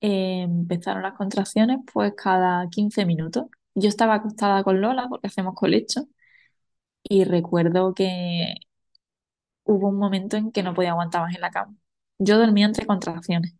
eh, 0.00 0.42
empezaron 0.42 1.02
las 1.02 1.14
contracciones, 1.14 1.78
pues 1.92 2.14
cada 2.16 2.68
15 2.70 3.04
minutos. 3.06 3.46
Yo 3.74 3.88
estaba 3.88 4.14
acostada 4.14 4.64
con 4.64 4.80
Lola 4.80 5.08
porque 5.08 5.28
hacemos 5.28 5.54
colecho 5.54 6.08
y 7.02 7.24
recuerdo 7.24 7.94
que 7.94 8.54
hubo 9.64 9.88
un 9.88 9.96
momento 9.98 10.36
en 10.36 10.52
que 10.52 10.62
no 10.62 10.74
podía 10.74 10.90
aguantar 10.90 11.22
más 11.22 11.34
en 11.34 11.40
la 11.40 11.50
cama. 11.50 11.74
Yo 12.18 12.38
dormía 12.38 12.66
entre 12.66 12.86
contracciones 12.86 13.54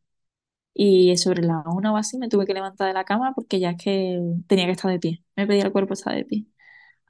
y 0.74 1.16
sobre 1.18 1.42
la 1.44 1.62
una 1.66 1.92
o 1.92 1.96
así 1.96 2.18
me 2.18 2.28
tuve 2.28 2.46
que 2.46 2.54
levantar 2.54 2.88
de 2.88 2.94
la 2.94 3.04
cama 3.04 3.34
porque 3.34 3.60
ya 3.60 3.70
es 3.72 3.78
que 3.82 4.20
tenía 4.48 4.66
que 4.66 4.72
estar 4.72 4.90
de 4.90 5.00
pie. 5.00 5.24
Me 5.36 5.46
pedía 5.48 5.64
el 5.64 5.72
cuerpo 5.72 5.94
estar 5.94 6.14
de 6.14 6.26
pie. 6.26 6.46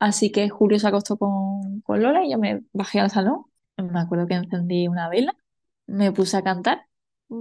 Así 0.01 0.33
que 0.33 0.51
Julio 0.51 0.81
se 0.81 0.89
acostó 0.89 1.19
con, 1.19 1.83
con 1.83 2.03
Lola 2.03 2.25
y 2.25 2.33
yo 2.33 2.39
me 2.39 2.63
bajé 2.75 3.01
al 3.01 3.11
salón. 3.11 3.45
Me 3.79 4.01
acuerdo 4.01 4.29
que 4.29 4.35
encendí 4.37 4.89
una 4.89 5.11
vela, 5.11 5.37
me 5.87 6.13
puse 6.13 6.39
a 6.39 6.43
cantar, 6.45 6.88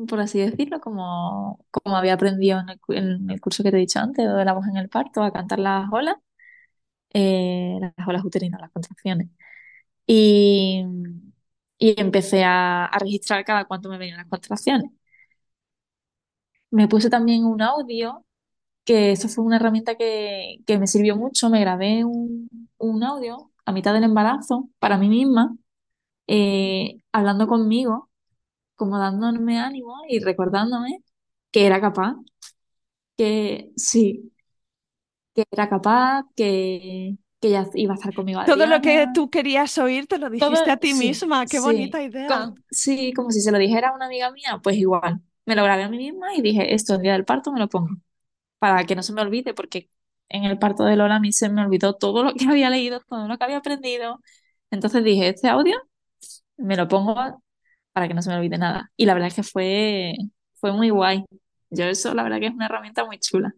por 0.09 0.19
así 0.19 0.39
decirlo, 0.39 0.79
como, 0.81 1.65
como 1.71 1.97
había 1.97 2.13
aprendido 2.13 2.59
en 2.59 2.69
el, 2.69 2.79
en 2.97 3.29
el 3.31 3.41
curso 3.41 3.63
que 3.63 3.71
te 3.71 3.77
he 3.77 3.79
dicho 3.81 3.99
antes, 3.99 4.25
de 4.27 4.45
la 4.45 4.53
voz 4.53 4.67
en 4.67 4.77
el 4.77 4.89
parto, 4.89 5.23
a 5.23 5.31
cantar 5.31 5.59
las 5.59 5.89
olas, 5.91 6.15
eh, 7.13 7.77
las 7.81 8.07
olas 8.07 8.25
uterinas, 8.25 8.61
las 8.61 8.71
contracciones. 8.71 9.29
Y, 10.07 10.83
y 11.77 11.99
empecé 12.01 12.43
a, 12.43 12.85
a 12.85 12.99
registrar 12.99 13.45
cada 13.45 13.65
cuánto 13.65 13.89
me 13.89 13.97
venían 13.97 14.17
las 14.17 14.27
contracciones. 14.29 14.91
Me 16.71 16.88
puse 16.88 17.09
también 17.09 17.45
un 17.45 17.61
audio, 17.61 18.25
que 18.85 19.11
eso 19.13 19.29
fue 19.29 19.45
una 19.45 19.57
herramienta 19.57 19.95
que, 19.97 20.57
que 20.67 20.79
me 20.79 20.88
sirvió 20.88 21.15
mucho. 21.17 21.49
Me 21.49 21.61
grabé 21.61 22.05
un, 22.05 22.49
un 22.79 23.03
audio 23.03 23.51
a 23.65 23.71
mitad 23.73 23.93
del 23.93 24.03
embarazo 24.05 24.69
para 24.79 24.97
mí 24.97 25.09
misma, 25.09 25.57
eh, 26.27 26.99
hablando 27.13 27.47
conmigo, 27.47 28.07
como 28.78 28.99
dándome 28.99 29.59
ánimo 29.61 29.95
y 30.09 30.19
recordándome 30.21 31.03
que 31.51 31.67
era 31.67 31.82
capaz, 31.82 32.15
que 33.17 33.71
sí, 33.78 34.32
que 35.34 35.43
era 35.51 35.69
capaz, 35.69 36.23
que, 36.36 37.17
que 37.39 37.49
ya 37.51 37.67
iba 37.75 37.93
a 37.93 37.97
estar 37.97 38.13
conmigo 38.13 38.41
Todo 38.43 38.65
lo 38.65 38.82
que 38.82 39.07
tú 39.13 39.30
querías 39.30 39.78
oír 39.78 40.07
te 40.07 40.17
lo 40.17 40.30
Todo, 40.38 40.55
dijiste 40.55 40.71
a 40.71 40.78
ti 40.78 40.93
sí, 40.93 40.93
misma. 40.93 41.47
Qué 41.47 41.59
sí, 41.59 41.59
bonita 41.59 42.01
idea. 42.03 42.25
como, 42.25 42.55
sí, 42.69 43.11
como 43.13 43.32
si 43.32 43.41
se 43.41 43.51
lo 43.51 43.57
dijera 43.57 43.89
a 43.89 43.95
una 43.95 44.05
amiga 44.05 44.32
mía, 44.32 44.59
pues 44.63 44.78
igual. 44.78 45.21
Me 45.45 45.55
lo 45.55 45.63
grabé 45.63 45.84
a 45.84 45.89
mí 45.89 45.97
misma 45.97 46.36
y 46.36 46.41
dije, 46.41 46.73
esto 46.75 46.95
el 46.95 47.01
día 47.01 47.13
del 47.13 47.25
parto 47.25 47.51
me 47.51 47.59
lo 47.59 47.69
pongo, 47.69 47.89
para 48.59 48.86
que 48.86 48.95
no 48.95 49.03
se 49.03 49.13
me 49.13 49.21
olvide, 49.21 49.53
porque 49.53 49.89
en 50.30 50.45
el 50.45 50.59
parto 50.59 50.86
de 50.86 50.95
Lola 50.97 51.17
a 51.17 51.19
mí 51.21 51.34
se 51.34 51.49
me 51.49 51.61
olvidó 51.63 51.95
todo 51.95 52.23
lo 52.23 52.34
que 52.36 52.45
había 52.49 52.69
leído, 52.71 53.01
todo 53.01 53.28
lo 53.28 53.38
que 53.38 53.43
había 53.45 53.57
aprendido. 53.57 54.21
Entonces 54.71 55.03
dije, 55.03 55.30
este 55.30 55.49
audio 55.49 55.78
me 56.57 56.75
lo 56.78 56.88
pongo 56.88 57.43
para 57.97 58.07
que 58.07 58.13
no 58.13 58.21
se 58.21 58.29
me 58.29 58.37
olvide 58.37 58.57
nada. 58.57 58.91
Y 58.97 59.05
la 59.05 59.13
verdad 59.13 59.29
es 59.29 59.35
que 59.35 59.43
fue, 59.43 60.13
fue 60.55 60.71
muy 60.71 60.89
guay. 60.89 61.25
Yo 61.71 61.85
eso, 61.85 62.13
la 62.13 62.23
verdad 62.23 62.39
que 62.39 62.47
es 62.47 62.53
una 62.53 62.65
herramienta 62.67 63.05
muy 63.05 63.19
chula, 63.19 63.53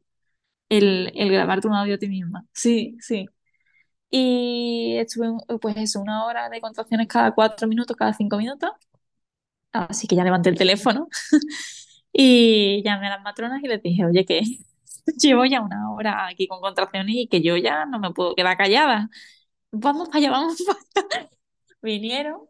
el, 0.70 1.12
el 1.16 1.32
grabarte 1.32 1.68
un 1.68 1.76
audio 1.76 1.96
a 1.96 2.00
ti 2.00 2.08
misma. 2.10 2.46
Sí, 2.54 2.98
sí. 3.02 3.28
Y 4.12 4.98
estuve, 4.98 5.28
pues 5.62 5.78
eso, 5.78 6.02
una 6.02 6.26
hora 6.26 6.50
de 6.50 6.62
contracciones 6.62 7.08
cada 7.08 7.34
cuatro 7.34 7.68
minutos, 7.68 7.98
cada 7.98 8.14
cinco 8.14 8.38
minutos. 8.38 8.72
Así 9.72 10.08
que 10.08 10.16
ya 10.16 10.24
levanté 10.24 10.50
el 10.50 10.58
teléfono 10.58 11.08
y 12.14 12.82
llamé 12.84 13.08
a 13.08 13.12
las 13.12 13.24
matronas 13.24 13.64
y 13.64 13.68
les 13.68 13.82
dije, 13.84 14.06
oye, 14.06 14.26
que 14.26 14.42
llevo 15.22 15.46
ya 15.46 15.62
una 15.62 15.92
hora 15.94 16.28
aquí 16.28 16.48
con 16.48 16.62
contracciones 16.62 17.16
y 17.16 17.28
que 17.28 17.42
yo 17.42 17.58
ya 17.58 17.86
no 17.86 18.00
me 18.00 18.12
puedo 18.14 18.36
quedar 18.36 18.58
callada. 18.58 19.10
Vamos 19.72 20.10
para 20.10 20.20
allá, 20.20 20.32
vamos 20.32 20.64
para 20.68 20.80
allá. 21.22 21.30
Vinieron, 21.82 22.42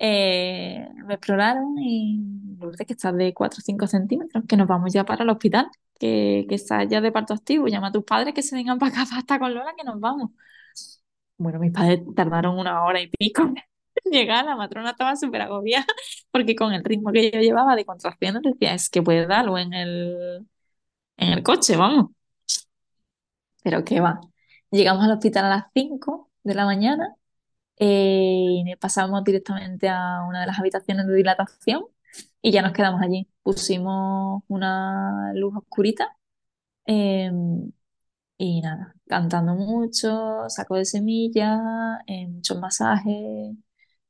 eh, 0.00 0.88
me 1.06 1.14
exploraron 1.14 1.78
y 1.78 2.20
Lourdes, 2.58 2.86
que 2.86 2.94
está 2.94 3.12
de 3.12 3.34
4 3.34 3.58
o 3.60 3.62
5 3.62 3.86
centímetros, 3.86 4.44
que 4.48 4.56
nos 4.56 4.66
vamos 4.66 4.92
ya 4.92 5.04
para 5.04 5.24
el 5.24 5.30
hospital, 5.30 5.68
que, 5.98 6.46
que 6.48 6.54
está 6.54 6.84
ya 6.84 7.00
de 7.02 7.12
parto 7.12 7.34
activo. 7.34 7.68
Llama 7.68 7.88
a 7.88 7.92
tus 7.92 8.04
padres 8.04 8.34
que 8.34 8.42
se 8.42 8.56
vengan 8.56 8.78
para 8.78 9.02
acá, 9.02 9.02
estar 9.18 9.38
con 9.38 9.54
Lola, 9.54 9.74
que 9.76 9.84
nos 9.84 10.00
vamos. 10.00 10.30
Bueno, 11.38 11.58
mis 11.58 11.72
padres 11.72 12.00
tardaron 12.14 12.58
una 12.58 12.84
hora 12.84 13.00
y 13.00 13.08
pico 13.08 13.42
en 13.42 13.54
llegar, 14.12 14.44
la 14.44 14.56
matrona 14.56 14.90
estaba 14.90 15.16
súper 15.16 15.42
agobiada, 15.42 15.86
porque 16.30 16.54
con 16.56 16.72
el 16.72 16.84
ritmo 16.84 17.12
que 17.12 17.30
yo 17.30 17.40
llevaba 17.40 17.76
de 17.76 17.84
contracciones 17.84 18.42
decía, 18.42 18.74
es 18.74 18.90
que 18.90 19.02
puede 19.02 19.26
darlo 19.26 19.58
en 19.58 19.72
el, 19.74 20.46
en 21.18 21.32
el 21.32 21.42
coche, 21.42 21.76
vamos. 21.76 22.10
Pero 23.62 23.84
qué 23.84 24.00
va. 24.00 24.20
Llegamos 24.70 25.04
al 25.04 25.12
hospital 25.12 25.44
a 25.46 25.48
las 25.50 25.64
5 25.74 26.30
de 26.42 26.54
la 26.54 26.64
mañana 26.64 27.16
eh, 27.80 28.64
y 28.66 28.76
pasamos 28.76 29.24
directamente 29.24 29.88
a 29.88 30.24
una 30.28 30.42
de 30.42 30.46
las 30.48 30.60
habitaciones 30.60 31.06
de 31.08 31.14
dilatación 31.16 31.84
y 32.42 32.52
ya 32.52 32.62
nos 32.62 32.72
quedamos 32.72 33.02
allí. 33.02 33.28
Pusimos 33.42 34.42
una 34.48 35.32
luz 35.34 35.54
oscurita 35.56 36.16
eh, 36.86 37.30
y 38.38 38.60
nada, 38.62 38.94
cantando 39.08 39.54
mucho, 39.54 40.48
saco 40.48 40.76
de 40.76 40.84
semillas, 40.86 41.60
eh, 42.06 42.26
muchos 42.28 42.58
masajes. 42.58 43.14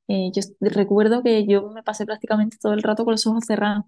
Eh, 0.09 0.31
yo 0.35 0.43
recuerdo 0.61 1.23
que 1.23 1.47
yo 1.47 1.71
me 1.71 1.83
pasé 1.83 2.07
prácticamente 2.07 2.59
todo 2.61 2.75
el 2.75 2.83
rato 2.83 3.05
con 3.05 3.13
los 3.13 3.27
ojos 3.27 3.45
cerrados. 3.47 3.85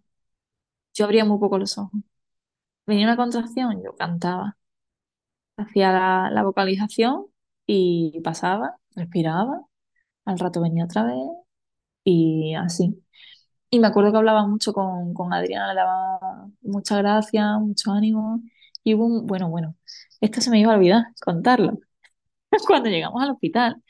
Yo 0.94 1.04
abría 1.04 1.24
muy 1.24 1.38
poco 1.38 1.58
los 1.58 1.76
ojos. 1.78 2.00
Venía 2.86 3.06
una 3.06 3.16
contracción, 3.16 3.82
yo 3.84 3.96
cantaba. 3.96 4.56
Hacía 5.56 6.30
la 6.30 6.42
vocalización 6.42 7.26
y 7.66 8.20
pasaba, 8.22 8.78
respiraba. 8.94 9.66
Al 10.24 10.38
rato 10.38 10.60
venía 10.62 10.84
otra 10.84 11.04
vez 11.04 11.16
y 12.04 12.54
así. 12.56 13.02
Y 13.70 13.80
me 13.80 13.88
acuerdo 13.88 14.12
que 14.12 14.18
hablaba 14.18 14.46
mucho 14.46 14.72
con, 14.74 15.14
con 15.14 15.32
Adriana, 15.34 15.68
le 15.74 15.80
daba 15.80 16.48
mucha 16.62 16.98
gracia, 16.98 17.58
mucho 17.58 17.92
ánimo. 17.92 18.42
Y 18.84 18.94
hubo 18.94 19.06
un, 19.06 19.26
bueno, 19.26 19.50
bueno, 19.50 19.76
esto 20.20 20.40
se 20.40 20.50
me 20.50 20.60
iba 20.60 20.72
a 20.72 20.76
olvidar 20.76 21.04
contarlo. 21.24 21.78
Cuando 22.66 22.90
llegamos 22.90 23.22
al 23.22 23.30
hospital, 23.32 23.82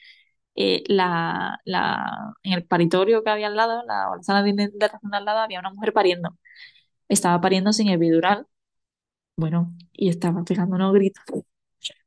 eh, 0.57 0.85
la, 0.89 1.61
la, 1.65 2.35
en 2.43 2.53
el 2.55 2.67
paritorio 2.67 3.25
que 3.25 3.31
había 3.31 3.49
al 3.49 3.57
lado, 3.57 3.85
la, 3.87 4.11
la 4.17 4.23
sala 4.25 4.43
de 4.43 4.53
dilatación 4.55 5.11
de 5.13 5.17
al 5.19 5.25
lado, 5.27 5.41
había 5.41 5.61
una 5.61 5.73
mujer 5.73 5.93
pariendo. 5.93 6.39
Estaba 7.09 7.41
pariendo 7.41 7.73
sin 7.73 7.89
epidural, 7.91 8.47
bueno, 9.37 9.75
y 9.93 10.09
estaba 10.11 10.45
pegando 10.45 10.77
unos 10.77 10.95
gritos. 10.95 11.25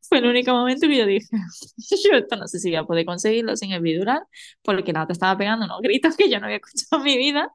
Fue 0.09 0.19
el 0.19 0.25
único 0.27 0.51
momento 0.53 0.87
que 0.87 0.97
yo 0.97 1.05
dije, 1.05 1.27
yo 2.11 2.17
esto 2.17 2.35
no 2.35 2.47
sé 2.47 2.59
si 2.59 2.69
voy 2.69 2.77
a 2.77 2.83
poder 2.85 3.05
conseguirlo 3.05 3.55
sin 3.55 3.71
epidural, 3.73 4.21
porque 4.63 4.93
la 4.93 5.03
otra 5.03 5.13
estaba 5.13 5.37
pegando 5.37 5.65
unos 5.65 5.81
gritos 5.81 6.15
que 6.17 6.29
yo 6.29 6.39
no 6.39 6.45
había 6.45 6.57
escuchado 6.63 7.01
en 7.01 7.05
mi 7.05 7.17
vida. 7.17 7.49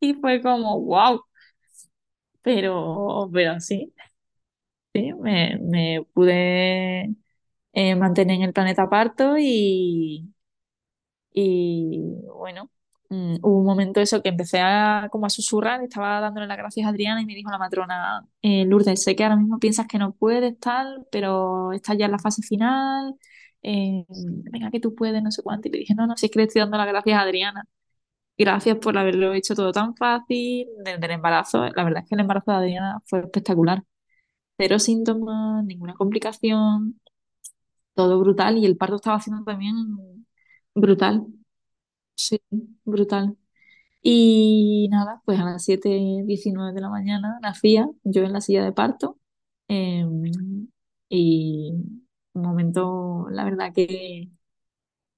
Y 0.00 0.14
fue 0.14 0.42
como, 0.42 0.80
wow, 0.82 1.22
pero, 2.42 3.30
pero 3.32 3.60
sí, 3.60 3.92
sí, 4.92 5.12
me, 5.14 5.58
me 5.60 6.06
pude 6.14 7.14
eh, 7.72 7.96
mantener 7.96 8.36
en 8.38 8.42
el 8.44 8.52
planeta 8.52 8.88
parto 8.90 9.36
y, 9.38 10.32
y 11.32 12.00
bueno, 12.32 12.70
mm, 13.14 13.36
hubo 13.42 13.58
un 13.60 13.66
momento 13.66 14.00
eso 14.00 14.22
que 14.22 14.30
empecé 14.30 14.60
a 14.60 15.08
como 15.12 15.26
a 15.26 15.30
susurrar, 15.30 15.82
estaba 15.82 16.20
dándole 16.20 16.46
las 16.46 16.56
gracias 16.58 16.86
a 16.86 16.90
Adriana 16.90 17.20
y 17.22 17.26
me 17.26 17.34
dijo 17.34 17.50
la 17.50 17.58
matrona, 17.58 18.26
eh, 18.42 18.64
Lourdes, 18.66 19.02
sé 19.02 19.16
que 19.16 19.24
ahora 19.24 19.36
mismo 19.36 19.58
piensas 19.58 19.86
que 19.86 19.98
no 19.98 20.12
puedes 20.12 20.58
tal, 20.58 21.06
pero 21.10 21.72
estás 21.72 21.96
ya 21.98 22.06
en 22.06 22.12
la 22.12 22.18
fase 22.18 22.42
final, 22.42 23.14
eh, 23.62 24.04
venga 24.08 24.70
que 24.70 24.80
tú 24.80 24.94
puedes, 24.94 25.22
no 25.22 25.30
sé 25.30 25.42
cuánto. 25.42 25.68
Y 25.68 25.72
le 25.72 25.78
dije, 25.78 25.94
no, 25.94 26.06
no, 26.06 26.16
si 26.16 26.26
es 26.26 26.32
que 26.32 26.38
le 26.40 26.44
estoy 26.46 26.60
dando 26.60 26.76
las 26.78 26.86
gracias 26.88 27.18
a 27.18 27.22
Adriana. 27.22 27.64
Gracias 28.36 28.78
por 28.78 28.98
haberlo 28.98 29.32
hecho 29.34 29.54
todo 29.54 29.72
tan 29.72 29.94
fácil 29.96 30.66
desde 30.84 31.06
el 31.06 31.12
embarazo. 31.12 31.66
La 31.74 31.84
verdad 31.84 32.02
es 32.02 32.08
que 32.08 32.14
el 32.16 32.20
embarazo 32.22 32.50
de 32.52 32.56
Adriana 32.58 33.00
fue 33.06 33.20
espectacular. 33.20 33.84
Cero 34.58 34.78
síntomas, 34.78 35.64
ninguna 35.64 35.94
complicación, 35.94 37.00
todo 37.94 38.20
brutal 38.20 38.58
y 38.58 38.66
el 38.66 38.76
parto 38.76 38.96
estaba 38.96 39.16
haciendo 39.16 39.44
también 39.44 39.74
brutal. 40.74 41.26
Sí, 42.16 42.40
brutal. 42.84 43.36
Y 44.02 44.88
nada, 44.90 45.22
pues 45.26 45.40
a 45.40 45.44
las 45.44 45.64
siete 45.64 45.88
diecinueve 46.26 46.72
de 46.74 46.80
la 46.82 46.90
mañana 46.90 47.38
nacía 47.42 47.88
yo 48.04 48.22
en 48.24 48.32
la 48.34 48.40
silla 48.42 48.64
de 48.64 48.72
parto. 48.72 49.18
eh, 49.68 50.04
y 51.08 51.72
un 52.34 52.42
momento, 52.42 53.26
la 53.30 53.44
verdad 53.44 53.72
que 53.74 54.30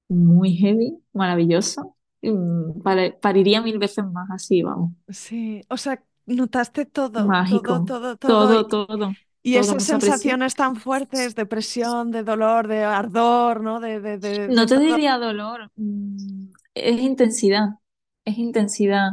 muy 0.08 0.54
heavy, 0.56 0.98
maravilloso. 1.12 1.96
Mm, 2.22 2.82
pare- 2.82 3.12
Pariría 3.20 3.62
mil 3.62 3.78
veces 3.78 4.04
más 4.06 4.30
así, 4.32 4.62
vamos. 4.62 4.92
Sí, 5.08 5.60
o 5.68 5.76
sea, 5.76 6.02
notaste 6.26 6.84
todo, 6.86 7.36
todo, 7.44 7.80
Mágico. 7.80 7.82
todo, 7.82 8.16
todo. 8.16 8.52
Todo, 8.52 8.66
Y, 8.68 8.68
todo, 8.68 9.16
y 9.42 9.56
todo, 9.56 9.74
esas 9.74 9.76
mucha 9.76 9.98
presión. 9.98 10.36
sensaciones 10.40 10.54
tan 10.56 10.76
fuertes 10.76 11.34
de 11.36 11.46
presión, 11.46 12.10
de 12.12 12.24
dolor, 12.24 12.68
de 12.68 12.84
ardor, 12.84 13.62
¿no? 13.62 13.80
De, 13.80 14.00
de, 14.00 14.18
de, 14.18 14.50
de 14.50 14.52
No 14.56 14.66
te 14.66 14.78
diría 14.80 15.18
dolor. 15.18 15.70
mm, 15.76 16.50
es 16.76 17.00
intensidad, 17.00 17.70
es 18.24 18.38
intensidad. 18.38 19.12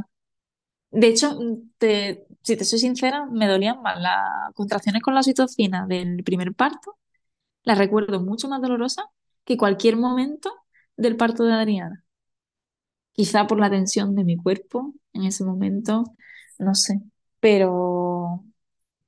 De 0.92 1.08
hecho, 1.08 1.38
te, 1.78 2.28
si 2.44 2.58
te 2.58 2.66
soy 2.66 2.80
sincera, 2.80 3.26
me 3.28 3.48
dolían 3.48 3.82
más 3.82 4.00
las 4.02 4.54
contracciones 4.56 5.02
con 5.02 5.14
la 5.16 5.22
oxitocina 5.22 5.88
del 5.88 6.24
primer 6.24 6.54
parto, 6.56 6.98
las 7.64 7.78
recuerdo 7.80 8.22
mucho 8.22 8.50
más 8.50 8.62
dolorosas 8.62 9.06
que 9.46 9.58
cualquier 9.58 9.98
momento 9.98 10.52
del 10.98 11.18
parto 11.18 11.46
de 11.46 11.54
Adriana. 11.54 12.06
Quizá 13.14 13.46
por 13.48 13.60
la 13.60 13.70
tensión 13.70 14.16
de 14.16 14.24
mi 14.24 14.38
cuerpo 14.38 14.94
en 15.14 15.24
ese 15.26 15.44
momento, 15.44 16.04
no 16.60 16.74
sé, 16.76 17.02
pero 17.40 18.44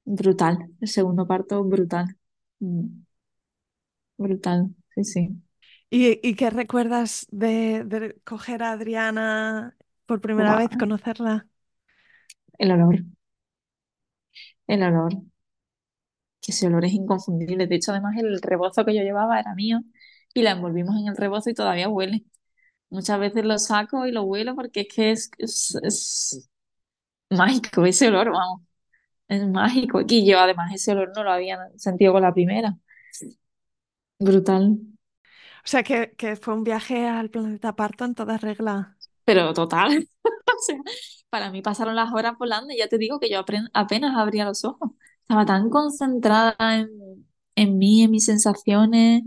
brutal, 0.06 0.72
el 0.82 0.88
segundo 0.90 1.28
parto 1.28 1.64
brutal. 1.64 2.18
Mm. 2.60 3.04
Brutal, 4.18 4.76
sí, 4.94 5.04
sí. 5.06 5.42
¿Y, 5.90 6.36
qué 6.36 6.50
recuerdas 6.50 7.28
de, 7.32 8.20
coger 8.24 8.64
a 8.64 8.72
Adriana 8.72 9.78
por 10.06 10.20
primera 10.20 10.58
vez, 10.58 10.70
conocerla? 10.78 11.48
El 12.58 12.72
olor. 12.72 13.04
El 14.68 14.84
olor. 14.84 15.14
Que 16.42 16.52
ese 16.52 16.68
olor 16.68 16.86
es 16.86 16.94
inconfundible. 16.94 17.68
De 17.68 17.76
hecho, 17.76 17.92
además, 17.92 18.16
el 18.18 18.42
rebozo 18.42 18.86
que 18.86 18.96
yo 18.96 19.02
llevaba 19.02 19.40
era 19.40 19.56
mío 19.56 19.82
y 20.34 20.44
la 20.44 20.52
envolvimos 20.52 20.96
en 20.98 21.08
el 21.08 21.18
rebozo 21.18 21.50
y 21.50 21.54
todavía 21.54 21.90
huele. 21.90 22.26
Muchas 22.90 23.20
veces 23.20 23.46
lo 23.46 23.58
saco 23.60 24.06
y 24.08 24.12
lo 24.12 24.24
huelo 24.24 24.56
porque 24.56 24.82
es 24.82 24.88
que 24.96 25.12
es, 25.12 25.32
es, 25.84 26.50
mágico 27.30 27.86
ese 27.86 28.10
olor, 28.10 28.32
vamos. 28.32 28.62
Es 29.28 29.48
mágico. 29.48 30.02
Y 30.08 30.28
yo, 30.28 30.40
además, 30.40 30.74
ese 30.74 30.92
olor 30.94 31.12
no 31.16 31.24
lo 31.24 31.32
había 31.32 31.60
sentido 31.78 32.14
con 32.14 32.24
la 32.24 32.34
primera. 32.34 32.78
Brutal. 34.20 34.95
O 35.66 35.68
sea, 35.68 35.84
que, 35.84 36.14
que 36.18 36.36
fue 36.36 36.54
un 36.54 36.64
viaje 36.64 37.08
al 37.08 37.30
planeta 37.30 37.76
Parto 37.76 38.06
en 38.06 38.16
toda 38.16 38.38
regla. 38.38 38.98
Pero 39.26 39.54
total. 39.54 40.08
para 41.30 41.52
mí 41.52 41.62
pasaron 41.62 41.96
las 41.96 42.14
horas 42.14 42.38
volando 42.38 42.74
y 42.74 42.78
ya 42.78 42.88
te 42.88 42.98
digo 42.98 43.20
que 43.20 43.30
yo 43.30 43.40
apenas 43.74 44.16
abría 44.16 44.46
los 44.46 44.64
ojos. 44.66 44.92
Estaba 45.22 45.46
tan 45.46 45.70
concentrada 45.70 46.56
en, 46.78 46.90
en 47.56 47.78
mí, 47.78 48.04
en 48.04 48.12
mis 48.12 48.26
sensaciones, 48.26 49.24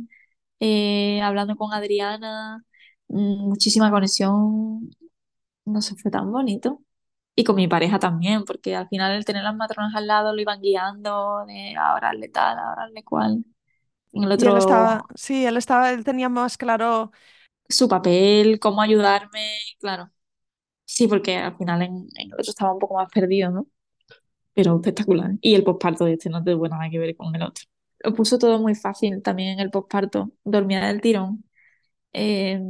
eh, 0.60 1.20
hablando 1.22 1.56
con 1.56 1.72
Adriana, 1.74 2.64
mm, 3.08 3.48
muchísima 3.48 3.90
conexión. 3.90 4.90
No 5.64 5.82
sé, 5.82 5.96
fue 5.96 6.10
tan 6.10 6.30
bonito. 6.32 6.82
Y 7.36 7.44
con 7.44 7.56
mi 7.56 7.68
pareja 7.68 7.98
también, 8.00 8.44
porque 8.44 8.76
al 8.76 8.88
final 8.88 9.12
el 9.16 9.24
tener 9.26 9.44
las 9.44 9.56
matronas 9.56 9.94
al 9.96 10.06
lado 10.08 10.34
lo 10.34 10.40
iban 10.42 10.60
guiando 10.62 11.44
de 11.46 11.76
ahora 11.76 12.10
hazle 12.10 12.28
tal, 12.30 12.58
ahora 12.58 12.84
hazle 12.86 13.04
cual. 13.04 13.44
En 14.12 14.24
el 14.24 14.32
otro... 14.32 14.52
él 14.52 14.58
estaba, 14.58 15.04
sí, 15.14 15.44
él 15.44 15.56
estaba, 15.56 15.92
él 15.92 16.04
tenía 16.04 16.28
más 16.28 16.56
claro 16.56 17.12
su 17.68 17.88
papel, 17.88 18.58
cómo 18.60 18.80
ayudarme, 18.82 19.58
claro. 19.78 20.10
Sí, 20.84 21.06
porque 21.06 21.36
al 21.36 21.56
final 21.56 21.82
en, 21.82 22.08
el 22.16 22.32
otro 22.32 22.50
estaba 22.50 22.72
un 22.72 22.78
poco 22.78 22.94
más 22.96 23.08
perdido, 23.12 23.50
¿no? 23.50 23.66
Pero 24.54 24.76
espectacular. 24.76 25.32
Y 25.40 25.54
el 25.54 25.64
posparto 25.64 26.04
de 26.04 26.14
este 26.14 26.30
no 26.30 26.42
tuvo 26.42 26.68
nada 26.68 26.88
que 26.90 26.98
ver 26.98 27.16
con 27.16 27.34
el 27.34 27.42
otro. 27.42 27.64
Lo 28.00 28.14
puso 28.14 28.38
todo 28.38 28.58
muy 28.58 28.74
fácil 28.74 29.22
también 29.22 29.50
en 29.50 29.60
el 29.60 29.70
posparto. 29.70 30.32
Dormía 30.44 30.86
del 30.86 31.00
tirón. 31.00 31.44
Eh, 32.12 32.60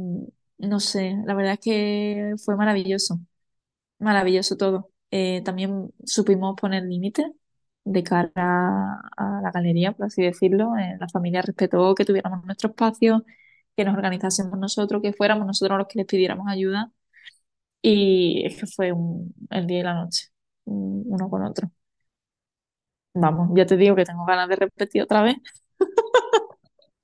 no 0.57 0.79
sé, 0.79 1.15
la 1.25 1.33
verdad 1.33 1.53
es 1.53 1.59
que 1.59 2.33
fue 2.43 2.55
maravilloso. 2.57 3.19
Maravilloso 3.99 4.57
todo. 4.57 4.91
Eh, 5.11 5.41
también 5.43 5.93
supimos 6.05 6.55
poner 6.59 6.83
límites 6.83 7.27
de 7.85 8.03
cara 8.03 9.01
a, 9.17 9.41
la 9.41 9.51
galería, 9.51 9.93
por 9.93 10.07
así 10.07 10.21
decirlo. 10.23 10.77
Eh, 10.77 10.97
la 10.99 11.09
familia 11.09 11.41
respetó 11.41 11.95
que 11.95 12.05
tuviéramos 12.05 12.45
nuestro 12.45 12.69
espacio, 12.69 13.25
que 13.75 13.85
nos 13.85 13.95
organizásemos 13.95 14.57
nosotros, 14.59 15.01
que 15.01 15.13
fuéramos 15.13 15.45
nosotros 15.47 15.77
los 15.77 15.87
que 15.87 15.99
les 15.99 16.07
pidiéramos 16.07 16.47
ayuda. 16.49 16.91
Y 17.81 18.43
es 18.45 18.59
que 18.59 18.67
fue 18.67 18.93
el 19.51 19.67
día 19.67 19.79
y 19.79 19.83
la 19.83 19.93
noche, 19.93 20.27
uno 20.65 21.29
con 21.29 21.43
otro. 21.43 21.71
Vamos, 23.13 23.49
ya 23.55 23.65
te 23.65 23.77
digo 23.77 23.95
que 23.95 24.05
tengo 24.05 24.25
ganas 24.25 24.49
de 24.49 24.55
repetir 24.55 25.03
otra 25.03 25.23
vez. 25.23 25.37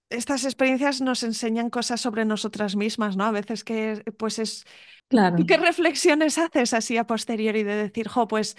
Estas 0.09 0.45
experiencias 0.45 1.01
nos 1.01 1.23
enseñan 1.23 1.69
cosas 1.69 1.99
sobre 1.99 2.25
nosotras 2.25 2.75
mismas, 2.75 3.17
¿no? 3.17 3.25
A 3.25 3.31
veces 3.31 3.63
que, 3.63 4.03
pues 4.17 4.39
es... 4.39 4.65
Claro. 5.07 5.37
¿Qué 5.47 5.57
reflexiones 5.57 6.37
haces 6.37 6.73
así 6.73 6.97
a 6.97 7.05
posteriori 7.05 7.63
de 7.63 7.75
decir, 7.75 8.07
jo, 8.07 8.27
pues, 8.27 8.55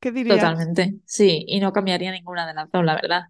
Totalmente, 0.00 1.00
sí, 1.04 1.44
y 1.46 1.60
no 1.60 1.72
cambiaría 1.72 2.12
ninguna 2.12 2.46
de 2.46 2.54
las 2.54 2.70
dos, 2.70 2.84
la 2.84 2.94
verdad 2.94 3.22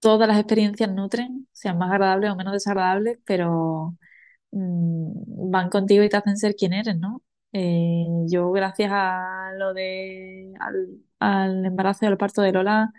todas 0.00 0.28
las 0.28 0.38
experiencias 0.38 0.90
nutren, 0.90 1.48
sean 1.52 1.78
más 1.78 1.90
agradables 1.92 2.30
o 2.30 2.36
menos 2.36 2.52
desagradables, 2.52 3.18
pero 3.24 3.96
mm, 4.52 5.50
van 5.50 5.70
contigo 5.70 6.04
y 6.04 6.08
te 6.08 6.16
hacen 6.16 6.36
ser 6.36 6.54
quien 6.56 6.72
eres, 6.72 6.96
¿no? 6.98 7.22
Eh, 7.52 8.06
yo, 8.28 8.52
gracias 8.52 8.90
a 8.92 9.50
lo 9.58 9.74
de 9.74 10.54
al, 11.20 11.66
embarazo 11.66 12.04
y 12.04 12.08
al 12.08 12.18
parto 12.18 12.42
de 12.42 12.52
Lola, 12.52 12.92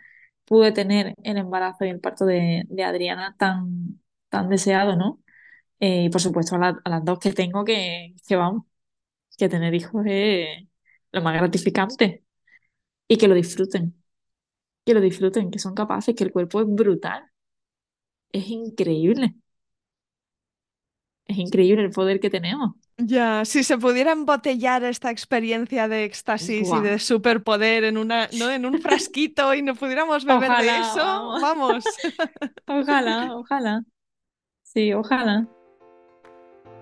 pude 0.45 0.71
tener 0.71 1.13
el 1.23 1.38
embarazo 1.38 1.86
y 1.86 1.89
el 1.89 1.99
parto 2.01 2.25
de, 2.25 2.65
Adriana 2.86 3.36
tan, 3.38 4.01
tan 4.30 4.49
deseado, 4.49 4.95
¿no? 4.95 5.21
Eh, 5.80 6.05
y 6.05 6.09
por 6.09 6.21
supuesto 6.21 6.55
a, 6.55 6.59
las 6.86 7.05
dos 7.05 7.19
que 7.19 7.34
tengo 7.34 7.65
que, 7.65 8.15
que 8.28 8.36
vamos, 8.36 8.65
que 9.38 9.49
tener 9.49 9.73
hijos 9.75 10.03
es 10.07 10.67
lo 11.11 11.21
más 11.21 11.36
gratificante 11.38 12.26
y 13.07 13.17
que 13.17 13.27
lo 13.27 13.35
disfruten 13.35 13.97
que 14.87 14.93
lo 14.93 15.01
disfruten, 15.01 15.51
que 15.51 15.59
son 15.59 15.75
capaces, 15.75 16.15
que 16.15 16.23
el 16.23 16.31
cuerpo 16.31 16.61
es 16.61 16.67
brutal. 16.67 17.29
Es 18.31 18.47
increíble. 18.47 19.35
Es 21.25 21.37
increíble 21.37 21.83
el 21.83 21.91
poder 21.91 22.21
que 22.21 22.29
tenemos. 22.29 22.71
Ya, 22.97 23.43
si 23.43 23.63
se 23.63 23.77
pudiera 23.77 24.13
embotellar 24.13 24.85
esta 24.85 25.11
experiencia 25.11 25.89
de 25.89 26.05
éxtasis 26.05 26.69
y 26.71 26.79
de 26.79 26.99
superpoder 26.99 27.83
en 27.83 27.97
una, 27.97 28.29
¿no? 28.39 28.49
En 28.49 28.65
un 28.65 28.79
frasquito 28.79 29.53
y 29.53 29.61
no 29.61 29.75
pudiéramos 29.75 30.23
beber 30.23 30.51
de 30.61 30.79
eso, 30.79 31.37
vamos. 31.41 31.83
ojalá, 32.65 33.35
ojalá. 33.35 33.83
Sí, 34.63 34.93
ojalá. 34.93 35.45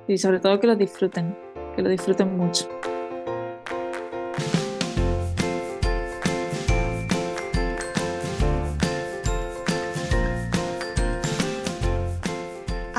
Y 0.08 0.20
sobre 0.20 0.40
todo 0.40 0.60
que 0.60 0.68
lo 0.68 0.76
disfruten, 0.76 1.36
que 1.76 1.82
lo 1.82 1.90
disfruten 1.90 2.38
mucho. 2.38 2.70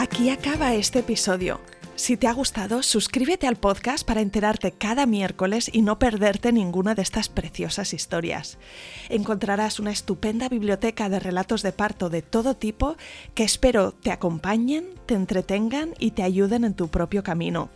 Aquí 0.07 0.31
acaba 0.31 0.73
este 0.73 1.01
episodio. 1.01 1.61
Si 1.97 2.17
te 2.17 2.29
ha 2.29 2.33
gustado, 2.33 2.85
suscríbete 2.85 3.49
al 3.49 3.57
podcast 3.57 4.07
para 4.07 4.21
enterarte 4.21 4.71
cada 4.71 5.05
miércoles 5.05 5.69
y 5.73 5.83
no 5.83 5.99
perderte 5.99 6.53
ninguna 6.53 6.95
de 6.95 7.03
estas 7.03 7.29
preciosas 7.29 7.93
historias. 7.93 8.57
Encontrarás 9.09 9.81
una 9.81 9.91
estupenda 9.91 10.49
biblioteca 10.49 11.09
de 11.09 11.19
relatos 11.19 11.63
de 11.65 11.73
parto 11.73 12.09
de 12.09 12.23
todo 12.23 12.55
tipo 12.55 12.97
que 13.35 13.43
espero 13.43 13.91
te 13.91 14.13
acompañen, 14.13 14.87
te 15.07 15.15
entretengan 15.15 15.93
y 15.99 16.13
te 16.13 16.23
ayuden 16.23 16.63
en 16.63 16.75
tu 16.75 16.87
propio 16.87 17.25
camino. 17.25 17.69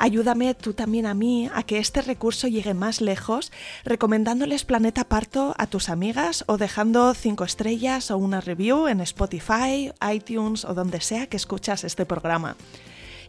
Ayúdame 0.00 0.54
tú 0.54 0.74
también 0.74 1.06
a 1.06 1.14
mí 1.14 1.50
a 1.52 1.64
que 1.64 1.78
este 1.78 2.02
recurso 2.02 2.46
llegue 2.46 2.72
más 2.72 3.00
lejos, 3.00 3.50
recomendándoles 3.84 4.64
Planeta 4.64 5.02
Parto 5.02 5.56
a 5.58 5.66
tus 5.66 5.88
amigas 5.88 6.44
o 6.46 6.56
dejando 6.56 7.12
5 7.14 7.42
estrellas 7.42 8.12
o 8.12 8.16
una 8.16 8.40
review 8.40 8.86
en 8.86 9.00
Spotify, 9.00 9.90
iTunes 10.12 10.64
o 10.64 10.72
donde 10.72 11.00
sea 11.00 11.26
que 11.26 11.36
escuchas 11.36 11.82
este 11.82 12.06
programa. 12.06 12.56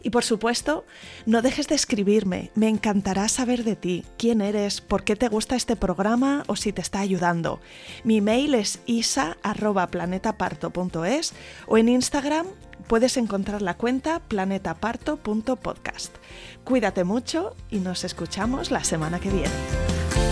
Y 0.02 0.10
por 0.10 0.24
supuesto, 0.24 0.84
no 1.26 1.42
dejes 1.42 1.66
de 1.66 1.74
escribirme, 1.74 2.52
me 2.54 2.68
encantará 2.68 3.28
saber 3.28 3.64
de 3.64 3.74
ti, 3.74 4.04
quién 4.16 4.40
eres, 4.40 4.80
por 4.80 5.02
qué 5.02 5.16
te 5.16 5.26
gusta 5.28 5.56
este 5.56 5.74
programa 5.74 6.44
o 6.46 6.54
si 6.54 6.72
te 6.72 6.82
está 6.82 7.00
ayudando. 7.00 7.58
Mi 8.04 8.20
mail 8.20 8.54
es 8.54 8.78
isa.planetaparto.es 8.86 11.32
o 11.66 11.78
en 11.78 11.88
Instagram 11.88 12.46
puedes 12.90 13.16
encontrar 13.16 13.62
la 13.62 13.76
cuenta 13.76 14.18
planetaparto.podcast. 14.18 16.12
Cuídate 16.64 17.04
mucho 17.04 17.54
y 17.70 17.78
nos 17.78 18.02
escuchamos 18.02 18.72
la 18.72 18.82
semana 18.82 19.20
que 19.20 19.30
viene. 19.30 20.29